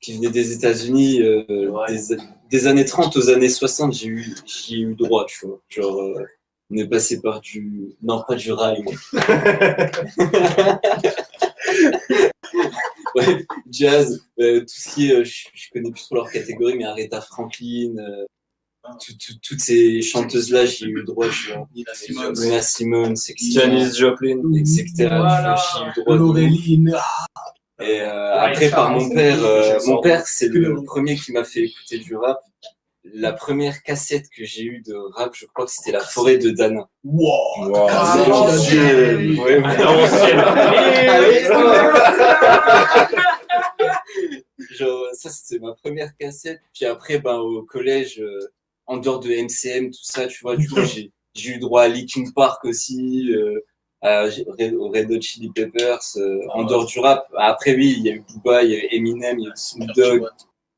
[0.00, 1.86] qui venait des États-Unis, euh, Ouais.
[1.92, 2.16] des,
[2.50, 5.60] des années 30 aux années 60, j'ai eu, j'y ai eu droit, tu vois.
[5.68, 6.24] Genre, euh,
[6.70, 8.84] on est passé par du, non, pas du rail.
[13.14, 16.76] Ouais, jazz, euh, tout ce qui est, euh, je, je connais plus trop leur catégorie,
[16.76, 18.24] mais Aretha Franklin, euh,
[19.04, 21.66] tout- tout- toutes ces chanteuses-là, j'ai eu droit, tu vois.
[21.74, 23.34] Nina Simone, Nina Simone, etc.
[23.52, 24.42] Janis Joplin.
[24.54, 24.84] etc.
[24.98, 25.56] Voilà.
[25.56, 26.26] J'ai eu droit de ouf.
[26.36, 26.94] Laureline.
[27.80, 31.62] Et euh, après, par mon père, euh, mon père, c'est le premier qui m'a fait
[31.64, 32.40] écouter du rap.
[33.14, 36.50] La première cassette que j'ai eue de rap, je crois que c'était La forêt de
[36.50, 36.88] Dana.
[37.04, 37.68] Wow.
[37.68, 39.38] Wow, Ah, c'est l'ancienne.
[39.38, 39.62] Ouais,
[44.70, 46.60] Genre, ça, c'était ma première cassette.
[46.74, 48.40] Puis après, ben, au collège, euh,
[48.86, 51.88] en dehors de MCM, tout ça, tu vois, du coup, j'ai, j'ai eu droit à
[51.88, 53.60] Linkin Park aussi, euh,
[54.02, 57.26] à au Red Hot Chili Peppers, euh, en dehors du rap.
[57.36, 59.50] Après, oui, il y a eu Booba, il y a eu Eminem, il y a
[59.50, 60.24] eu Snoop Dogg,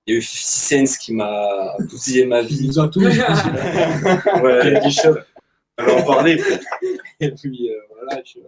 [0.09, 2.67] il y a eu 50 Cent qui m'a bousillé ma Il vie.
[2.69, 3.05] nous a tous.
[4.43, 5.17] Ouais, Candy Shop.
[5.79, 6.43] on va en parler.
[7.21, 8.23] Et puis, euh, voilà.
[8.25, 8.39] je-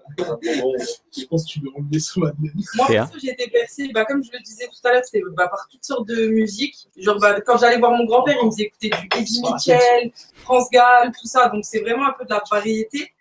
[1.20, 2.32] Je pense que tu veux enlever sur ma
[2.76, 5.48] Moi, perso, j'ai été bercée, bah, comme je le disais tout à l'heure, c'était bah,
[5.48, 6.88] par toutes sortes de musiques.
[6.96, 10.68] Genre, bah, quand j'allais voir mon grand-père, il me faisait écouter du Eddie Mitchell, France
[10.72, 11.48] Gall, tout ça.
[11.50, 13.12] Donc, c'est vraiment un peu de la variété.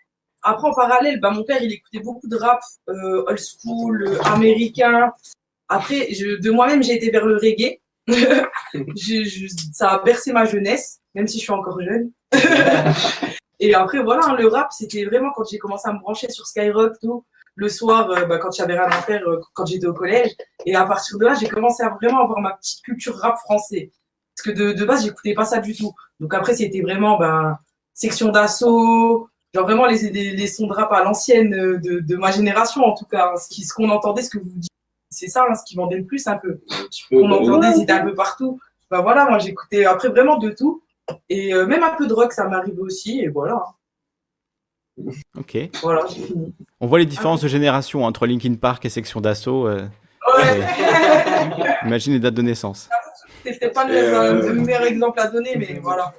[0.41, 4.21] Après, en parallèle, bah, mon père, il écoutait beaucoup de rap euh, old school, euh,
[4.23, 5.11] américain.
[5.67, 7.79] Après, je, de moi-même, j'ai été vers le reggae.
[8.73, 12.11] Je- je- ça a bercé ma jeunesse, même si je suis encore jeune.
[13.59, 16.45] Et après, voilà, hein, le rap, c'était vraiment quand j'ai commencé à me brancher sur
[16.47, 19.93] Skyrock, tout, le soir, euh, bah, quand j'avais rien à faire, euh, quand j'étais au
[19.93, 20.31] collège.
[20.65, 23.91] Et à partir de là, j'ai commencé à vraiment avoir ma petite culture rap français.
[24.35, 25.91] Parce que de, de base, j'écoutais pas ça du tout.
[26.21, 27.57] Donc après, c'était vraiment ben,
[27.93, 32.15] section d'assaut, genre vraiment les, les, les sons de rap à l'ancienne euh, de, de
[32.15, 33.33] ma génération, en tout cas.
[33.33, 33.37] hein.
[33.37, 34.69] Ce qu'on entendait, ce que vous dites,
[35.09, 36.59] c'est ça, hein, ce qui vendait le plus un peu.
[37.11, 38.59] On entendait, c'était un peu partout.
[38.91, 40.81] Bah voilà, moi j'écoutais après vraiment de tout.
[41.29, 43.19] Et euh, même un peu de rock, ça m'arrivait aussi.
[43.21, 45.11] Et voilà, hein.
[45.37, 45.57] Ok.
[45.81, 46.53] voilà, j'ai fini.
[46.81, 49.67] On voit les différences de génération entre Linkin Park et Section d'Assaut.
[49.67, 49.87] euh,
[50.37, 50.61] Ouais.
[51.85, 52.89] imagine les dates de naissance.
[53.43, 56.13] C'était pas le, Euh, le meilleur exemple à donner, mais voilà.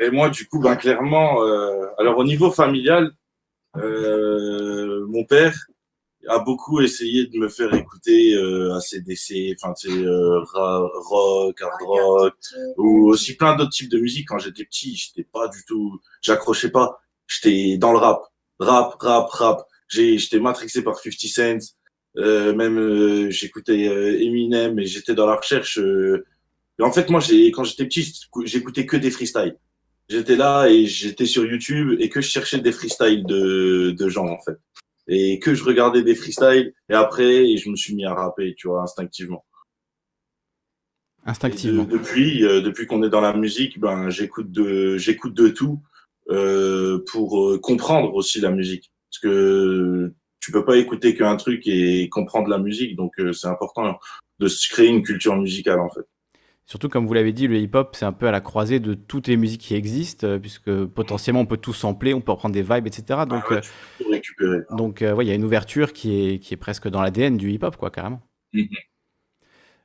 [0.00, 3.12] Et moi, du coup, ben, clairement, euh, alors au niveau familial,
[3.78, 5.54] euh, mon père
[6.28, 11.82] a beaucoup essayé de me faire écouter euh, ACDC, enfin, tu sais, euh, rock, hard
[11.82, 12.34] rock,
[12.76, 14.28] ou aussi plein d'autres types de musique.
[14.28, 17.00] Quand j'étais petit, j'étais pas du tout, j'accrochais pas.
[17.26, 18.22] J'étais dans le rap,
[18.58, 19.66] rap, rap, rap.
[19.88, 21.58] J'ai, j'étais matrixé par 50 Cent.
[22.16, 25.78] Euh, même euh, j'écoutais euh, Eminem et j'étais dans la recherche.
[25.78, 26.24] euh,
[26.80, 28.12] en fait, moi, j'ai, quand j'étais petit,
[28.44, 29.56] j'écoutais que des freestyles.
[30.08, 34.26] J'étais là et j'étais sur YouTube et que je cherchais des freestyles de, de gens,
[34.26, 34.58] en fait.
[35.06, 38.54] Et que je regardais des freestyles et après, et je me suis mis à rapper,
[38.56, 39.44] tu vois, instinctivement.
[41.26, 41.84] Instinctivement.
[41.84, 45.80] de- depuis, euh, depuis qu'on est dans la musique, ben, j'écoute de, j'écoute de tout,
[46.30, 48.92] euh, pour euh, comprendre aussi la musique.
[49.10, 53.46] Parce que tu peux pas écouter qu'un truc et comprendre la musique, donc euh, c'est
[53.48, 53.98] important
[54.38, 56.04] de se créer une culture musicale, en fait.
[56.66, 59.26] Surtout, comme vous l'avez dit, le hip-hop, c'est un peu à la croisée de toutes
[59.28, 62.62] les musiques qui existent, euh, puisque potentiellement on peut tout sampler, on peut reprendre des
[62.62, 63.26] vibes, etc.
[63.26, 63.60] Donc, Ah ouais,
[64.16, 66.56] euh, tu peux donc euh, ouais, il y a une ouverture qui est, qui est
[66.56, 68.22] presque dans l'ADN du hip-hop, quoi, carrément.
[68.54, 68.66] Mhm.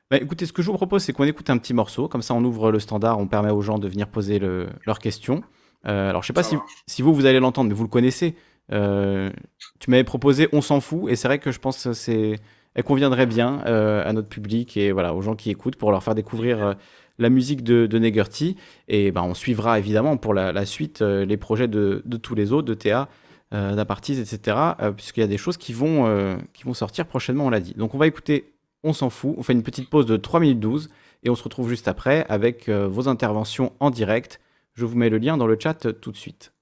[0.10, 2.34] Bah, écoutez, ce que je vous propose, c'est qu'on écoute un petit morceau, comme ça
[2.34, 5.44] on ouvre le standard, on permet aux gens de venir poser le- leurs questions.
[5.86, 6.56] Euh, alors, je sais pas si,
[6.88, 8.36] si vous, vous allez l'entendre, mais vous le connaissez.
[8.72, 12.36] Tu m'avais proposé On s'en fout, et c'est vrai que je pense que c'est,
[12.76, 16.04] elle conviendrait bien euh, à notre public et voilà, aux gens qui écoutent pour leur
[16.04, 16.74] faire découvrir euh,
[17.18, 18.56] la musique de, de Negerty.
[18.88, 22.68] Et ben, on suivra évidemment pour la, suite euh, les projets de, tous les autres,
[22.68, 23.10] de Théa,
[23.52, 24.58] d'Apartis, etc.
[24.96, 27.74] puisqu'il y a des choses qui vont, qui vont sortir prochainement, on l'a dit.
[27.74, 28.54] Donc on va écouter
[28.84, 29.34] On s'en fout.
[29.40, 30.90] On fait une petite pause de 3 minutes 12
[31.24, 34.40] et on se retrouve juste après avec vos interventions en direct.
[34.76, 36.54] Je vous mets le lien dans le chat tout de suite.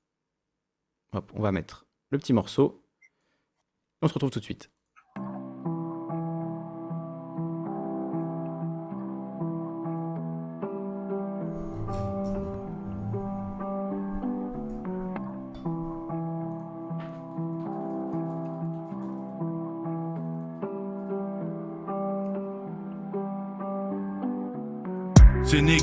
[1.11, 2.81] Hop, on va mettre le petit morceau.
[4.01, 4.69] On se retrouve tout de suite.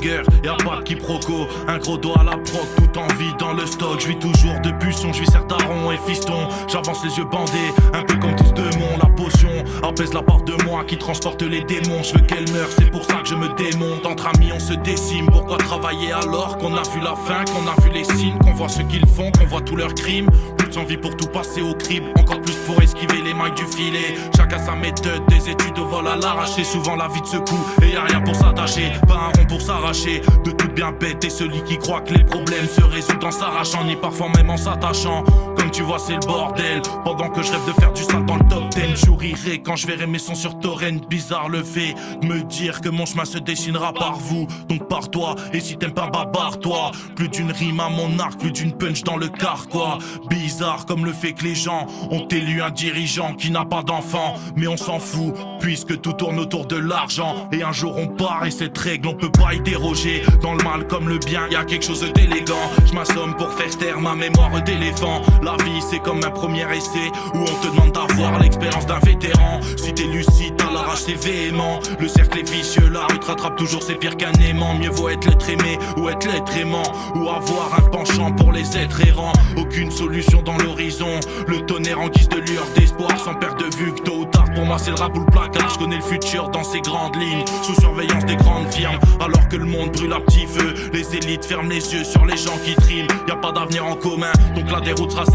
[0.05, 3.53] Neger, y'a pas de quiproquo, un gros doigt à la proc, tout en vie dans
[3.53, 7.73] le stock, je toujours de buisson, je vis certains et fiston, j'avance les yeux bandés,
[7.93, 9.49] un peu comme tous de mon, la potion
[9.83, 13.03] apaise la part de moi qui transporte les démons, je veux qu'elle meure, c'est pour
[13.05, 16.83] ça que je me démonte, entre amis on se décime, pourquoi travailler alors qu'on a
[16.83, 19.61] vu la fin, qu'on a vu les signes, qu'on voit ce qu'ils font, qu'on voit
[19.61, 20.29] tous leurs crimes,
[20.75, 23.65] plus de envie pour tout passer au crible, encore plus pour esquiver les mailles du
[23.65, 27.65] filet, chacun sa méthode, des études au vol à l'arraché, souvent la vie de secoue,
[27.81, 31.23] et y a rien pour s'attacher, pas un rond pour s'arracher, de tout bien bête
[31.23, 34.57] et celui qui croit que les problèmes se résoudent en s'arrachant, ni parfois même en
[34.57, 35.23] s'attachant,
[35.65, 38.35] comme tu vois c'est le bordel, pendant que je rêve de faire du sale dans
[38.35, 42.27] le top 10, j'ourirai quand je verrai mes sons sur Torrent, bizarre le fait de
[42.27, 45.95] me dire que mon chemin se dessinera par vous, donc par toi, et si t'aimes
[45.95, 49.67] pas babar toi, plus d'une rime à mon arc, plus d'une punch dans le car
[49.67, 49.97] quoi,
[50.29, 54.35] bizarre comme le fait que les gens ont élu un dirigeant qui n'a pas d'enfant,
[54.55, 58.45] mais on s'en fout, puisque tout tourne autour de l'argent, et un jour on part
[58.45, 61.55] et cette règle on peut pas y déroger, dans le mal comme le bien, y
[61.55, 62.53] a quelque chose d'élégant,
[62.85, 65.23] je m'assomme pour faire taire ma mémoire d'éléphant,
[65.63, 69.93] vie c'est comme un premier essai, où on te demande d'avoir l'expérience d'un vétéran, si
[69.93, 73.83] t'es lucide à l'arrache c'est véhément, le cercle est vicieux, la rue te rattrape toujours
[73.83, 76.83] c'est pire qu'un aimant, mieux vaut être l'être aimé, ou être l'être aimant,
[77.15, 81.19] ou avoir un penchant pour les êtres errants, aucune solution dans l'horizon.
[81.47, 84.45] Le tonnerre en guise de lueur d'espoir, sans perdre de vue que tôt ou tard,
[84.53, 85.69] pour moi c'est le rap ou le placard.
[85.69, 88.99] Je connais le futur dans ses grandes lignes, sous surveillance des grandes firmes.
[89.19, 92.37] Alors que le monde brûle à petit feu, les élites ferment les yeux sur les
[92.37, 93.07] gens qui triment.
[93.27, 95.25] Y a pas d'avenir en commun, donc la déroute sera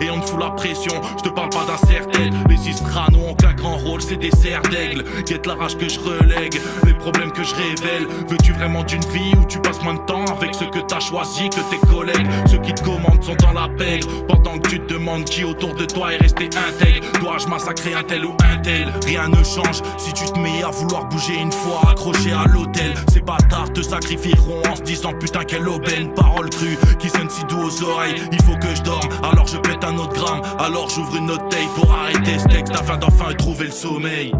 [0.00, 2.30] Et on fout la pression, je te parle pas d'un certain.
[2.48, 5.04] Les Israno ont qu'un grand rôle, c'est des serres d'aigle.
[5.26, 8.06] Guette la rage que je relègue, les problèmes que je révèle.
[8.28, 11.48] Veux-tu vraiment d'une vie où tu passes moins de temps avec ceux que t'as choisi
[11.50, 12.26] que tes collègues?
[12.46, 14.06] Ceux qui te commandent sont dans la pègre.
[14.26, 17.06] Pendant que tu te demandes qui autour de toi est resté intègre.
[17.20, 18.92] Dois-je massacrer un tel ou un tel?
[19.04, 22.94] Rien ne change si tu te mets à vouloir bouger une fois accroché à l'hôtel.
[23.12, 26.12] Ces bâtards te sacrifieront en se disant putain quelle aubaine.
[26.14, 28.22] Parole crue qui sonne si doux aux oreilles.
[28.32, 29.08] Il faut que je dorme,
[29.46, 30.42] je pète un autre gramme.
[30.58, 34.32] Alors j'ouvre une autre taille pour arrêter ce texte afin d'enfin trouver le sommeil.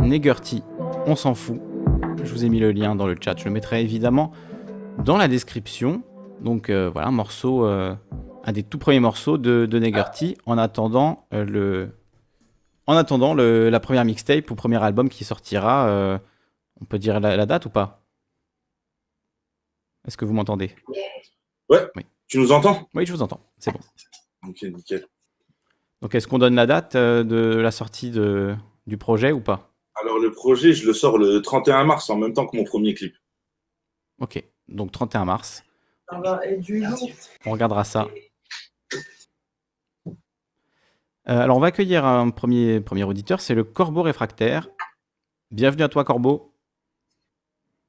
[0.00, 0.62] Negerty,
[1.06, 1.60] on s'en fout.
[2.22, 3.34] Je vous ai mis le lien dans le chat.
[3.36, 4.30] Je le mettrai évidemment
[5.04, 6.02] dans la description.
[6.40, 7.94] Donc euh, voilà, un morceau, euh,
[8.44, 11.90] un des tout premiers morceaux de, de Negerty en attendant euh, le,
[12.86, 16.20] en attendant le, la première mixtape ou premier album qui sortira.
[16.80, 18.02] on peut dire la, la date ou pas?
[20.06, 20.70] Est-ce que vous m'entendez?
[22.28, 22.88] Tu nous entends?
[22.94, 23.40] Oui, je vous entends.
[23.58, 23.80] C'est bon.
[24.48, 25.06] Ok, nickel.
[26.02, 28.54] Donc est-ce qu'on donne la date de la sortie de,
[28.86, 29.72] du projet ou pas?
[30.02, 32.94] Alors, le projet, je le sors le 31 mars en même temps que mon premier
[32.94, 33.14] clip.
[34.20, 35.64] Ok, donc 31 mars.
[36.12, 38.08] On regardera ça.
[41.28, 44.68] Euh, alors, on va accueillir un premier, premier auditeur, c'est le Corbeau Réfractaire.
[45.50, 46.54] Bienvenue à toi, Corbeau.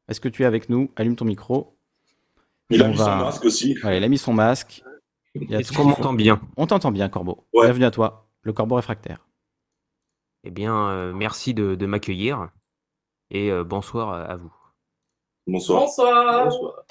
[0.08, 0.92] Est-ce que tu es avec nous?
[0.96, 1.78] Allume ton micro.
[2.70, 3.76] Il a mis va- son masque aussi.
[3.84, 4.84] Il a mis son masque.
[5.36, 6.42] Est-ce qu'on m'entend bien?
[6.58, 7.46] On t'entend bien, Corbeau.
[7.54, 7.66] Ouais.
[7.68, 9.28] Bienvenue à toi, le Corbeau Réfractaire.
[10.44, 12.50] Eh bien, euh, merci de, de m'accueillir
[13.30, 14.52] et euh, bonsoir à vous.
[15.48, 15.82] Bonsoir.
[15.82, 16.84] Bonsoir.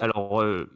[0.00, 0.68] Alors, euh,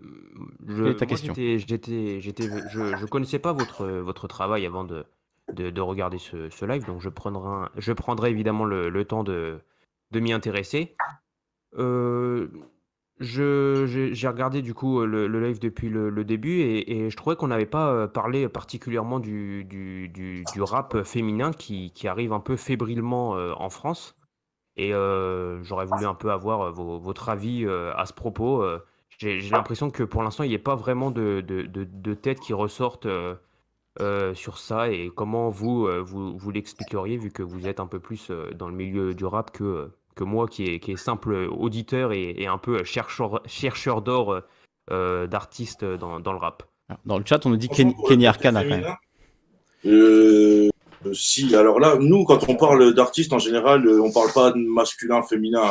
[0.66, 4.84] je, ta moi, question j'étais- j'étais, j'étais, je, je connaissais pas votre, votre travail avant
[4.84, 5.04] de,
[5.52, 9.04] de, de regarder ce, ce live, donc je prendrai, un- je prendrai évidemment le, le
[9.04, 9.58] temps de,
[10.12, 10.96] de m'y intéresser.
[11.76, 12.48] Euh,
[13.18, 17.10] je, j'ai j'ai regardé du coup le, le live depuis le, le début et, et
[17.10, 21.90] je trouvais qu'on n'avait pas euh, parlé particulièrement du, du, du, du rap féminin qui,
[21.92, 24.16] qui arrive un peu fébrilement en France.
[24.80, 28.62] Et euh, j'aurais voulu un peu avoir euh, vos- votre avis euh, à ce propos.
[28.62, 28.78] Euh,
[29.18, 32.14] J'ai j'ai l'impression que pour l'instant, il n'y a pas vraiment de, de, de, de
[32.14, 33.34] tête qui ressortent euh,
[34.00, 34.88] euh, sur ça.
[34.88, 38.50] Et comment vous, euh, vous, vous l'expliqueriez, vu que vous êtes un peu plus euh,
[38.54, 42.12] dans le milieu du rap que, euh, que moi, qui est, qui est simple auditeur
[42.12, 44.40] et, et un peu chercheur, chercheur d'or
[45.28, 46.62] d'artistes dans, dans le rap?
[47.04, 48.96] Dans le chat, on nous dit Ken- Kenny Arcana quand même.
[49.86, 50.68] euh,
[51.12, 54.58] si, alors là, nous, quand on parle d'artistes, en général, euh, on parle pas de
[54.58, 55.62] masculin, féminin.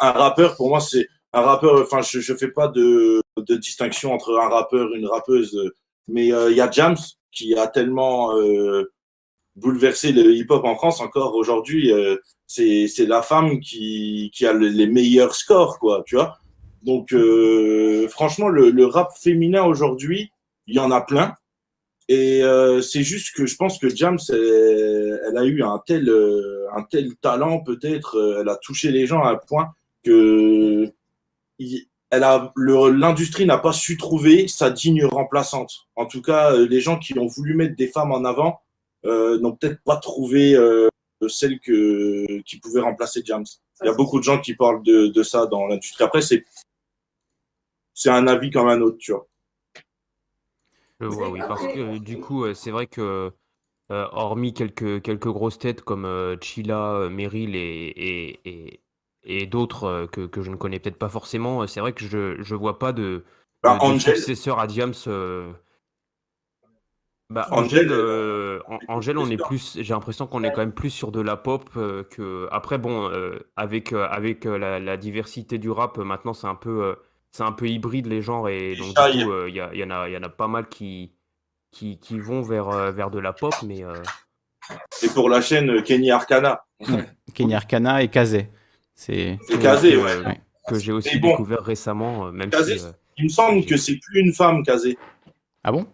[0.00, 1.80] Un rappeur, pour moi, c'est un rappeur.
[1.82, 5.54] Enfin, je, je fais pas de, de distinction entre un rappeur, une rappeuse.
[5.56, 5.70] euh,
[6.08, 6.96] Mais euh, il y a Jams
[7.32, 8.90] qui a tellement euh,
[9.56, 11.92] bouleversé le hip-hop en France encore aujourd'hui.
[11.92, 12.16] euh,
[12.46, 16.38] c'est la femme qui, qui a le- les meilleurs scores, quoi, tu vois.
[16.82, 20.30] Donc, euh, franchement, le, le rap féminin aujourd'hui,
[20.66, 21.34] il y en a plein.
[22.08, 26.08] Et euh, c'est juste que je pense que Jams, elle, elle a eu un tel,
[26.08, 29.74] euh, un tel talent, peut-être, euh, elle a touché les gens à un point
[30.04, 30.90] que
[32.10, 35.88] elle a, l'industrie n'a pas su trouver sa digne remplaçante.
[35.96, 38.60] En tout cas, euh, les gens qui ont voulu mettre des femmes en avant
[39.04, 40.88] euh, n'ont peut-être pas trouvé euh,
[41.28, 43.44] celle que, qui pouvait remplacer Jams.
[43.82, 46.04] Il y a beaucoup de gens qui parlent de, de ça dans l'industrie.
[46.04, 46.44] Après, c'est,
[47.92, 49.28] c'est un avis comme un autre, tu vois.
[51.00, 53.32] Je vois, oui, parce que euh, du coup, euh, c'est vrai que,
[53.92, 57.60] euh, hormis quelques, quelques grosses têtes comme euh, Chila, euh, Meryl et,
[57.96, 58.80] et, et,
[59.24, 62.04] et d'autres euh, que, que je ne connais peut-être pas forcément, euh, c'est vrai que
[62.06, 63.24] je je vois pas de,
[63.62, 64.94] Bah, de, de Angel, successeur à Diams.
[65.08, 65.52] euh.
[67.30, 70.72] Bah, Angel, Angel, euh, An- Angel, on est plus, j'ai l'impression qu'on est quand même
[70.72, 72.48] plus sur de la pop euh, que.
[72.50, 76.46] Après, bon, euh, avec, euh, avec euh, la, la diversité du rap, euh, maintenant c'est
[76.46, 76.94] un peu, euh,
[77.38, 80.08] c'est un peu hybride les genres et donc du coup, euh, il y en a,
[80.08, 81.12] il y en a pas mal qui,
[81.70, 83.94] qui, qui vont vers, euh, vers de la pop, mais euh,
[85.02, 86.64] et pour la chaîne euh, Kenny Arcana.
[87.34, 88.48] Kenny Arcana et Kazé.
[88.94, 90.26] C'est Kazé, que, ouais.
[90.26, 90.40] ouais.
[90.66, 91.30] que j'ai aussi bon.
[91.30, 92.84] découvert récemment, euh, même Kazé, si.
[92.84, 94.98] euh, Il me semble que c'est plus une femme, Kazé.
[95.62, 95.86] Ah bon?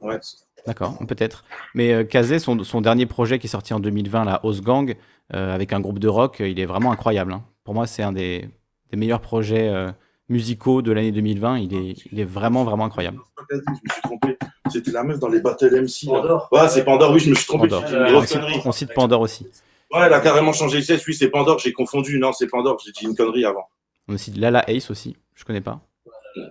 [0.00, 0.18] Ouais.
[0.66, 1.44] D'accord, peut-être.
[1.74, 4.96] Mais euh, Kazé, son, son dernier projet qui est sorti en 2020, la House Gang,
[5.34, 7.32] euh, avec un groupe de rock, euh, il est vraiment incroyable.
[7.34, 7.44] hein.
[7.64, 8.48] Pour moi, c'est un des,
[8.90, 9.90] des meilleurs projets euh,
[10.28, 13.18] musicaux de l'année 2020, il est, il est vraiment, vraiment incroyable.
[13.50, 14.38] Je me suis trompé.
[14.70, 16.06] C'était la meuf dans les Battle MC.
[16.06, 16.48] Pandore.
[16.52, 17.68] Ouais, c'est Pandore, oui, je me suis trompé.
[17.72, 18.60] On cite, connerie.
[18.64, 19.44] on cite Pandore aussi.
[19.92, 21.06] Ouais, elle a carrément changé de sexe.
[21.06, 22.18] Oui, c'est Pandore, j'ai confondu.
[22.18, 23.68] Non, c'est Pandore, j'ai dit une connerie avant.
[24.08, 25.80] On cite Lala Ace aussi, je connais pas.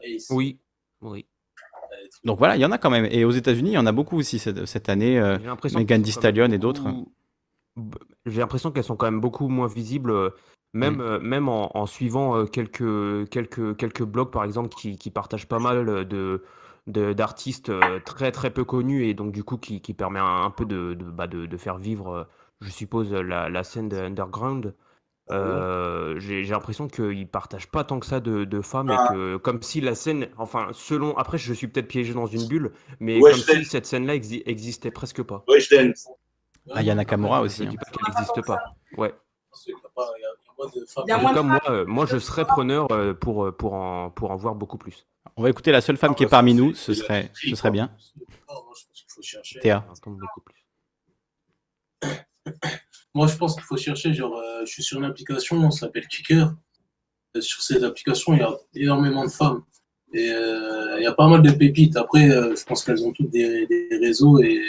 [0.03, 0.27] Ace.
[0.31, 0.57] Oui.
[1.01, 1.25] Oui.
[2.23, 3.07] Donc voilà, il y en a quand même.
[3.11, 5.19] Et aux États-Unis, il y en a beaucoup aussi cette, cette année.
[5.19, 6.83] euh, J'ai l'impression Megan Thee Stallion et d'autres.
[8.25, 10.29] J'ai l'impression qu'elles sont quand même beaucoup moins visibles, euh,
[10.77, 11.01] même, Mm.
[11.01, 15.47] euh, même en, en suivant euh, quelques, quelques, quelques blogs, par exemple, qui, qui partagent
[15.47, 16.41] pas mal de
[16.87, 20.49] d'artistes euh, très très peu connus et donc du coup qui, qui permet un, un
[20.49, 22.29] peu de, de, bah, de, de faire vivre,
[22.61, 24.73] je suppose, la, la scène de underground.
[25.29, 29.09] Euh, j'ai j'ai l'impression qu'ils partagent pas tant que ça de, de femmes Ah.
[29.11, 32.47] et que comme si la scène, enfin selon, après je suis peut-être piégé dans une
[32.47, 32.71] bulle,
[33.01, 35.43] mais Ouais, comme je si cette scène-là exi- existait presque pas.
[35.49, 35.93] Ouais, je t'aime.
[36.73, 37.67] Aya Nakamura Je aussi.
[37.67, 37.79] dis hein.
[37.83, 38.59] pas qu'elle n'existe pas.
[38.95, 39.13] Ouais.
[40.57, 41.03] Parce qu'il y a pas- il y a- il y a moins de femmes.
[41.05, 43.13] Il y a En moins tout de cas, moi, euh, moi, je serais preneur euh,
[43.13, 45.05] pour, euh, pour, en, pour en voir beaucoup plus.
[45.35, 47.55] On va écouter la seule femme Ah, qui est bah, parmi nous, ce serait, ce
[47.55, 47.91] serait bien.
[48.49, 49.59] Non, moi, je pense qu'il faut chercher.
[49.59, 49.85] Théa.
[50.41, 50.63] Plus.
[53.13, 54.13] Moi, je pense qu'il faut chercher.
[54.13, 56.53] Genre, euh, je suis sur une application, ça s'appelle Kicker.
[57.35, 59.63] Euh, sur cette application, il y a énormément de femmes.
[60.13, 61.97] Et euh, il y a pas mal de pépites.
[61.97, 64.61] Après, euh, je pense qu'elles ont toutes des, des réseaux et,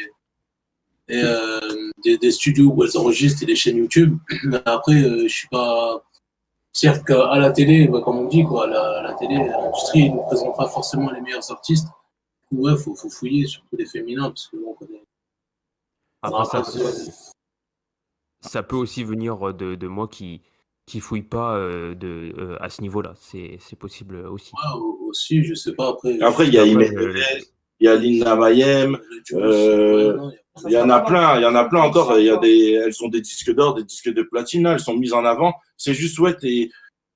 [1.09, 1.61] et euh,
[2.05, 4.19] des, des studios où elles enregistrent et des chaînes YouTube.
[4.45, 6.03] Mais après, euh, je suis pas.
[6.73, 10.57] Certes qu'à la télé, bah, comme on dit, quoi, la, la télé, l'industrie ne présente
[10.57, 11.89] pas forcément les meilleurs artistes.
[12.53, 15.03] Ouais, faut, faut fouiller, surtout les féminins, parce que on connaît.
[16.23, 17.33] Après, ça, Après, c'est-
[18.41, 20.43] ça peut aussi venir de, de moi qui
[20.87, 23.13] qui fouille pas euh, de, euh, à ce niveau-là.
[23.17, 24.53] C'est c'est possible aussi.
[24.53, 25.89] Ouais, au- aussi, je sais pas.
[25.91, 28.99] Après, Après, il y a il y a Lina Mayem,
[29.35, 30.31] euh,
[30.67, 32.19] il y en a plein, il y en a plein encore.
[32.19, 34.81] Il y a des, elles ont des disques d'or, des disques de platine, là, elles
[34.81, 35.55] sont mises en avant.
[35.77, 36.71] C'est juste, ouais, t'es,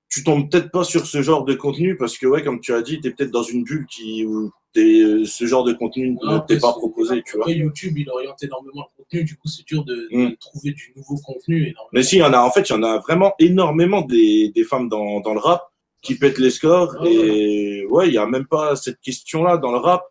[0.09, 2.83] tu tombes peut-être pas sur ce genre de contenu parce que, ouais, comme tu as
[2.83, 6.59] dit, t'es peut-être dans une bulle qui, où t'es, ce genre de contenu ne t'est
[6.59, 7.45] pas proposé, tu vois.
[7.47, 10.37] Après, YouTube, il oriente énormément le contenu, du coup, c'est dur de, de Mm.
[10.37, 11.57] trouver du nouveau contenu.
[11.69, 11.89] énormément.
[11.93, 14.51] Mais si, il y en a, en fait, il y en a vraiment énormément des,
[14.55, 15.63] des femmes dans, dans le rap
[16.03, 16.95] qui pètent les scores.
[16.99, 17.13] Ah ouais.
[17.15, 20.03] Et ouais, il y a même pas cette question-là dans le rap.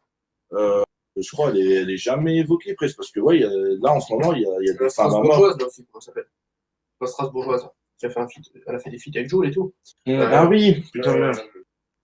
[0.54, 0.84] Euh,
[1.18, 3.50] je crois elle est, elle est jamais évoquée presque parce que ouais, il y a-
[3.82, 5.42] là en ce moment, il y a, y a La des femmes à mort.
[5.42, 6.26] Aussi, comment elle s'appelle?
[7.02, 7.68] La Strasbourgeoise,
[7.98, 9.74] qui a fait un feat, elle a fait des feats avec Joel et tout.
[10.08, 11.40] Ah oui, putain, Euh, merde.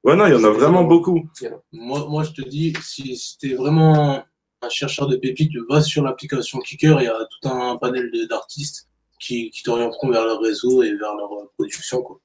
[0.04, 1.28] Ouais, non, il y en a vraiment beaucoup.
[1.72, 4.24] Moi, moi, je te dis, si, t'es vraiment
[4.62, 8.26] un chercheur de pépites, va sur l'application Kicker, il y a tout un panel de-
[8.26, 8.88] d'artistes
[9.20, 12.02] qui, qui t'orienteront vers leur réseau et vers leur euh, production.
[12.02, 12.20] Quoi.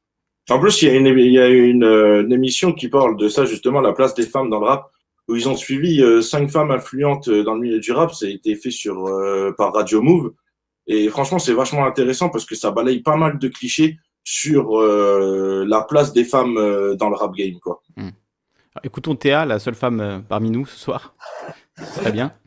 [0.50, 3.16] En plus, il y a, une, il y a une, euh, une émission qui parle
[3.16, 4.90] de ça, justement, la place des femmes dans le rap,
[5.32, 8.12] où ils ont suivi euh, cinq femmes influentes euh, dans le milieu du rap.
[8.12, 10.34] Ça a été fait sur, euh, par Radio Move.
[10.86, 15.64] Et franchement, c'est vachement intéressant parce que ça balaye pas mal de clichés sur euh,
[15.66, 17.82] la place des femmes euh, dans le rap game, quoi.
[17.96, 21.14] Alors, écoutons Théa, la seule femme euh, parmi nous ce soir.
[21.96, 22.32] Très bien.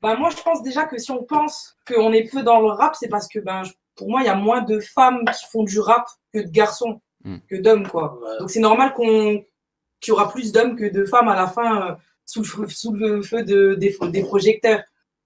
[0.00, 2.94] Bah, moi, je pense déjà que si on pense qu'on est peu dans le rap,
[2.94, 3.64] c'est parce que ben,
[3.96, 7.00] pour moi, il y a moins de femmes qui font du rap que de garçons,
[7.24, 7.36] Mm.
[7.50, 7.86] que d'hommes.
[7.88, 8.18] quoi.
[8.38, 9.44] Donc c'est normal qu'on
[10.00, 11.94] qu'il y aura plus d'hommes que de femmes à la fin euh,
[12.28, 14.82] sous, le feu, sous le feu de, des, des projecteurs.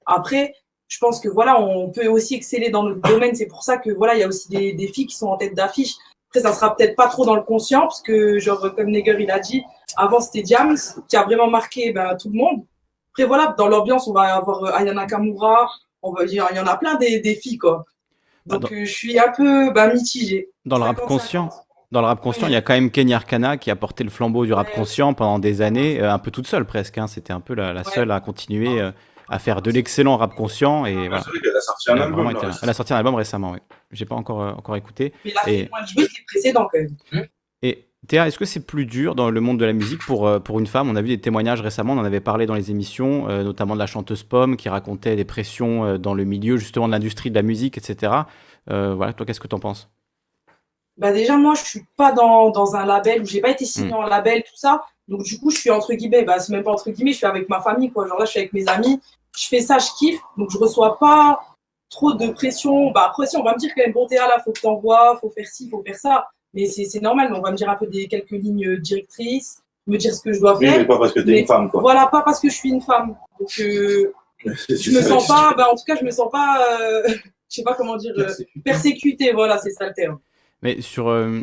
[0.06, 0.54] Après,
[0.88, 3.34] je pense que voilà, on peut aussi exceller dans notre domaine.
[3.34, 5.36] C'est pour ça que voilà, il y a aussi des, des filles qui sont en
[5.36, 5.94] tête d'affiche.
[6.28, 9.30] Après, ça sera peut-être pas trop dans le conscient, parce que genre comme Neger il
[9.30, 9.62] a dit,
[9.96, 12.64] avant c'était Diams qui a vraiment marqué ben, tout le monde.
[13.12, 15.68] Après voilà, dans l'ambiance, on va avoir euh, Ayana Kamura,
[16.02, 17.84] on va dire, il y en a plein des, des filles quoi.
[18.46, 20.50] Donc dans- euh, je suis un peu ben, mitigée.
[20.64, 21.06] Dans le rap 50-50.
[21.06, 21.50] conscient,
[21.92, 24.10] dans le rap conscient, il y a quand même Kenya Arcana qui a porté le
[24.10, 24.72] flambeau du rap Ouais.
[24.74, 26.98] conscient pendant des années, euh, un peu toute seule presque.
[26.98, 27.06] hein.
[27.06, 27.92] C'était un peu la, la Ouais.
[27.92, 28.90] seule à continuer euh,
[29.28, 30.84] à faire de l'excellent rap conscient.
[30.86, 31.20] Et voilà.
[31.22, 32.24] C'est vrai qu'elle a sorti un Elle a, album.
[32.24, 33.58] là, été- elle a sorti un album récemment, oui.
[33.92, 35.12] J'ai pas encore, euh, encore écouté.
[35.24, 36.78] Mais la Et- moins que les précédents quand
[37.12, 37.26] même.
[37.62, 40.58] Et Théa, est-ce que c'est plus dur dans le monde de la musique pour, pour
[40.58, 40.90] une femme?
[40.90, 43.74] On a vu des témoignages récemment, on en avait parlé dans les émissions, euh, notamment
[43.74, 47.30] de la chanteuse Pomme qui racontait des pressions euh, dans le milieu justement de l'industrie
[47.30, 48.12] de la musique, etc.
[48.70, 49.88] Euh, voilà, toi, qu'est-ce que tu en penses?
[50.98, 53.90] Bah déjà moi je suis pas dans, dans un label où j'ai pas été signé
[53.90, 53.94] Mm.
[53.94, 54.82] en label tout ça.
[55.08, 57.26] Donc du coup je suis entre guillemets bah c'est même pas entre guillemets je suis
[57.26, 58.06] avec ma famille quoi.
[58.06, 59.00] Genre là je suis avec mes amis.
[59.36, 60.20] Je fais ça je kiffe.
[60.36, 61.40] Donc je reçois pas
[61.90, 62.90] trop de pression.
[62.90, 65.16] Bah après si on va me dire quand même bon Théa là faut que t'envoies
[65.20, 66.26] faut faire ci faut faire ça.
[66.54, 67.28] Mais c'est c'est normal.
[67.30, 69.58] Mais on va me dire un peu des quelques lignes directrices
[69.88, 70.78] me dire ce que je dois Oui, faire.
[70.78, 71.80] mais pas parce que t'es une femme, quoi.
[71.80, 73.16] voilà pas parce que je suis une femme.
[73.40, 74.12] Donc euh,
[74.44, 77.02] je me sens pas bah en tout cas je me sens pas euh,
[77.48, 78.28] je sais pas comment dire euh,
[78.64, 79.32] persécutée.
[79.32, 80.18] Voilà c'est ça le terme
[80.62, 81.40] Mais sur euh,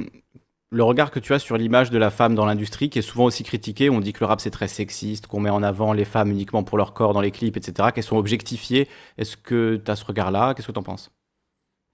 [0.71, 3.25] le regard que tu as sur l'image de la femme dans l'industrie, qui est souvent
[3.25, 6.05] aussi critiquée, on dit que le rap c'est très sexiste, qu'on met en avant les
[6.05, 8.87] femmes uniquement pour leur corps dans les clips, etc., qu'elles sont objectifiées.
[9.17, 10.53] Est-ce que tu as ce regard-là?
[10.53, 11.11] Qu'est-ce que tu en penses?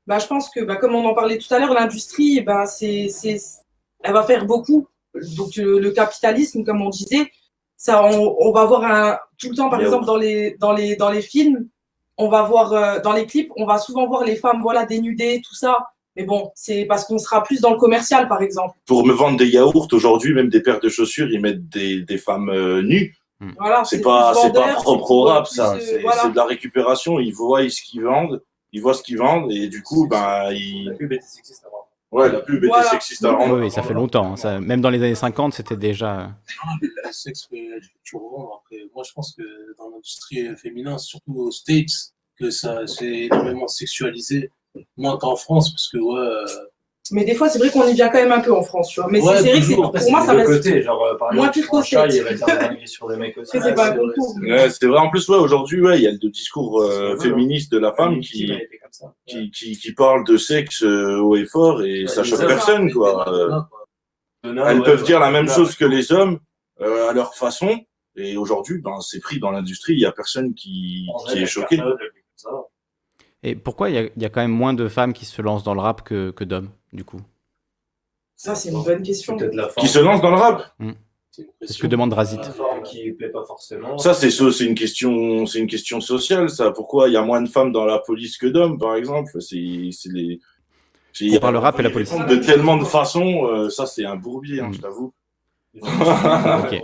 [0.08, 3.08] Bah, je pense que, bah, comme on en parlait tout à l'heure, l'industrie, bah, c'est,
[3.10, 3.40] c'est,
[4.04, 4.88] elle va faire beaucoup
[5.38, 7.32] donc le, le capitalisme, comme on disait,
[7.78, 10.96] ça, on, on va voir un, tout le temps, par exemple, dans les, dans les,
[10.96, 11.68] dans les films,
[12.18, 15.42] on va voir, euh, dans les clips, on va souvent voir les femmes, voilà, dénudées,
[15.46, 15.78] tout ça.
[16.16, 18.76] Mais bon, c'est parce qu'on sera plus dans le commercial, par exemple.
[18.86, 22.18] Pour me vendre des yaourts, aujourd'hui, même des paires de chaussures, ils mettent des, des
[22.18, 23.16] femmes euh, nues.
[23.60, 25.74] Voilà, C'est pas, pas propre c'est au rap, ça.
[25.76, 26.30] euh, C'est voilà.
[26.30, 27.20] de la récupération.
[27.20, 30.86] Ils voient ce qu'ils vendent, ils voient ce qu'ils vendent, et du coup, ben, ils.
[30.90, 31.76] La pub était sexiste avant.
[32.12, 32.90] Ouais, la pub était Voilà.
[32.92, 33.52] sexiste Oui, avant.
[33.60, 34.32] oui, ça fait longtemps.
[34.32, 34.36] hein.
[34.38, 36.30] Ça- même dans les années 50, c'était déjà.
[36.82, 37.68] Le sexe fait
[38.04, 38.52] tu revends.
[38.62, 39.44] Après, moi, je pense que
[39.78, 41.92] dans l'industrie féminine, surtout aux States,
[42.40, 44.50] que ça c'est énormément sexualisé.
[44.98, 46.46] Moins qu'en France, parce que, ouais, euh,
[47.12, 49.00] Mais des fois, c'est vrai qu'on y vient quand même un peu en France, tu
[49.00, 49.10] vois.
[49.12, 50.48] Mais Ouais, c'est vrai que c'est- pour moi, ça reste.
[50.64, 52.14] côté, genre, euh, par tu pire States.
[52.16, 53.52] il va dire des dingueries sur les mecs aussi.
[53.62, 54.08] C'est pas un c'est vrai,
[54.42, 54.52] vrai.
[54.64, 54.98] Ouais, c'est vrai.
[55.00, 58.20] En plus, ouais, aujourd'hui, ouais, il y a le discours euh, féministe de la femme
[58.22, 58.52] qui,
[59.28, 63.68] qui, qui, qui parle de sexe haut et fort, et ça choque personne, quoi.
[64.44, 66.40] Elles peuvent dire la même chose que les hommes
[66.80, 67.80] à leur façon.
[68.18, 69.94] Et aujourd'hui, ben, c'est pris dans l'industrie.
[69.94, 71.80] Il y a personne qui, qui est choqué.
[73.48, 75.40] Et pourquoi il y, a- il y a quand même moins de femmes qui se
[75.42, 77.22] lancent dans le rap que, que d'hommes, du coup?
[78.36, 79.38] Ça, c'est une bonne question.
[79.54, 80.74] La Qui se lancent dans le rap?
[81.32, 82.38] C'est une C'est ce que demande Razit.
[82.38, 83.98] La forme qui plaît pas forcément.
[84.00, 84.30] Ça, c'est
[84.66, 86.50] une question, c'est une question sociale.
[86.50, 89.40] Ça, pourquoi il y a moins de femmes dans la police que d'hommes, par exemple?
[89.42, 90.40] C'est, c'est les.
[91.34, 92.12] On parle rap et la police.
[92.28, 94.74] De tellement de façons, euh, ça, c'est un bourbier, hein, Mm.
[94.74, 95.14] je t'avoue.
[95.76, 96.82] Ok.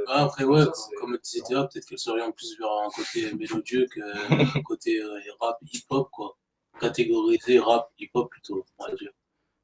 [0.00, 2.88] Euh, Ah, après, ouais, ça, comme, le disait Théa, peut-être qu'elle s'oriente plus vers un
[2.90, 4.00] côté mélodieux qu'un
[4.64, 6.36] côté euh, rap hip-hop, quoi.
[6.80, 9.10] Catégorisé rap hip-hop plutôt, on va dire.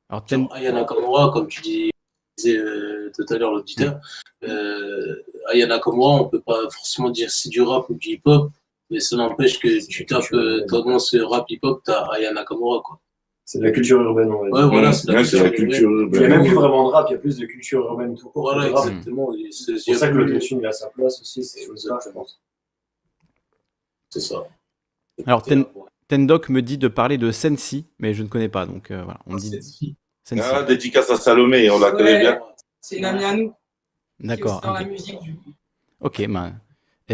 [0.08, 1.90] Alors, Ten- Genre Aya Nakamura, comme tu dis-
[2.36, 3.98] disais euh, tout à l'heure, l'auditeur,
[4.44, 8.50] euh, Aya Nakamura, on peut pas forcément dire si c'est du rap ou du hip-hop,
[8.90, 13.00] mais ça n'empêche que tu tapes euh, tendance rap hip-hop, t'as Aya Nakamura, quoi.
[13.48, 14.54] C'est de la culture urbaine, on va dire.
[14.54, 16.20] Ouais, voilà, Ouais, c'est la c'est la culture urbaine.
[16.22, 18.16] Il n'y a même plus vraiment de rap, il y a plus de culture urbaine
[18.16, 18.42] tout court.
[18.52, 19.32] Voilà, exactement.
[19.52, 22.40] C'est pour ça que l'autotune il a sa place aussi, c'est ça, je pense.
[24.10, 24.48] C'est ça.
[25.26, 25.64] Alors, Ten-
[26.08, 29.20] Tendoc me dit de parler de Sensi, mais je ne connais pas, donc euh, voilà.
[29.26, 29.96] On me dit Sensi.
[30.42, 32.20] Ah, dédicace à Salomé, on la connaît Ouais.
[32.20, 32.40] bien.
[32.80, 33.54] C'est une amie à nous.
[34.18, 34.60] D'accord.
[34.60, 34.88] Dans la ok.
[34.88, 35.50] musique, du coup.
[36.00, 36.58] Ok, ben,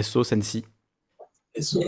[0.01, 0.65] SO Sensi.
[1.55, 1.79] Et ça,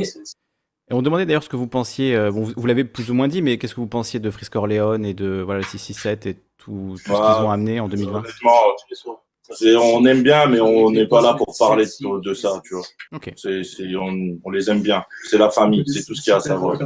[0.91, 3.15] Et- on demandait d'ailleurs ce que vous pensiez, euh, bon, vous, vous l'avez plus ou
[3.15, 6.27] moins dit, mais qu'est-ce que vous pensiez de Frisk Orleans et de voilà, le 667
[6.27, 9.17] et tout, tout ce qu'ils Ah, ont amené en 2020 Honnêtement, tous les soirs.
[9.51, 12.75] c'est- on aime bien, mais on n'est pas là pour parler de, de ça, tu
[12.75, 12.85] vois.
[13.13, 15.05] Ok, C'est, c'est- on, on les aime bien.
[15.25, 16.79] C'est la famille, c'est tout ce qu'il y a à savoir.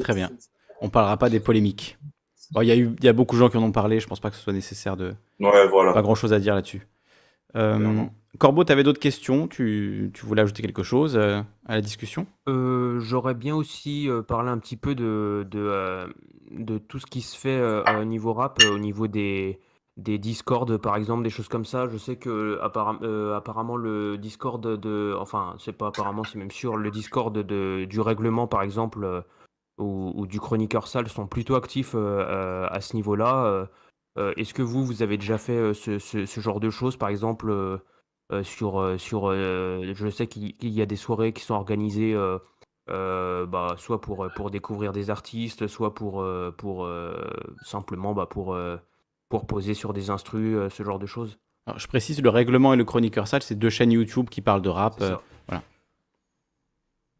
[0.00, 0.30] Très bien.
[0.82, 1.96] on parlera pas des polémiques.
[2.52, 3.98] Bon, Il y, a eu- il y a beaucoup de gens qui en ont parlé,
[3.98, 5.14] je pense pas que ce soit nécessaire de.
[5.40, 5.92] Ouais, voilà.
[5.92, 6.86] Pas grand chose à dire là-dessus.
[7.56, 8.04] Euh.
[8.38, 12.26] Corbeau, tu avais d'autres questions tu, tu voulais ajouter quelque chose euh, à la discussion?
[12.48, 17.36] Euh, j'aurais bien aussi euh, parlé un petit peu de, de, tout ce qui se
[17.36, 17.60] fait
[18.00, 19.58] au niveau rap, au niveau des,
[19.96, 21.88] des Discord, par exemple, des choses comme ça.
[21.88, 26.76] Je sais que apparem- apparemment le Discord de, enfin, c'est pas apparemment, c'est même sûr,
[26.76, 29.24] le Discord de, du règlement, par exemple,
[29.78, 33.68] ou, du chroniqueur sale sont plutôt actifs à ce niveau-là.
[34.36, 37.80] Est-ce que vous, vous avez déjà fait ce- ce genre de choses, par exemple
[38.32, 41.54] euh, sur, euh, sur euh, je sais qu'il qu'il y a des soirées qui sont
[41.54, 42.38] organisées euh,
[42.88, 47.14] euh, bah, soit pour, pour découvrir des artistes, soit pour, euh, pour euh,
[47.64, 48.76] simplement bah, pour, euh,
[49.28, 51.38] pour poser sur des instrus, euh, ce genre de choses.
[51.66, 54.62] Alors, Je précise, le règlement et le chroniqueur sale, c'est deux chaînes YouTube qui parlent
[54.62, 54.94] de rap.
[54.98, 55.16] C'est euh,
[55.48, 55.62] ça.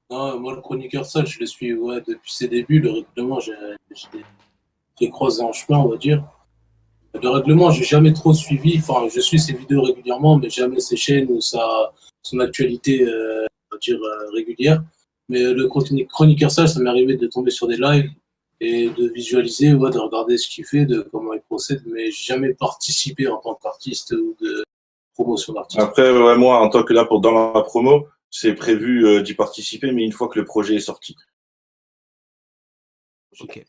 [0.08, 2.78] Non, moi, le chroniqueur sale, je le suis ouais, depuis ses débuts.
[2.78, 3.54] Le règlement, j'ai
[5.00, 6.24] j'ai croisé en chemin, on va dire.
[7.22, 8.78] Le règlement, j'ai jamais trop suivi.
[8.78, 13.44] Enfin, je suis ses vidéos régulièrement, mais jamais ses chaînes ou sa, son actualité, euh,
[13.70, 14.82] on va dire, euh, régulière.
[15.28, 18.10] Mais euh, le chroni- chroniqueur sale, ça m'est arrivé de tomber sur des lives
[18.60, 22.54] et de visualiser, ouais, de regarder ce qu'il fait, de comment il procède, mais jamais
[22.54, 24.64] participé en tant qu'artiste ou de
[25.14, 25.82] promotion d'artiste.
[25.82, 29.34] Après, ouais, moi, en tant que là, pour dans la promo, c'est prévu euh, d'y
[29.34, 31.16] participer, mais une fois que le projet est sorti.
[33.40, 33.64] Ok.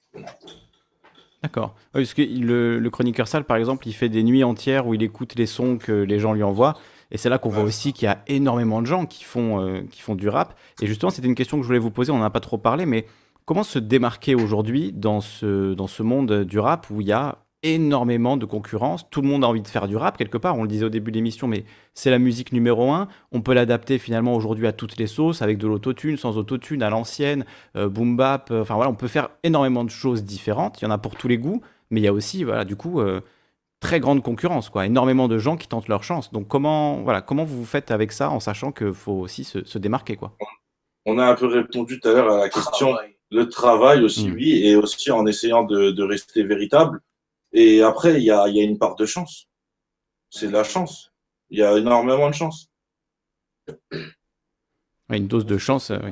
[1.47, 1.75] D'accord.
[1.93, 5.01] Parce que le, le chroniqueur sale, par exemple, il fait des nuits entières où il
[5.01, 6.73] écoute les sons que les gens lui envoient.
[7.09, 9.81] Et c'est là qu'on voit aussi qu'il y a énormément de gens qui font, euh,
[9.89, 10.55] qui font du rap.
[10.81, 12.57] Et justement, c'était une question que je voulais vous poser, on n'en a pas trop
[12.57, 13.05] parlé, mais
[13.45, 17.37] comment se démarquer aujourd'hui dans ce, dans ce monde du rap où il y a
[17.75, 20.63] énormément de concurrence Tout le monde a envie de faire du rap quelque part, on
[20.63, 23.07] le disait au début de l'émission, mais c'est la musique numéro un.
[23.31, 26.89] On peut l'adapter finalement aujourd'hui à toutes les sauces, avec de l'autotune, sans autotune, à
[26.89, 27.45] l'ancienne,
[27.75, 28.49] euh, boom bap.
[28.51, 30.81] euh, Enfin voilà, on peut faire énormément de choses différentes.
[30.81, 31.61] Il y en a pour tous les goûts,
[31.91, 33.21] mais il y a aussi, voilà, du coup, euh,
[33.79, 34.85] très grande concurrence, quoi.
[34.85, 36.31] Énormément de gens qui tentent leur chance.
[36.31, 39.77] Donc comment, voilà, comment vous faites avec ça, en sachant qu'il faut aussi se, se
[39.77, 40.35] démarquer, quoi?
[41.05, 42.95] On a un peu répondu tout à l'heure à la question.
[43.29, 44.33] Le travail aussi, Mm.
[44.33, 47.01] oui, et aussi en essayant de, de rester véritable.
[47.53, 49.47] Et après, il y a, il y a une part de chance.
[50.29, 51.11] C'est de la chance.
[51.49, 52.69] Il y a énormément de chance.
[55.09, 56.11] Ouais, une dose de chance, euh, oui.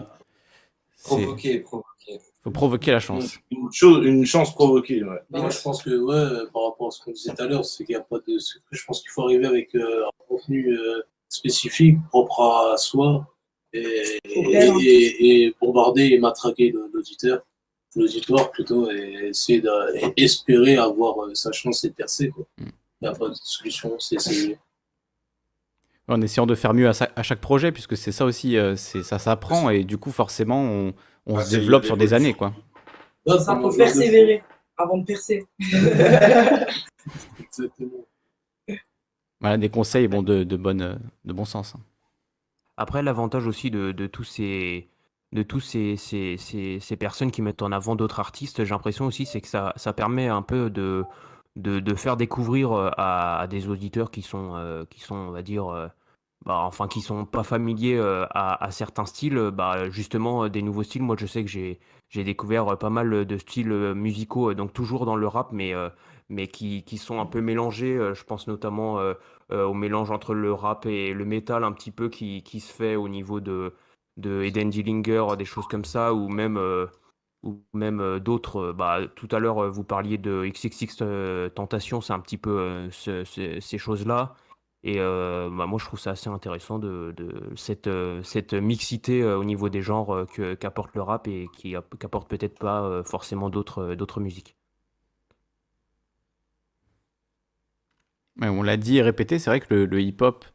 [1.04, 2.20] Provoquer, provoquer.
[2.44, 3.38] faut provoquer la chance.
[3.52, 5.04] Une, chose, une chance provoquée.
[5.04, 5.20] Ouais.
[5.30, 7.84] Moi, je pense que, ouais, par rapport à ce qu'on disait tout à l'heure, c'est
[7.86, 8.64] qu'il y a pas de secret.
[8.72, 13.28] Je pense qu'il faut arriver avec euh, un contenu euh, spécifique, propre à soi,
[13.74, 17.46] et, Faut plaire, et, et- et bombarder et matraquer l'auditeur,
[17.96, 19.62] l'auditoire plutôt, et essayer
[20.18, 22.30] d'espérer avoir euh, sa chance et de percer.
[22.30, 22.46] quoi.
[22.60, 22.66] Mm.
[23.02, 24.58] Il n'y a pas de solution, c'est essayer.
[26.08, 28.76] En essayant de faire mieux à, sa- à chaque projet, puisque c'est ça aussi, euh,
[28.76, 30.94] c'est ça s'apprend et du coup forcément on,
[31.26, 32.54] on Ah, se développe sur des années quoi.
[33.28, 34.44] Ça, faut persévérer
[34.78, 35.48] avant de percer.
[37.40, 38.06] exactement.
[39.42, 40.96] Voilà des conseils bon de, de bonne euh,
[41.26, 41.74] de bon sens.
[41.76, 41.80] hein.
[42.78, 44.88] Après, l'avantage aussi de, de tous ces
[45.36, 49.26] de tous ces, ces, ces, personnes qui mettent en avant d'autres artistes, j'ai l'impression aussi,
[49.26, 51.04] c'est que ça, ça permet un peu de,
[51.58, 55.68] de, faire découvrir euh, à, des auditeurs qui sont, euh, qui sont, on va dire,
[55.68, 55.88] euh,
[56.46, 58.00] bah, enfin, qui sont pas familiers
[58.32, 61.04] à, certains styles, bah, justement, des nouveaux styles.
[61.04, 61.80] Moi, je sais que j'ai,
[62.24, 65.74] découvert pas mal de styles musicaux, donc toujours dans le rap, mais,
[66.30, 67.98] mais qui, qui sont un peu mélangés.
[68.14, 69.00] Je pense notamment
[69.52, 72.96] au mélange entre le rap et le métal un petit peu qui, qui se fait
[72.96, 73.74] au niveau de,
[74.18, 76.88] de Eden Dillinger, des choses comme ça, ou même, euh,
[77.44, 78.58] ou même euh, d'autres.
[78.72, 82.90] euh, Bah, tout à l'heure, vous parliez de XXX euh, Tentation, c'est un petit peu
[82.92, 84.36] ce- ce- ces choses-là.
[84.84, 87.14] Et bah, moi, je trouve ça assez intéressant de,
[87.56, 87.90] cette,
[88.24, 92.60] cette mixité au niveau des genres que- qu'apporte le rap et qui app- qu'apporte peut-être
[92.60, 94.56] pas forcément d'autres d'autres musiques.
[98.42, 100.46] On l'a dit et répété, c'est vrai que le hip-hop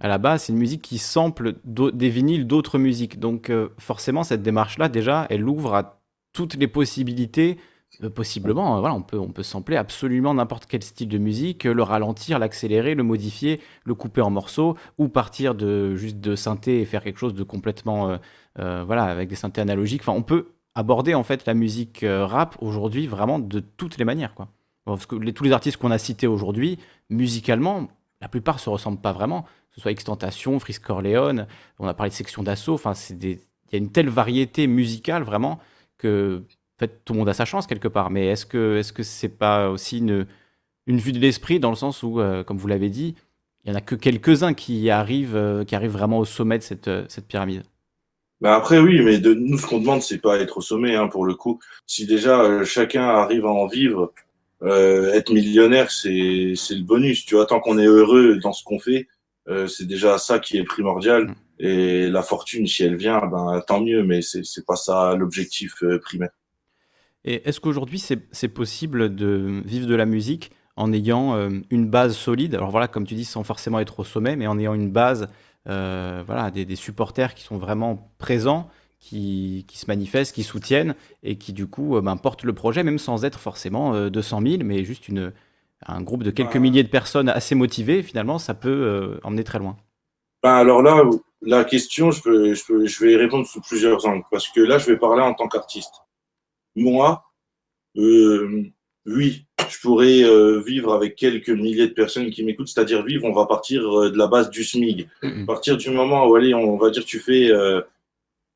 [0.00, 3.18] à la base c'est une musique qui sample des vinyles d'autres musiques.
[3.18, 6.00] Donc euh, forcément cette démarche là déjà elle ouvre à
[6.32, 7.58] toutes les possibilités.
[8.02, 11.64] euh, possiblement, euh, voilà, on peut, on peut sampler absolument n'importe quel style de musique,
[11.64, 16.80] le ralentir, l'accélérer, le modifier, le couper en morceaux, ou partir de juste de synthé
[16.80, 18.18] et faire quelque chose de complètement,
[18.58, 20.02] euh, voilà, avec des synthés analogiques.
[20.02, 24.34] Enfin, on peut aborder en fait la musique rap aujourd'hui vraiment de toutes les manières,
[24.34, 24.48] quoi.
[24.86, 27.88] Parce que tous les artistes qu'on a cités aujourd'hui, musicalement,
[28.20, 29.46] la plupart se ressemblent pas vraiment.
[29.74, 31.46] Ce soit Extentation, Frisk Corleone,
[31.78, 32.74] on a parlé de section d'assaut.
[32.74, 35.58] Enfin, il y a une telle variété musicale vraiment
[35.98, 36.42] que
[36.76, 38.10] en fait, tout le monde a sa chance quelque part.
[38.10, 40.26] Mais est-ce que est-ce que c'est pas aussi une,
[40.86, 43.14] une vue de l'esprit dans le sens où, euh, comme vous l'avez dit,
[43.64, 46.62] il y en a que quelques-uns qui arrivent, euh, qui arrivent vraiment au sommet de
[46.62, 47.62] cette, euh, cette pyramide?
[48.40, 51.08] Bah après, oui, mais de nous, ce qu'on demande, c'est pas être au sommet, hein,
[51.08, 51.60] pour le coup.
[51.86, 54.12] Si déjà chacun arrive à en vivre,
[54.62, 57.26] être millionnaire, c'est c'est le bonus.
[57.26, 59.08] Tu vois, tant qu'on est heureux dans ce qu'on fait,
[59.48, 61.34] euh, c'est déjà ça qui est primordial.
[61.58, 65.82] Et la fortune, si elle vient, ben tant mieux, mais c'est c'est pas ça l'objectif
[65.82, 66.30] euh, primaire.
[67.24, 72.16] Et est-ce qu'aujourd'hui, c'est possible de vivre de la musique en ayant euh, une base
[72.16, 72.54] solide?
[72.54, 75.28] Alors voilà, comme tu dis, sans forcément être au sommet, mais en ayant une base,
[75.64, 78.68] voilà, des, des supporters qui sont vraiment présents,
[79.04, 82.98] qui, qui se manifestent, qui soutiennent et qui du coup ben, portent le projet, même
[82.98, 85.32] sans être forcément euh, 200 000, mais juste une,
[85.86, 86.60] un groupe de quelques Ouais.
[86.60, 89.76] milliers de personnes assez motivées, finalement, ça peut euh, emmener très loin.
[90.42, 91.02] Ben alors là,
[91.42, 94.60] la question, je, peux, je, peux, je vais y répondre sous plusieurs angles, parce que
[94.60, 95.92] là, je vais parler en tant qu'artiste.
[96.76, 97.24] Moi,
[97.96, 98.62] euh,
[99.06, 103.32] oui, je pourrais euh, vivre avec quelques milliers de personnes qui m'écoutent, c'est-à-dire vivre, on
[103.32, 105.08] va partir de la base du SMIG.
[105.22, 107.80] À partir du moment où, allez, on va dire, tu fais euh,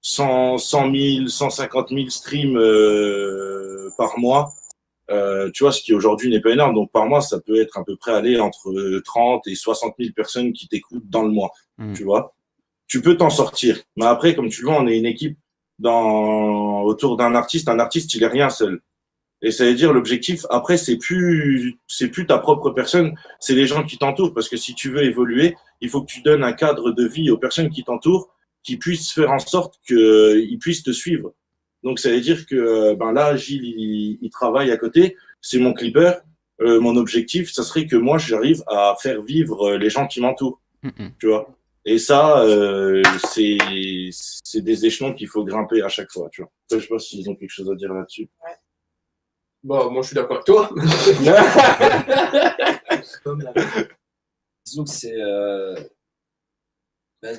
[0.02, 2.58] 100, 100 000, 150 000 streams
[3.96, 4.52] par mois,
[5.10, 6.74] euh, tu vois, ce qui aujourd'hui n'est pas énorme.
[6.74, 9.94] Donc, par mois, ça peut être à peu près aller entre euh, 30 et 60
[9.98, 11.94] 000 personnes qui t'écoutent dans le mois, Mm.
[11.94, 12.34] tu vois.
[12.86, 13.80] Tu peux t'en sortir.
[13.96, 15.38] Mais après, comme tu le vois, on est une équipe
[15.78, 17.68] dans, autour d'un artiste.
[17.68, 18.80] Un artiste, il est rien seul.
[19.40, 23.66] Et ça veut dire l'objectif, après, c'est plus, c'est plus ta propre personne, c'est les
[23.66, 24.34] gens qui t'entourent.
[24.34, 27.30] Parce que si tu veux évoluer, il faut que tu donnes un cadre de vie
[27.30, 31.34] aux personnes qui t'entourent, qui puissent faire en sorte qu'ils puissent te suivre.
[31.82, 35.16] Donc, ça veut dire que, ben là, Gilles, il, il travaille à côté.
[35.40, 36.12] C'est mon clipper.
[36.60, 40.60] Euh, mon objectif, ça serait que moi, j'arrive à faire vivre les gens qui m'entourent.
[40.82, 41.10] Mm, mm.
[41.20, 41.48] Tu vois?
[41.84, 43.02] Et ça, euh,
[43.32, 43.56] c'est,
[44.12, 46.50] c'est des échelons qu'il faut grimper à chaque fois, tu vois.
[46.66, 48.28] Après, Je sais pas s'ils ont quelque chose à dire là-dessus.
[49.62, 50.68] Bon, moi je suis d'accord avec toi.
[54.66, 55.18] Disons que c'est.
[55.18, 55.74] euh,
[57.22, 57.30] bah,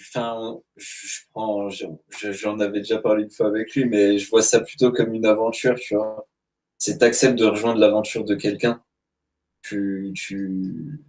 [0.00, 1.68] Enfin, je, prends.
[1.70, 4.92] je- je- J'en avais déjà parlé une fois avec lui, mais je vois ça plutôt
[4.92, 6.26] comme une aventure, tu vois.
[6.78, 8.82] C'est t'acceptes de rejoindre l'aventure de quelqu'un.
[9.62, 11.00] Tu, tu,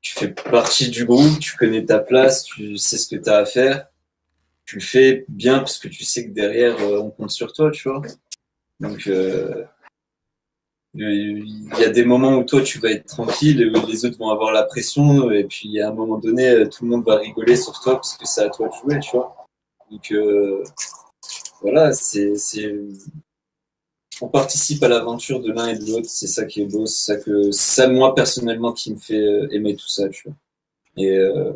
[0.00, 3.38] tu fais partie du groupe, tu connais ta place, tu sais ce que tu as
[3.38, 3.88] à faire.
[4.66, 7.70] Tu le fais bien parce que tu sais que derrière, euh, on compte sur toi,
[7.70, 8.02] tu vois.
[8.80, 9.64] Donc, euh,
[10.94, 14.30] il y a des moments où toi tu vas être tranquille, où les autres vont
[14.30, 17.78] avoir la pression, et puis à un moment donné, tout le monde va rigoler sur
[17.80, 19.46] toi parce que c'est à toi de jouer, tu vois.
[19.90, 20.62] Donc euh,
[21.62, 22.74] voilà, c'est, c'est,
[24.20, 27.14] on participe à l'aventure de l'un et de l'autre, c'est ça qui est beau, c'est
[27.14, 30.36] ça que, ça moi personnellement qui me fait euh, aimer tout ça, tu vois.
[30.96, 31.52] Et euh,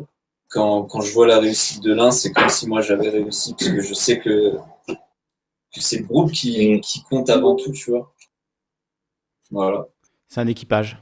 [0.49, 3.71] quand, quand je vois la réussite de l'un, c'est comme si moi j'avais réussi, parce
[3.71, 4.57] que je sais que,
[4.87, 8.13] que c'est le groupe qui, qui compte avant tout, tu vois.
[9.51, 9.85] Voilà.
[10.27, 11.01] C'est un équipage.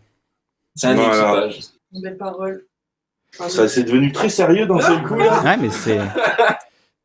[0.76, 1.48] C'est un Voilà.
[1.48, 1.66] équipage.
[1.92, 2.66] Belle parole.
[3.32, 5.42] Ça, c'est devenu très sérieux dans ce coup là.
[5.44, 6.00] Ouais, mais c'est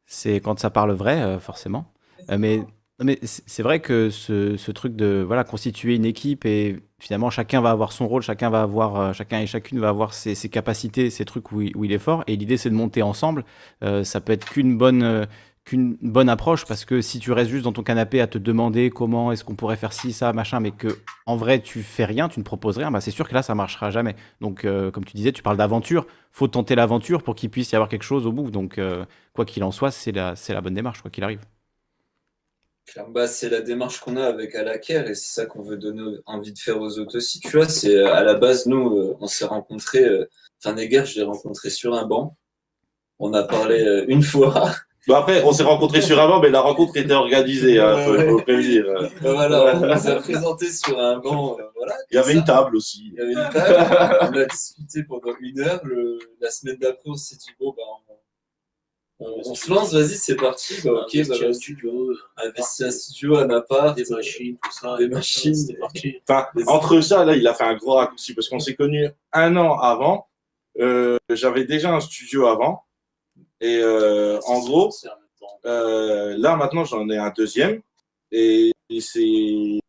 [0.06, 1.86] c'est quand ça parle vrai, euh, forcément.
[2.31, 2.62] Euh, mais
[3.02, 7.31] mais c'est c'est vrai que ce, ce truc de voilà constituer une équipe et finalement
[7.31, 10.35] chacun va avoir son rôle, chacun va avoir euh, chacun et chacune va avoir ses,
[10.35, 12.24] ses capacités, ses trucs où il, où il est fort.
[12.27, 13.44] Et l'idée c'est de monter ensemble.
[13.85, 15.24] Euh, ça peut être qu'une bonne euh,
[15.69, 18.89] qu'une bonne approche parce que si tu restes juste dans ton canapé à te demander
[18.89, 20.89] comment est-ce qu'on pourrait faire ci ça machin, mais que
[21.27, 23.55] en vrai tu fais rien, tu ne proposes rien, bah c'est sûr que là ça
[23.55, 24.16] marchera jamais.
[24.40, 27.77] Donc euh, comme tu disais, tu parles d'aventure, faut tenter l'aventure pour qu'il puisse y
[27.77, 28.51] avoir quelque chose au bout.
[28.51, 29.05] Donc euh,
[29.35, 31.40] quoi qu'il en soit, c'est la c'est la bonne démarche quoi qu'il arrive.
[33.11, 36.55] Bah, c'est la démarche qu'on a avec Alaker et c'est ça qu'on veut donner envie
[36.55, 37.40] de faire aux autres aussi.
[37.40, 40.07] Tu vois, c'est à la base, nous, euh, on s'est rencontrés.
[40.65, 42.39] Enfin, Neger, je l'ai rencontré sur un banc.
[43.19, 44.73] On a parlé une fois.
[45.09, 48.20] Bah après, on s'est rencontrés sur un banc, mais la rencontre était organisée, hein, faut,
[48.20, 48.85] faut prévenir.
[49.22, 51.56] voilà, on nous a présenté sur un banc.
[51.59, 53.12] euh, voilà, Il y avait une table aussi.
[53.12, 54.18] Il y avait une table.
[54.22, 55.80] on a discuté pendant une heure.
[55.85, 58.14] Le- la semaine d'après, on s'est dit bon, bah, on,
[59.26, 60.74] on- on se lance, vas-y, c'est parti.
[60.85, 61.55] Bah, ok, bah, Investir un vas-y.
[61.55, 64.97] studio, Investir un studio, un appart, des machines, tout ça.
[64.98, 65.55] Des et machines.
[65.55, 66.16] C'est parti.
[66.28, 69.56] Enfin, entre ça, là, il a fait un gros raccourci parce qu'on s'est connus un
[69.56, 70.26] an avant.
[70.80, 72.85] Euh, J'avais déjà un studio avant.
[73.60, 74.90] Et euh, en gros,
[75.64, 77.80] euh, là, maintenant, j'en ai un deuxième.
[78.30, 79.80] Et, et c'est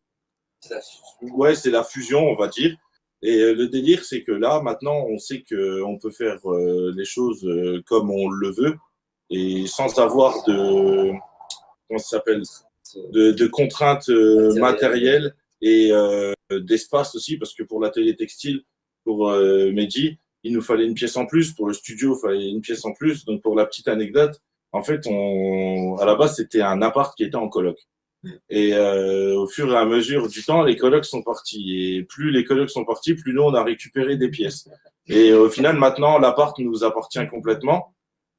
[1.22, 2.76] ouais, c'est la fusion, on va dire.
[3.22, 7.06] Et euh, le délire, c'est que là, maintenant, on sait qu'on peut faire euh, les
[7.06, 8.76] choses euh, comme on le veut
[9.30, 11.12] et sans avoir de
[11.88, 12.42] comment ça s'appelle
[13.12, 14.10] de, de contraintes
[14.58, 15.36] Matérielles.
[15.62, 15.92] et
[16.52, 18.64] d'espace aussi, parce que pour l'atelier textile,
[19.04, 21.54] pour Mehdi, il nous fallait une pièce en plus.
[21.54, 23.26] Pour le studio, il fallait une pièce en plus.
[23.26, 24.42] Donc, pour la petite anecdote,
[24.72, 27.78] en fait, on, à la base, c'était un appart qui était en coloc.
[28.50, 31.96] Et euh, au fur et à mesure du temps, les colocs sont partis.
[31.96, 34.70] Et plus les colocs sont partis, plus nous, on a récupéré des pièces.
[35.08, 37.96] Et au final, maintenant, l'appart nous appartient complètement.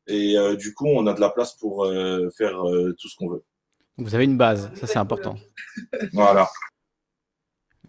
[0.07, 3.17] Et euh, du coup, on a de la place pour euh, faire euh, tout ce
[3.17, 3.45] qu'on veut.
[3.97, 5.37] Vous avez une base, ça c'est important.
[6.13, 6.49] Voilà.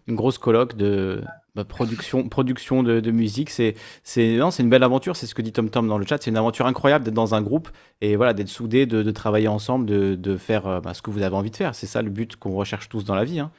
[0.06, 1.22] Une grosse colloque de
[1.54, 5.16] bah, production, production de, de musique, c'est c'est une belle aventure.
[5.16, 6.18] C'est ce que dit Tom Tom dans le chat.
[6.22, 7.68] C'est une aventure incroyable d'être dans un groupe
[8.00, 11.10] et voilà d'être soudé, de, de travailler ensemble, de, de faire euh, bah, ce que
[11.10, 11.74] vous avez envie de faire.
[11.74, 13.40] C'est ça le but qu'on recherche tous dans la vie.
[13.40, 13.50] hein.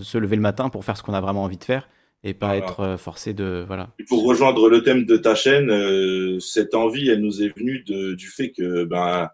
[0.00, 1.88] Se lever le matin pour faire ce qu'on a vraiment envie de faire
[2.22, 2.58] et pas Voilà.
[2.64, 3.90] être euh, forcé de voilà.
[3.98, 7.82] Et pour rejoindre le thème de ta chaîne, euh, cette envie, elle nous est venue
[7.84, 9.28] de, du fait que ben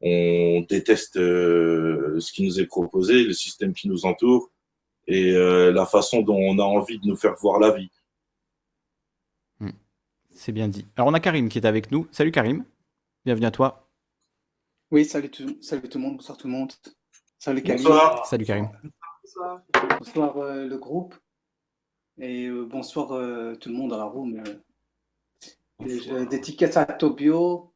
[0.00, 4.50] on déteste euh, ce qui nous est proposé, le système qui nous entoure
[5.08, 7.90] et euh, la façon dont on a envie de nous faire voir la vie.
[10.30, 10.86] C'est bien dit.
[10.94, 12.06] Alors on a Karim qui est avec nous.
[12.12, 12.64] Salut Karim,
[13.24, 13.88] bienvenue à toi.
[14.92, 16.72] Oui, salut tout, salut tout le monde, bonsoir tout le monde.
[17.40, 17.82] Salut Camille.
[17.82, 18.24] Bonsoir.
[18.24, 18.68] Salut Karim.
[19.24, 19.62] Bonsoir.
[19.98, 21.14] Bonsoir euh, le groupe.
[22.18, 24.42] Et euh, bonsoir euh, tout le monde dans la room.
[26.30, 27.72] dédicace à Tobio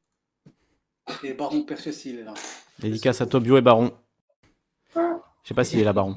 [1.24, 2.34] et Baron Percieux s'il est là.
[2.78, 3.92] Dédicace à Tobio et Baron.
[4.94, 5.00] Je
[5.48, 6.16] sais pas s'il est là, Baron.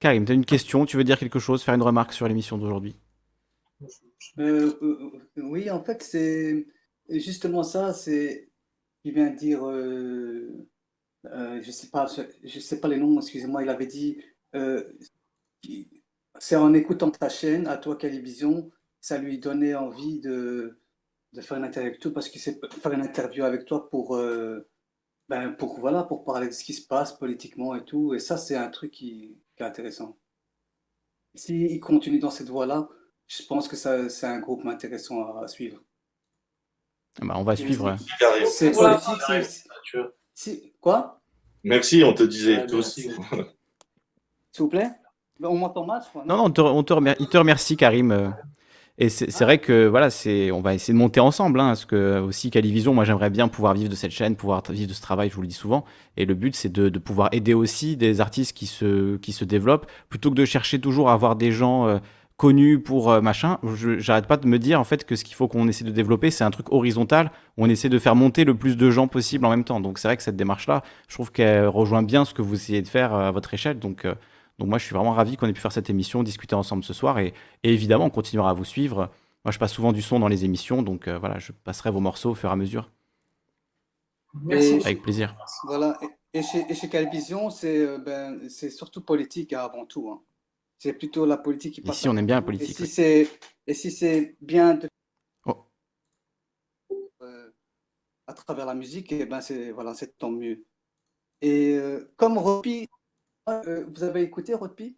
[0.00, 2.58] Karim, tu as une question, tu veux dire quelque chose, faire une remarque sur l'émission
[2.58, 2.96] d'aujourd'hui?
[4.38, 4.72] Euh,
[5.36, 6.66] oui, en fait, c'est
[7.08, 8.50] justement ça, c'est,
[9.04, 10.66] il vient dire, euh,
[11.26, 12.06] euh, je sais pas,
[12.42, 14.18] je, sais pas les noms, excusez-moi, il avait dit,
[16.38, 20.78] c'est en écoutant ta chaîne, à toi Calivision, ça lui donnait envie de,
[21.32, 24.18] de faire une interview avec toi, parce qu'il sait faire une interview avec toi pour,
[25.28, 28.36] ben, pour, voilà, pour parler de ce qui se passe politiquement et tout, et ça,
[28.36, 30.16] c'est un truc qui, qui est intéressant.
[31.34, 32.88] S'il continue dans cette voie-là,
[33.26, 35.80] je pense que ça, c'est un groupe intéressant à, à suivre.
[37.20, 37.88] Ah bah, On va suivre.
[37.88, 38.44] euh.
[38.46, 38.74] C'est
[40.34, 41.20] si- Quoi?
[41.62, 42.96] Merci, on te disait Ouais, tous.
[42.98, 43.10] merci.
[44.52, 44.90] S'il vous plaît?
[45.40, 47.36] Ben, On m'entend mal, je crois, Non, non, on te, on te remer- il te
[47.38, 48.34] remercie, Karim.
[48.96, 52.20] Et c'est vrai que voilà, c'est, on va essayer de monter ensemble, hein, parce que
[52.20, 55.30] aussi Calivision, moi j'aimerais bien pouvoir vivre de cette chaîne, pouvoir vivre de ce travail,
[55.30, 55.84] je vous le dis souvent.
[56.16, 59.90] Et le but, c'est de, pouvoir aider aussi des artistes qui se, qui se développent,
[60.08, 61.98] plutôt que de chercher toujours à avoir des gens euh,
[62.36, 63.58] connus pour euh, machin.
[63.98, 66.30] J'arrête pas de me dire en fait que ce qu'il faut qu'on essaie de développer,
[66.30, 69.44] c'est un truc horizontal où on essaie de faire monter le plus de gens possible
[69.44, 69.80] en même temps.
[69.80, 72.82] Donc c'est vrai que cette démarche-là, je trouve qu'elle rejoint bien ce que vous essayez
[72.82, 73.78] de faire euh, à votre échelle.
[73.78, 74.14] Donc, euh,
[74.58, 76.92] Donc moi, je suis vraiment ravi qu'on ait pu faire cette émission, discuter ensemble ce
[76.92, 77.18] soir.
[77.18, 79.10] Et, et évidemment, on continuera à vous suivre.
[79.44, 82.00] Moi, je passe souvent du son dans les émissions, donc euh, voilà, je passerai vos
[82.00, 82.90] morceaux au fur et à mesure.
[84.42, 84.80] Merci.
[84.84, 85.36] Avec plaisir.
[85.64, 85.98] Voilà.
[86.32, 90.10] Et, chez, et chez Calvision, c'est euh, ben, c'est surtout politique hein, avant tout.
[90.10, 90.20] hein.
[90.78, 91.98] C'est plutôt la politique qui passe.
[91.98, 92.88] Ici, on aime bien la politique, Et oui.
[93.74, 94.88] si c'est si bien de
[95.46, 95.64] Oh.
[97.22, 97.50] euh,
[98.26, 100.64] à travers la musique, et ben c'est voilà, c'est tant mieux.
[101.40, 102.88] Et euh, comme Ropi,
[103.48, 104.96] euh, vous avez écouté Ropi?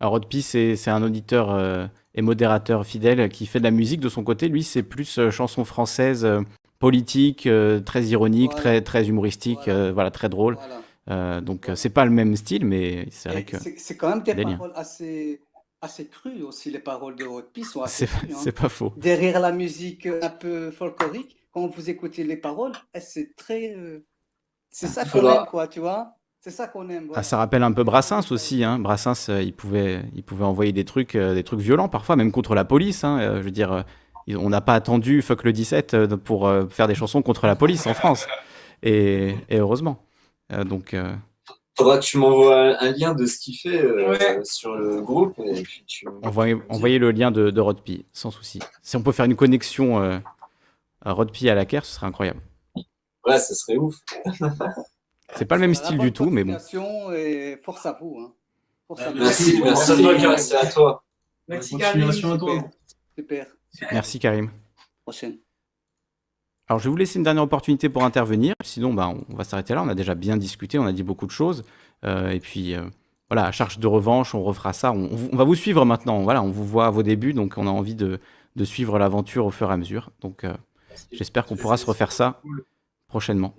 [0.00, 4.00] Alors, Rodpi, c'est c'est un auditeur euh, et modérateur fidèle qui fait de la musique
[4.00, 4.48] de son côté.
[4.48, 6.40] Lui, c'est plus euh, chanson française, euh,
[6.78, 8.62] politique, euh, très ironique, Voilà.
[8.62, 9.78] très, très humoristique, Voilà.
[9.78, 10.54] euh, voilà, très drôle.
[10.56, 10.80] Voilà.
[11.10, 14.22] Euh, donc, c'est pas le même style, mais c'est vrai que c'est c'est quand même
[14.22, 15.40] des paroles assez
[15.82, 16.70] assez crues aussi.
[16.70, 18.32] Les paroles de Ropi sont c'est assez crues.
[18.32, 18.40] hein.
[18.42, 18.92] c'est pas faux.
[18.96, 23.74] Derrière la musique un peu folklorique, quand vous écoutez les paroles, eh, c'est très.
[24.70, 26.16] C'est ça qu'on Faudra- aime, quoi, tu vois?
[26.42, 27.10] C'est ça qu'on aime.
[27.14, 28.64] Ah, ça rappelle un peu Brassens aussi.
[28.64, 28.78] Hein.
[28.78, 32.32] Brassens, euh, il pouvait, il pouvait envoyer des trucs, euh, des trucs violents parfois, même
[32.32, 33.04] contre la police.
[33.04, 33.18] hein.
[33.20, 33.82] Euh, je veux dire, euh,
[34.28, 37.56] on n'a pas attendu Fuck le 17 euh, pour euh, faire des chansons contre la
[37.56, 38.26] police en France.
[38.82, 40.02] Et, et heureusement.
[40.52, 41.14] Euh, donc, euh,
[41.76, 44.40] Faudra que tu m'envoies un, lien de ce qu'il fait euh, Ouais.
[44.44, 48.60] sur le groupe et puis tu envoyez, envoyez le lien de, de Rodpi, sans souci.
[48.82, 50.18] Si on peut faire une connexion euh,
[51.04, 52.40] à Rodpi à la Caire, ce serait incroyable.
[53.26, 53.96] Ouais, ça serait ouf.
[55.36, 56.56] C'est pas le même style du tout, mais bon.
[57.14, 58.18] Et force à vous.
[58.20, 58.32] Hein.
[58.88, 59.18] Force à vous.
[59.18, 60.28] Merci, merci, Merci, Karim.
[60.28, 61.04] merci à toi.
[61.48, 61.92] Merci, Karim.
[62.02, 62.64] continuation à toi.
[63.16, 63.46] Super.
[63.72, 63.88] Super.
[63.92, 64.50] Merci Karim.
[65.02, 65.38] Prochaine.
[66.68, 68.54] Alors, je vais vous laisser une dernière opportunité pour intervenir.
[68.62, 69.82] Sinon, bah, on va s'arrêter là.
[69.82, 71.64] On a déjà bien discuté, on a dit beaucoup de choses.
[72.04, 72.82] Euh, et puis, euh,
[73.28, 74.92] voilà, à charge de revanche, on refera ça.
[74.92, 76.22] On, on va vous suivre maintenant.
[76.22, 78.20] Voilà, on vous voit à vos débuts, donc on a envie de,
[78.56, 80.10] de suivre l'aventure au fur et à mesure.
[80.20, 80.54] Donc, euh,
[81.12, 82.40] j'espère qu'on pourra se refaire ça
[83.08, 83.54] prochainement.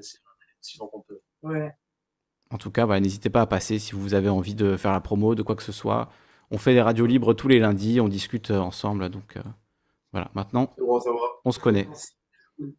[0.62, 1.20] Si qu'on peut.
[1.44, 1.72] Ouais.
[2.52, 5.00] En tout cas, voilà, n'hésitez pas à passer si vous avez envie de faire la
[5.00, 6.10] promo, de quoi que ce soit.
[6.52, 9.10] On fait des radios libres tous les lundis, on discute euh, ensemble.
[9.10, 9.42] Donc, euh,
[10.12, 11.18] voilà, maintenant, C'est bon, ça va.
[11.46, 11.88] on se connaît.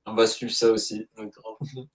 [0.07, 1.09] On va suivre ça aussi.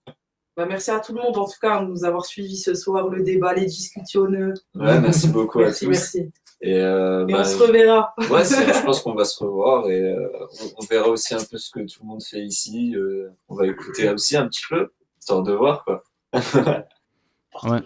[0.56, 3.08] Bah, merci à tout le monde, en tout cas, de nous avoir suivis ce soir,
[3.08, 4.22] le débat, les discussions.
[4.24, 5.92] Ouais, merci beaucoup Merci, à tous.
[5.92, 6.32] merci.
[6.60, 8.12] Et, euh, Et bah, on se reverra.
[8.28, 10.28] Ouais, je pense qu'on va se revoir et euh,
[10.60, 12.92] on, on verra aussi un peu ce que tout le monde fait ici.
[12.96, 14.90] euh, on va écouter aussi un petit peu,
[15.20, 16.02] histoire de voir quoi.
[17.64, 17.80] Ouais.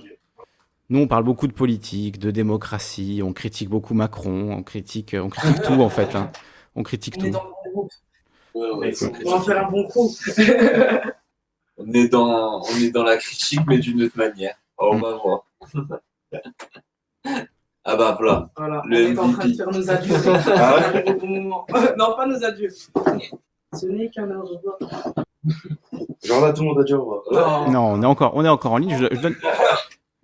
[0.91, 5.31] Nous, on parle beaucoup de politique, de démocratie, on critique beaucoup Macron, on critique, on
[5.31, 6.15] critique tout en fait.
[6.15, 6.31] hein.
[6.75, 7.33] On critique On est tout.
[7.39, 7.93] dans le bon groupe.
[8.55, 10.11] Ouais, ouais, c'est- On va faire un bon coup.
[11.79, 14.55] On est dans, on est dans la critique, mais d'une autre manière.
[14.77, 15.47] Oh, on va voir.
[17.85, 18.51] ah bah voilà.
[18.57, 20.15] Voilà, Le on est en train de faire nos adieux.
[20.55, 21.17] Ah ouais
[21.97, 22.69] non, pas nos adieux.
[23.75, 24.77] Ce n'est qu'un au revoir.
[26.25, 27.71] Genre là, tout le monde a dit au revoir.
[27.71, 28.97] Non, on est encore, on est encore en ligne.
[28.97, 29.35] Je, je donne,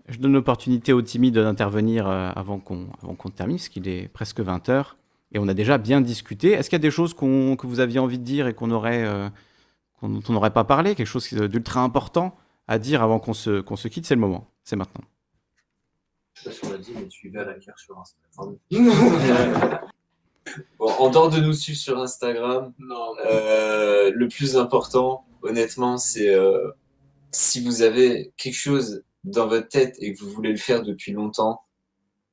[0.08, 4.08] je donne l'opportunité aux timides d'intervenir euh, avant qu'on avant qu'on termine, parce qu'il est
[4.08, 4.92] presque 20h.
[5.32, 6.52] Et on a déjà bien discuté.
[6.52, 9.04] Est-ce qu'il y a des choses que vous aviez envie de dire et qu'on aurait,
[9.04, 9.28] euh,
[10.00, 10.94] qu'on- dont on n'aurait pas parlé?
[10.94, 12.34] Quelque chose d'ultra important
[12.66, 14.06] à dire avant qu'on se, qu'on se quitte?
[14.06, 14.46] C'est le moment.
[14.64, 15.04] C'est maintenant.
[16.34, 18.56] Je sais pas si on l'a dit, mais suivez à la sur Instagram.
[20.78, 25.96] Bon, en dehors de nous suivre sur Instagram, Non, mais- euh, le plus important, honnêtement,
[25.98, 26.70] c'est euh,
[27.32, 31.12] si vous avez quelque chose dans votre tête et que vous voulez le faire depuis
[31.12, 31.60] longtemps,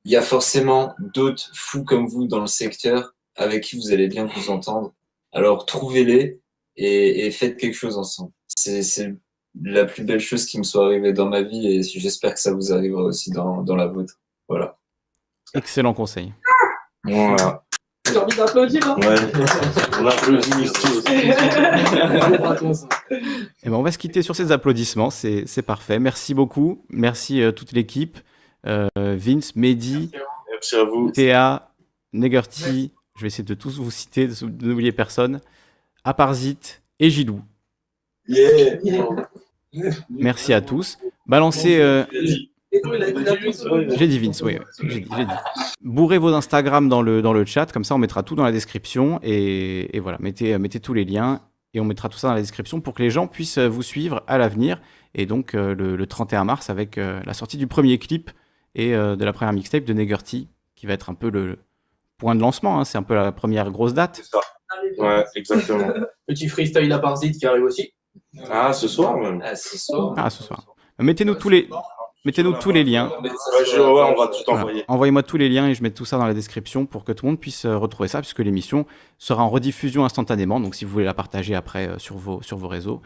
[0.04, 4.06] il y a forcément d'autres fous comme vous dans le secteur avec qui vous allez
[4.08, 4.94] bien vous entendre.
[5.32, 6.40] Alors trouvez-les
[6.76, 8.30] et, et faites quelque chose ensemble.
[8.46, 9.14] C'est c'est
[9.62, 12.52] la plus belle chose qui me soit arrivée dans ma vie et j'espère que ça
[12.52, 14.20] vous arrivera aussi dans, dans la vôtre.
[14.48, 14.78] Voilà.
[15.54, 16.32] Excellent conseil.
[17.04, 17.64] Voilà.
[18.16, 18.88] J'ai envie d'applaudir.
[18.88, 18.96] hein.
[18.98, 19.14] Ouais.
[20.00, 20.66] On applaudit à.
[23.62, 25.98] Eh ben, on va se quitter sur ces applaudissements, c'est parfait.
[25.98, 26.84] Merci beaucoup.
[26.88, 28.18] Merci euh, toute l'équipe.
[28.66, 30.10] Euh, Vince, Mehdi,
[30.50, 31.10] Merci à vous.
[31.10, 31.70] Théa,
[32.12, 35.40] Negerty, je vais essayer de tous vous citer, de de n'oublier personne,
[36.04, 37.42] Aparzit et Gilou.
[38.28, 38.78] Yeah.
[40.08, 40.98] Merci à tous.
[41.26, 42.04] Balancez, euh,
[43.96, 45.32] J'ai dit Vince, oui, oui, j'ai dit, j'ai dit.
[45.82, 48.52] Bourrez vos Instagram dans le, dans le chat, comme ça on mettra tout dans la
[48.52, 51.40] description et, et voilà, mettez, mettez tous les liens
[51.74, 53.82] et on mettra tout ça dans la description pour que les gens puissent euh, vous
[53.82, 54.80] suivre à l'avenir
[55.14, 58.30] et donc euh, le, le 31 mars avec euh, la sortie du premier clip
[58.74, 61.58] et euh, de la première mixtape de Negerty qui va être un peu le
[62.18, 64.16] point de lancement, hein, c'est un peu la première grosse date.
[64.22, 64.40] C'est ça.
[64.98, 65.88] Ouais, exactement.
[66.26, 67.92] Petit freestyle à Barzit qui arrive aussi.
[68.50, 69.42] Ah, ce soir même.
[69.44, 70.14] Ah, ce soir.
[70.16, 70.66] Ah, ce soir.
[70.98, 71.68] Mettez-nous tous les,
[72.26, 73.10] mettez-nous tous les liens.
[74.46, 74.82] Voilà.
[74.88, 77.24] Envoyez-moi tous les liens et je mets tout ça dans la description pour que tout
[77.24, 78.84] le monde puisse euh, retrouver ça, puisque l'émission
[79.18, 80.60] sera en rediffusion instantanément.
[80.60, 83.00] Donc si vous voulez la partager après euh, sur, vos, sur vos réseaux,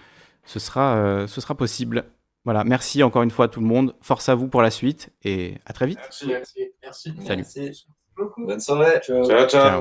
[0.44, 2.06] ce sera, euh, ce sera possible.
[2.44, 3.94] Voilà, merci encore une fois à tout le monde.
[4.00, 5.98] Force à vous pour la suite et à très vite.
[6.00, 6.26] Merci.
[6.82, 7.12] Merci.
[7.26, 7.42] Salut.
[7.42, 7.86] Merci.
[8.38, 9.00] Bonne soirée.
[9.02, 9.46] Ciao, ciao.
[9.46, 9.78] Ciao.